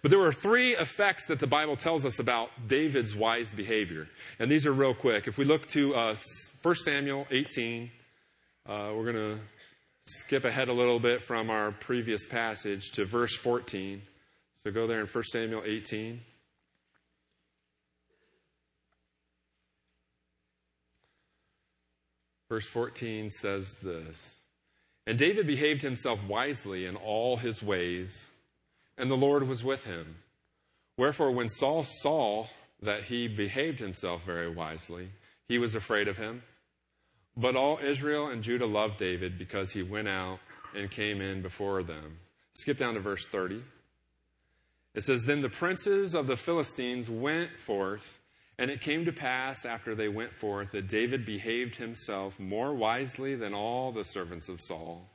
But 0.00 0.10
there 0.10 0.18
were 0.18 0.32
three 0.32 0.74
effects 0.74 1.26
that 1.26 1.40
the 1.40 1.46
Bible 1.46 1.76
tells 1.76 2.06
us 2.06 2.18
about 2.18 2.48
David's 2.68 3.14
wise 3.14 3.52
behavior. 3.52 4.08
And 4.38 4.50
these 4.50 4.64
are 4.64 4.72
real 4.72 4.94
quick. 4.94 5.28
If 5.28 5.36
we 5.36 5.44
look 5.44 5.68
to 5.72 5.94
uh, 5.94 6.16
1 6.64 6.74
Samuel 6.76 7.26
18, 7.30 7.90
uh, 8.66 8.90
we're 8.94 9.12
going 9.12 9.36
to 9.36 9.38
skip 10.06 10.46
ahead 10.46 10.70
a 10.70 10.72
little 10.72 10.98
bit 10.98 11.22
from 11.22 11.50
our 11.50 11.72
previous 11.72 12.24
passage 12.24 12.90
to 12.92 13.04
verse 13.04 13.36
14. 13.36 14.00
So 14.62 14.70
go 14.70 14.86
there 14.86 15.02
in 15.02 15.06
1 15.06 15.24
Samuel 15.24 15.62
18. 15.62 16.22
Verse 22.48 22.66
14 22.66 23.28
says 23.28 23.70
this 23.82 24.36
And 25.06 25.18
David 25.18 25.46
behaved 25.46 25.82
himself 25.82 26.24
wisely 26.26 26.86
in 26.86 26.96
all 26.96 27.36
his 27.36 27.62
ways 27.62 28.24
and 28.96 29.10
the 29.10 29.16
Lord 29.16 29.46
was 29.46 29.62
with 29.62 29.84
him. 29.84 30.16
Wherefore, 30.96 31.30
when 31.30 31.50
Saul 31.50 31.84
saw 31.84 32.46
that 32.80 33.04
he 33.04 33.28
behaved 33.28 33.80
himself 33.80 34.24
very 34.24 34.48
wisely, 34.48 35.10
he 35.46 35.58
was 35.58 35.74
afraid 35.74 36.08
of 36.08 36.16
him. 36.16 36.42
But 37.36 37.56
all 37.56 37.78
Israel 37.82 38.28
and 38.28 38.42
Judah 38.42 38.66
loved 38.66 38.98
David 38.98 39.38
because 39.38 39.72
he 39.72 39.82
went 39.82 40.08
out 40.08 40.38
and 40.74 40.90
came 40.90 41.20
in 41.20 41.42
before 41.42 41.82
them. 41.82 42.18
Skip 42.54 42.78
down 42.78 42.94
to 42.94 43.00
verse 43.00 43.26
30. 43.26 43.62
It 44.94 45.02
says, 45.02 45.24
Then 45.24 45.42
the 45.42 45.48
princes 45.48 46.14
of 46.14 46.28
the 46.28 46.36
Philistines 46.36 47.10
went 47.10 47.58
forth, 47.58 48.20
and 48.58 48.70
it 48.70 48.80
came 48.80 49.04
to 49.04 49.12
pass 49.12 49.64
after 49.64 49.96
they 49.96 50.08
went 50.08 50.32
forth 50.32 50.70
that 50.72 50.88
David 50.88 51.26
behaved 51.26 51.74
himself 51.74 52.38
more 52.38 52.74
wisely 52.74 53.34
than 53.34 53.54
all 53.54 53.90
the 53.90 54.04
servants 54.04 54.48
of 54.48 54.60
Saul 54.60 55.10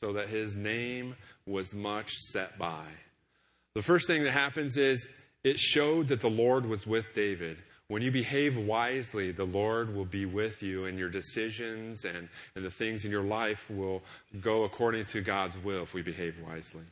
so 0.00 0.12
that 0.12 0.28
his 0.28 0.54
name 0.54 1.16
was 1.46 1.74
much 1.74 2.12
set 2.14 2.58
by. 2.58 2.84
The 3.74 3.82
first 3.82 4.06
thing 4.06 4.24
that 4.24 4.32
happens 4.32 4.76
is 4.76 5.06
it 5.44 5.58
showed 5.58 6.08
that 6.08 6.20
the 6.20 6.30
Lord 6.30 6.66
was 6.66 6.86
with 6.86 7.06
David. 7.14 7.58
When 7.88 8.02
you 8.02 8.10
behave 8.10 8.56
wisely, 8.56 9.32
the 9.32 9.44
Lord 9.44 9.94
will 9.94 10.04
be 10.04 10.26
with 10.26 10.62
you, 10.62 10.84
and 10.84 10.98
your 10.98 11.08
decisions 11.08 12.04
and, 12.04 12.28
and 12.54 12.64
the 12.64 12.70
things 12.70 13.04
in 13.04 13.10
your 13.10 13.22
life 13.22 13.70
will 13.70 14.02
go 14.40 14.64
according 14.64 15.06
to 15.06 15.20
God's 15.20 15.56
will 15.58 15.82
if 15.82 15.94
we 15.94 16.02
behave 16.02 16.36
wisely. 16.46 16.84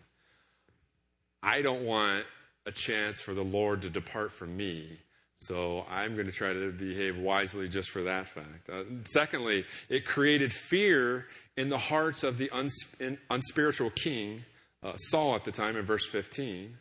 I 1.43 1.63
don't 1.63 1.85
want 1.85 2.25
a 2.65 2.73
chance 2.73 3.21
for 3.21 3.35
the 3.35 3.45
Lord 3.45 3.83
to 3.83 3.91
depart 3.91 4.33
from 4.33 4.57
me 4.57 4.99
so 5.41 5.85
I'm 5.91 6.15
going 6.15 6.27
to 6.27 6.33
try 6.33 6.53
to 6.53 6.73
behave 6.73 7.19
wisely 7.19 7.69
just 7.69 7.91
for 7.91 8.05
that 8.05 8.29
fact. 8.29 8.71
Uh, 8.71 8.85
secondly, 9.05 9.65
it 9.89 10.05
created 10.05 10.53
fear 10.53 11.27
in 11.57 11.69
the 11.69 11.79
hearts 11.79 12.23
of 12.23 12.39
the 12.39 12.51
uns- 12.51 12.95
unspiritual 13.31 13.91
king, 13.91 14.45
uh, 14.83 14.97
Saul 14.97 15.35
at 15.35 15.45
the 15.45 15.53
time 15.53 15.77
in 15.77 15.85
verse 15.85 16.07
15. 16.07 16.77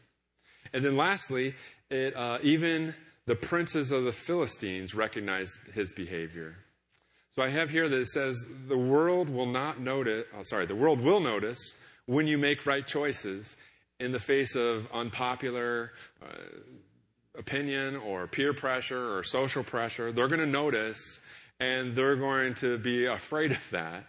And 0.73 0.85
then 0.85 0.95
lastly, 0.95 1.53
it 1.89 2.15
uh, 2.15 2.39
even 2.43 2.95
the 3.25 3.35
princes 3.35 3.91
of 3.91 4.03
the 4.03 4.11
Philistines 4.13 4.93
recognized 4.93 5.57
his 5.73 5.91
behavior. 5.93 6.57
So 7.31 7.41
I 7.41 7.49
have 7.49 7.69
here 7.69 7.89
that 7.89 7.99
it 7.99 8.07
says 8.07 8.45
the 8.67 8.77
world 8.77 9.29
will 9.29 9.47
not 9.47 9.79
notice, 9.79 10.25
oh, 10.37 10.43
sorry, 10.43 10.65
the 10.65 10.75
world 10.75 11.01
will 11.01 11.19
notice 11.19 11.73
when 12.05 12.27
you 12.27 12.37
make 12.37 12.65
right 12.65 12.85
choices 12.85 13.57
in 13.99 14.11
the 14.11 14.19
face 14.19 14.55
of 14.55 14.87
unpopular 14.93 15.91
uh, 16.21 16.27
opinion 17.37 17.95
or 17.97 18.27
peer 18.27 18.53
pressure 18.53 19.17
or 19.17 19.23
social 19.23 19.63
pressure. 19.63 20.11
They're 20.11 20.27
going 20.27 20.39
to 20.39 20.45
notice 20.45 21.19
and 21.59 21.95
they're 21.95 22.15
going 22.15 22.53
to 22.55 22.77
be 22.77 23.05
afraid 23.05 23.51
of 23.51 23.69
that, 23.71 24.05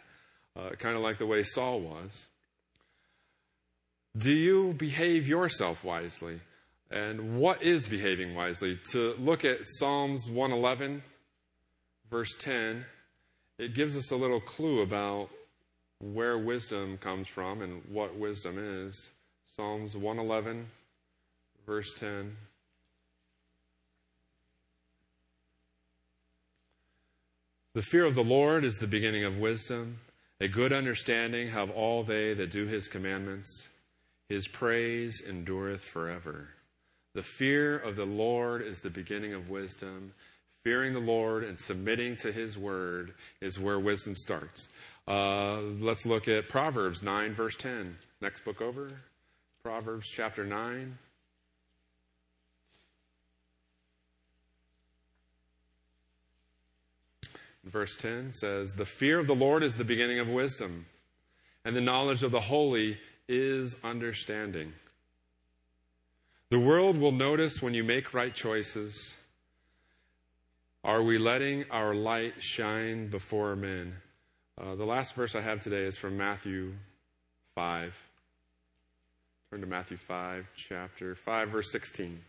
uh, 0.56 0.70
kind 0.78 0.96
of 0.96 1.02
like 1.02 1.18
the 1.18 1.26
way 1.26 1.42
Saul 1.42 1.80
was. 1.80 2.26
Do 4.16 4.30
you 4.30 4.72
behave 4.72 5.28
yourself 5.28 5.84
wisely? 5.84 6.40
And 6.90 7.38
what 7.38 7.62
is 7.62 7.86
behaving 7.86 8.34
wisely? 8.34 8.78
To 8.92 9.14
look 9.18 9.44
at 9.44 9.58
Psalms 9.64 10.30
111, 10.30 11.02
verse 12.10 12.34
10, 12.38 12.84
it 13.58 13.74
gives 13.74 13.96
us 13.96 14.10
a 14.10 14.16
little 14.16 14.40
clue 14.40 14.82
about 14.82 15.30
where 16.00 16.38
wisdom 16.38 16.98
comes 16.98 17.26
from 17.26 17.62
and 17.62 17.82
what 17.90 18.16
wisdom 18.16 18.58
is. 18.58 19.10
Psalms 19.56 19.96
111, 19.96 20.66
verse 21.66 21.92
10. 21.94 22.36
The 27.74 27.82
fear 27.82 28.04
of 28.04 28.14
the 28.14 28.24
Lord 28.24 28.64
is 28.64 28.76
the 28.76 28.86
beginning 28.86 29.24
of 29.24 29.36
wisdom. 29.36 29.98
A 30.40 30.48
good 30.48 30.72
understanding 30.72 31.48
have 31.48 31.70
all 31.70 32.04
they 32.04 32.32
that 32.34 32.50
do 32.50 32.66
his 32.66 32.88
commandments. 32.88 33.66
His 34.28 34.48
praise 34.48 35.22
endureth 35.26 35.82
forever. 35.82 36.55
The 37.16 37.22
fear 37.22 37.78
of 37.78 37.96
the 37.96 38.04
Lord 38.04 38.60
is 38.60 38.82
the 38.82 38.90
beginning 38.90 39.32
of 39.32 39.48
wisdom. 39.48 40.12
Fearing 40.64 40.92
the 40.92 41.00
Lord 41.00 41.44
and 41.44 41.58
submitting 41.58 42.14
to 42.16 42.30
his 42.30 42.58
word 42.58 43.14
is 43.40 43.58
where 43.58 43.80
wisdom 43.80 44.14
starts. 44.14 44.68
Uh, 45.08 45.62
let's 45.80 46.04
look 46.04 46.28
at 46.28 46.50
Proverbs 46.50 47.02
9, 47.02 47.32
verse 47.32 47.56
10. 47.56 47.96
Next 48.20 48.44
book 48.44 48.60
over. 48.60 48.90
Proverbs 49.62 50.10
chapter 50.10 50.44
9. 50.44 50.98
Verse 57.64 57.96
10 57.96 58.34
says, 58.34 58.74
The 58.74 58.84
fear 58.84 59.18
of 59.18 59.26
the 59.26 59.34
Lord 59.34 59.62
is 59.62 59.76
the 59.76 59.84
beginning 59.84 60.18
of 60.18 60.28
wisdom, 60.28 60.84
and 61.64 61.74
the 61.74 61.80
knowledge 61.80 62.22
of 62.22 62.30
the 62.30 62.42
holy 62.42 62.98
is 63.26 63.74
understanding. 63.82 64.74
The 66.48 66.60
world 66.60 66.96
will 66.96 67.10
notice 67.10 67.60
when 67.60 67.74
you 67.74 67.82
make 67.82 68.14
right 68.14 68.32
choices. 68.32 69.14
Are 70.84 71.02
we 71.02 71.18
letting 71.18 71.64
our 71.72 71.92
light 71.92 72.34
shine 72.38 73.08
before 73.08 73.56
men? 73.56 73.94
Uh, 74.56 74.76
the 74.76 74.84
last 74.84 75.16
verse 75.16 75.34
I 75.34 75.40
have 75.40 75.58
today 75.58 75.82
is 75.82 75.96
from 75.96 76.16
Matthew 76.16 76.74
5. 77.56 77.92
Turn 79.50 79.60
to 79.60 79.66
Matthew 79.66 79.96
5, 79.96 80.46
chapter 80.54 81.16
5, 81.16 81.48
verse 81.48 81.72
16. 81.72 82.20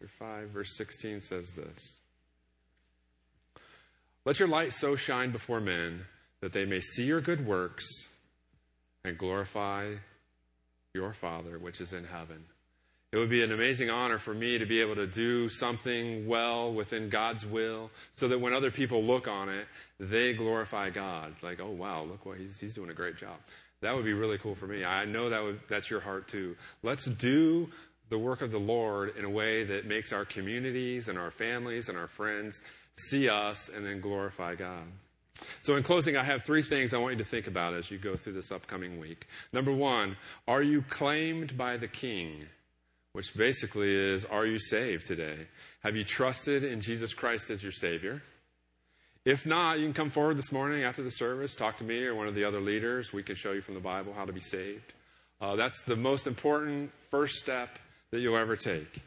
Chapter 0.00 0.12
5, 0.18 0.48
verse 0.48 0.76
16 0.76 1.20
says 1.20 1.52
this 1.52 1.94
Let 4.24 4.40
your 4.40 4.48
light 4.48 4.72
so 4.72 4.96
shine 4.96 5.30
before 5.30 5.60
men 5.60 6.06
that 6.40 6.52
they 6.52 6.64
may 6.64 6.80
see 6.80 7.04
your 7.04 7.20
good 7.20 7.46
works 7.46 7.86
and 9.04 9.18
glorify 9.18 9.94
your 10.94 11.12
Father 11.12 11.58
which 11.58 11.80
is 11.80 11.92
in 11.92 12.04
heaven. 12.04 12.44
It 13.12 13.18
would 13.18 13.28
be 13.28 13.42
an 13.42 13.52
amazing 13.52 13.90
honor 13.90 14.18
for 14.18 14.32
me 14.32 14.56
to 14.56 14.64
be 14.64 14.80
able 14.80 14.94
to 14.94 15.06
do 15.06 15.50
something 15.50 16.26
well 16.26 16.72
within 16.72 17.10
God's 17.10 17.44
will 17.44 17.90
so 18.12 18.26
that 18.28 18.40
when 18.40 18.54
other 18.54 18.70
people 18.70 19.04
look 19.04 19.28
on 19.28 19.50
it, 19.50 19.66
they 20.00 20.32
glorify 20.32 20.88
God. 20.88 21.34
Like, 21.42 21.60
oh, 21.60 21.70
wow, 21.70 22.04
look 22.04 22.24
what 22.24 22.38
he's, 22.38 22.58
he's 22.58 22.72
doing 22.72 22.88
a 22.88 22.94
great 22.94 23.18
job. 23.18 23.36
That 23.82 23.94
would 23.94 24.06
be 24.06 24.14
really 24.14 24.38
cool 24.38 24.54
for 24.54 24.66
me. 24.66 24.82
I 24.84 25.04
know 25.04 25.28
that 25.28 25.42
would, 25.42 25.60
that's 25.68 25.90
your 25.90 26.00
heart 26.00 26.26
too. 26.28 26.56
Let's 26.82 27.04
do 27.04 27.68
the 28.08 28.18
work 28.18 28.40
of 28.40 28.50
the 28.50 28.58
Lord 28.58 29.14
in 29.16 29.26
a 29.26 29.30
way 29.30 29.64
that 29.64 29.86
makes 29.86 30.12
our 30.12 30.24
communities 30.24 31.08
and 31.08 31.18
our 31.18 31.30
families 31.30 31.90
and 31.90 31.98
our 31.98 32.08
friends 32.08 32.62
see 32.94 33.28
us 33.28 33.68
and 33.74 33.84
then 33.84 34.00
glorify 34.00 34.54
God. 34.54 34.84
So, 35.60 35.76
in 35.76 35.82
closing, 35.82 36.16
I 36.16 36.24
have 36.24 36.44
three 36.44 36.62
things 36.62 36.94
I 36.94 36.98
want 36.98 37.12
you 37.12 37.24
to 37.24 37.30
think 37.30 37.46
about 37.46 37.74
as 37.74 37.90
you 37.90 37.98
go 37.98 38.16
through 38.16 38.34
this 38.34 38.52
upcoming 38.52 38.98
week. 38.98 39.26
Number 39.52 39.72
one, 39.72 40.16
are 40.46 40.62
you 40.62 40.82
claimed 40.82 41.56
by 41.56 41.76
the 41.76 41.88
King? 41.88 42.46
Which 43.12 43.34
basically 43.34 43.94
is, 43.94 44.24
are 44.24 44.46
you 44.46 44.58
saved 44.58 45.06
today? 45.06 45.46
Have 45.82 45.96
you 45.96 46.04
trusted 46.04 46.64
in 46.64 46.80
Jesus 46.80 47.12
Christ 47.12 47.50
as 47.50 47.62
your 47.62 47.72
Savior? 47.72 48.22
If 49.24 49.46
not, 49.46 49.78
you 49.78 49.84
can 49.84 49.92
come 49.92 50.10
forward 50.10 50.38
this 50.38 50.50
morning 50.50 50.82
after 50.82 51.02
the 51.02 51.10
service, 51.10 51.54
talk 51.54 51.76
to 51.76 51.84
me 51.84 52.04
or 52.04 52.14
one 52.14 52.26
of 52.26 52.34
the 52.34 52.44
other 52.44 52.60
leaders. 52.60 53.12
We 53.12 53.22
can 53.22 53.36
show 53.36 53.52
you 53.52 53.60
from 53.60 53.74
the 53.74 53.80
Bible 53.80 54.14
how 54.14 54.24
to 54.24 54.32
be 54.32 54.40
saved. 54.40 54.94
Uh, 55.40 55.56
that's 55.56 55.82
the 55.82 55.94
most 55.94 56.26
important 56.26 56.90
first 57.10 57.36
step 57.36 57.78
that 58.10 58.20
you'll 58.20 58.36
ever 58.36 58.56
take. 58.56 59.02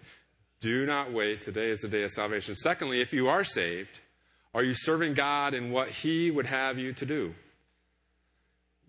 Do 0.61 0.86
not 0.86 1.11
wait. 1.11 1.41
Today 1.41 1.69
is 1.69 1.81
the 1.81 1.88
day 1.88 2.03
of 2.03 2.11
salvation. 2.11 2.55
Secondly, 2.55 3.01
if 3.01 3.11
you 3.11 3.27
are 3.27 3.43
saved, 3.43 3.99
are 4.56 4.64
you 4.64 4.74
serving 4.74 5.14
God 5.16 5.53
in 5.53 5.70
what 5.70 5.89
He 5.89 6.32
would 6.32 6.45
have 6.45 6.80
you 6.80 6.93
to 6.93 7.06
do? 7.06 7.36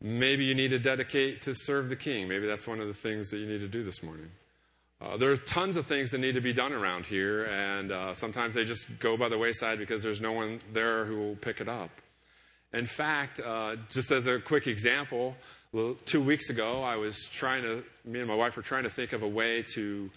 Maybe 0.00 0.44
you 0.44 0.54
need 0.54 0.68
to 0.68 0.78
dedicate 0.78 1.42
to 1.42 1.54
serve 1.54 1.88
the 1.88 1.96
King. 1.96 2.28
Maybe 2.28 2.46
that's 2.46 2.68
one 2.68 2.80
of 2.80 2.86
the 2.86 2.94
things 2.94 3.30
that 3.30 3.38
you 3.38 3.46
need 3.46 3.58
to 3.58 3.68
do 3.68 3.82
this 3.82 4.00
morning. 4.00 4.30
Uh, 5.00 5.16
there 5.16 5.30
are 5.30 5.36
tons 5.36 5.76
of 5.76 5.86
things 5.86 6.12
that 6.12 6.18
need 6.18 6.36
to 6.36 6.40
be 6.40 6.52
done 6.52 6.72
around 6.72 7.04
here, 7.04 7.46
and 7.46 7.90
uh, 7.90 8.14
sometimes 8.14 8.54
they 8.54 8.64
just 8.64 8.86
go 9.00 9.16
by 9.16 9.28
the 9.28 9.36
wayside 9.36 9.78
because 9.78 10.02
there's 10.02 10.20
no 10.20 10.32
one 10.32 10.60
there 10.72 11.04
who 11.04 11.16
will 11.16 11.36
pick 11.36 11.60
it 11.60 11.68
up. 11.68 11.90
In 12.72 12.86
fact, 12.86 13.40
uh, 13.40 13.76
just 13.90 14.12
as 14.12 14.28
a 14.28 14.38
quick 14.38 14.68
example, 14.68 15.34
two 16.04 16.22
weeks 16.22 16.48
ago, 16.48 16.82
I 16.82 16.96
was 16.96 17.26
trying 17.26 17.64
to, 17.64 17.82
me 18.04 18.20
and 18.20 18.28
my 18.28 18.34
wife 18.34 18.56
were 18.56 18.62
trying 18.62 18.84
to 18.84 18.90
think 18.90 19.12
of 19.12 19.22
a 19.22 19.28
way 19.28 19.64
to 19.74 20.10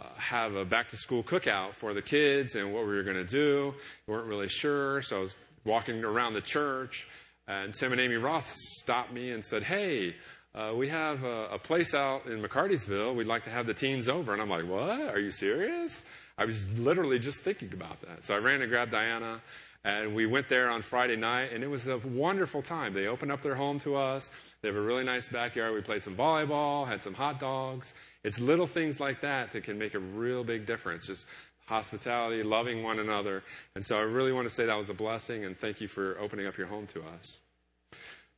uh, 0.00 0.04
have 0.16 0.54
a 0.54 0.64
back 0.64 0.88
to 0.90 0.96
school 0.96 1.22
cookout 1.22 1.74
for 1.74 1.92
the 1.94 2.02
kids 2.02 2.54
and 2.54 2.72
what 2.72 2.86
we 2.86 2.94
were 2.94 3.02
going 3.02 3.16
to 3.16 3.24
do. 3.24 3.74
We 4.06 4.14
weren't 4.14 4.26
really 4.26 4.48
sure, 4.48 5.02
so 5.02 5.16
I 5.16 5.20
was 5.20 5.34
walking 5.64 6.04
around 6.04 6.34
the 6.34 6.40
church, 6.40 7.08
and 7.46 7.74
Tim 7.74 7.92
and 7.92 8.00
Amy 8.00 8.16
Roth 8.16 8.52
stopped 8.80 9.12
me 9.12 9.30
and 9.30 9.44
said, 9.44 9.62
Hey, 9.62 10.14
uh, 10.54 10.72
we 10.74 10.88
have 10.88 11.24
a, 11.24 11.48
a, 11.52 11.58
place 11.58 11.94
out 11.94 12.26
in 12.26 12.42
McCartysville. 12.42 13.14
We'd 13.14 13.26
like 13.26 13.44
to 13.44 13.50
have 13.50 13.66
the 13.66 13.74
teens 13.74 14.08
over. 14.08 14.32
And 14.32 14.40
I'm 14.40 14.48
like, 14.48 14.66
What? 14.66 15.00
Are 15.14 15.20
you 15.20 15.30
serious? 15.30 16.02
I 16.36 16.44
was 16.44 16.70
literally 16.78 17.18
just 17.18 17.40
thinking 17.40 17.72
about 17.72 18.00
that. 18.02 18.24
So 18.24 18.34
I 18.34 18.38
ran 18.38 18.62
and 18.62 18.70
grabbed 18.70 18.92
Diana, 18.92 19.40
and 19.84 20.14
we 20.14 20.26
went 20.26 20.48
there 20.48 20.70
on 20.70 20.82
Friday 20.82 21.16
night, 21.16 21.52
and 21.52 21.64
it 21.64 21.68
was 21.68 21.88
a 21.88 21.98
wonderful 21.98 22.62
time. 22.62 22.94
They 22.94 23.06
opened 23.06 23.32
up 23.32 23.42
their 23.42 23.56
home 23.56 23.78
to 23.80 23.96
us. 23.96 24.30
They 24.62 24.68
have 24.68 24.76
a 24.76 24.80
really 24.80 25.04
nice 25.04 25.28
backyard. 25.28 25.74
We 25.74 25.80
played 25.80 26.02
some 26.02 26.16
volleyball, 26.16 26.86
had 26.86 27.02
some 27.02 27.14
hot 27.14 27.40
dogs. 27.40 27.94
It's 28.28 28.38
little 28.38 28.66
things 28.66 29.00
like 29.00 29.22
that 29.22 29.54
that 29.54 29.64
can 29.64 29.78
make 29.78 29.94
a 29.94 29.98
real 29.98 30.44
big 30.44 30.66
difference. 30.66 31.06
Just 31.06 31.24
hospitality, 31.64 32.42
loving 32.42 32.82
one 32.82 32.98
another. 32.98 33.42
And 33.74 33.82
so 33.82 33.96
I 33.96 34.02
really 34.02 34.32
want 34.32 34.46
to 34.46 34.54
say 34.54 34.66
that 34.66 34.76
was 34.76 34.90
a 34.90 34.94
blessing 34.94 35.46
and 35.46 35.58
thank 35.58 35.80
you 35.80 35.88
for 35.88 36.18
opening 36.20 36.46
up 36.46 36.58
your 36.58 36.66
home 36.66 36.86
to 36.88 37.00
us. 37.00 37.38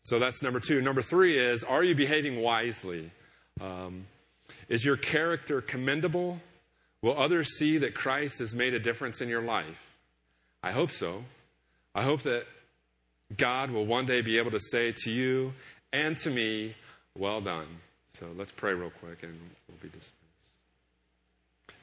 So 0.04 0.20
that's 0.20 0.42
number 0.42 0.60
two. 0.60 0.80
Number 0.80 1.02
three 1.02 1.36
is 1.36 1.64
are 1.64 1.82
you 1.82 1.96
behaving 1.96 2.40
wisely? 2.40 3.10
Um, 3.60 4.06
is 4.68 4.84
your 4.84 4.96
character 4.96 5.60
commendable? 5.60 6.40
Will 7.02 7.18
others 7.18 7.58
see 7.58 7.78
that 7.78 7.92
Christ 7.92 8.38
has 8.38 8.54
made 8.54 8.74
a 8.74 8.78
difference 8.78 9.20
in 9.20 9.28
your 9.28 9.42
life? 9.42 9.96
I 10.62 10.70
hope 10.70 10.92
so. 10.92 11.24
I 11.96 12.04
hope 12.04 12.22
that 12.22 12.44
God 13.36 13.72
will 13.72 13.86
one 13.86 14.06
day 14.06 14.20
be 14.20 14.38
able 14.38 14.52
to 14.52 14.60
say 14.60 14.92
to 14.98 15.10
you 15.10 15.52
and 15.92 16.16
to 16.18 16.30
me, 16.30 16.76
Well 17.18 17.40
done. 17.40 17.66
So 18.12 18.26
let's 18.36 18.52
pray 18.52 18.74
real 18.74 18.90
quick 18.90 19.22
and 19.22 19.38
we'll 19.68 19.78
be 19.80 19.88
dismissed. 19.88 20.12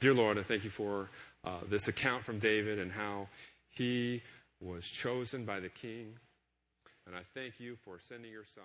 Dear 0.00 0.14
Lord, 0.14 0.38
I 0.38 0.42
thank 0.42 0.64
you 0.64 0.70
for 0.70 1.08
uh, 1.44 1.60
this 1.68 1.88
account 1.88 2.24
from 2.24 2.38
David 2.38 2.78
and 2.78 2.92
how 2.92 3.28
he 3.70 4.22
was 4.60 4.84
chosen 4.84 5.44
by 5.44 5.60
the 5.60 5.68
king. 5.68 6.14
And 7.06 7.16
I 7.16 7.20
thank 7.34 7.58
you 7.58 7.76
for 7.84 7.98
sending 8.00 8.30
your 8.30 8.44
son. 8.54 8.64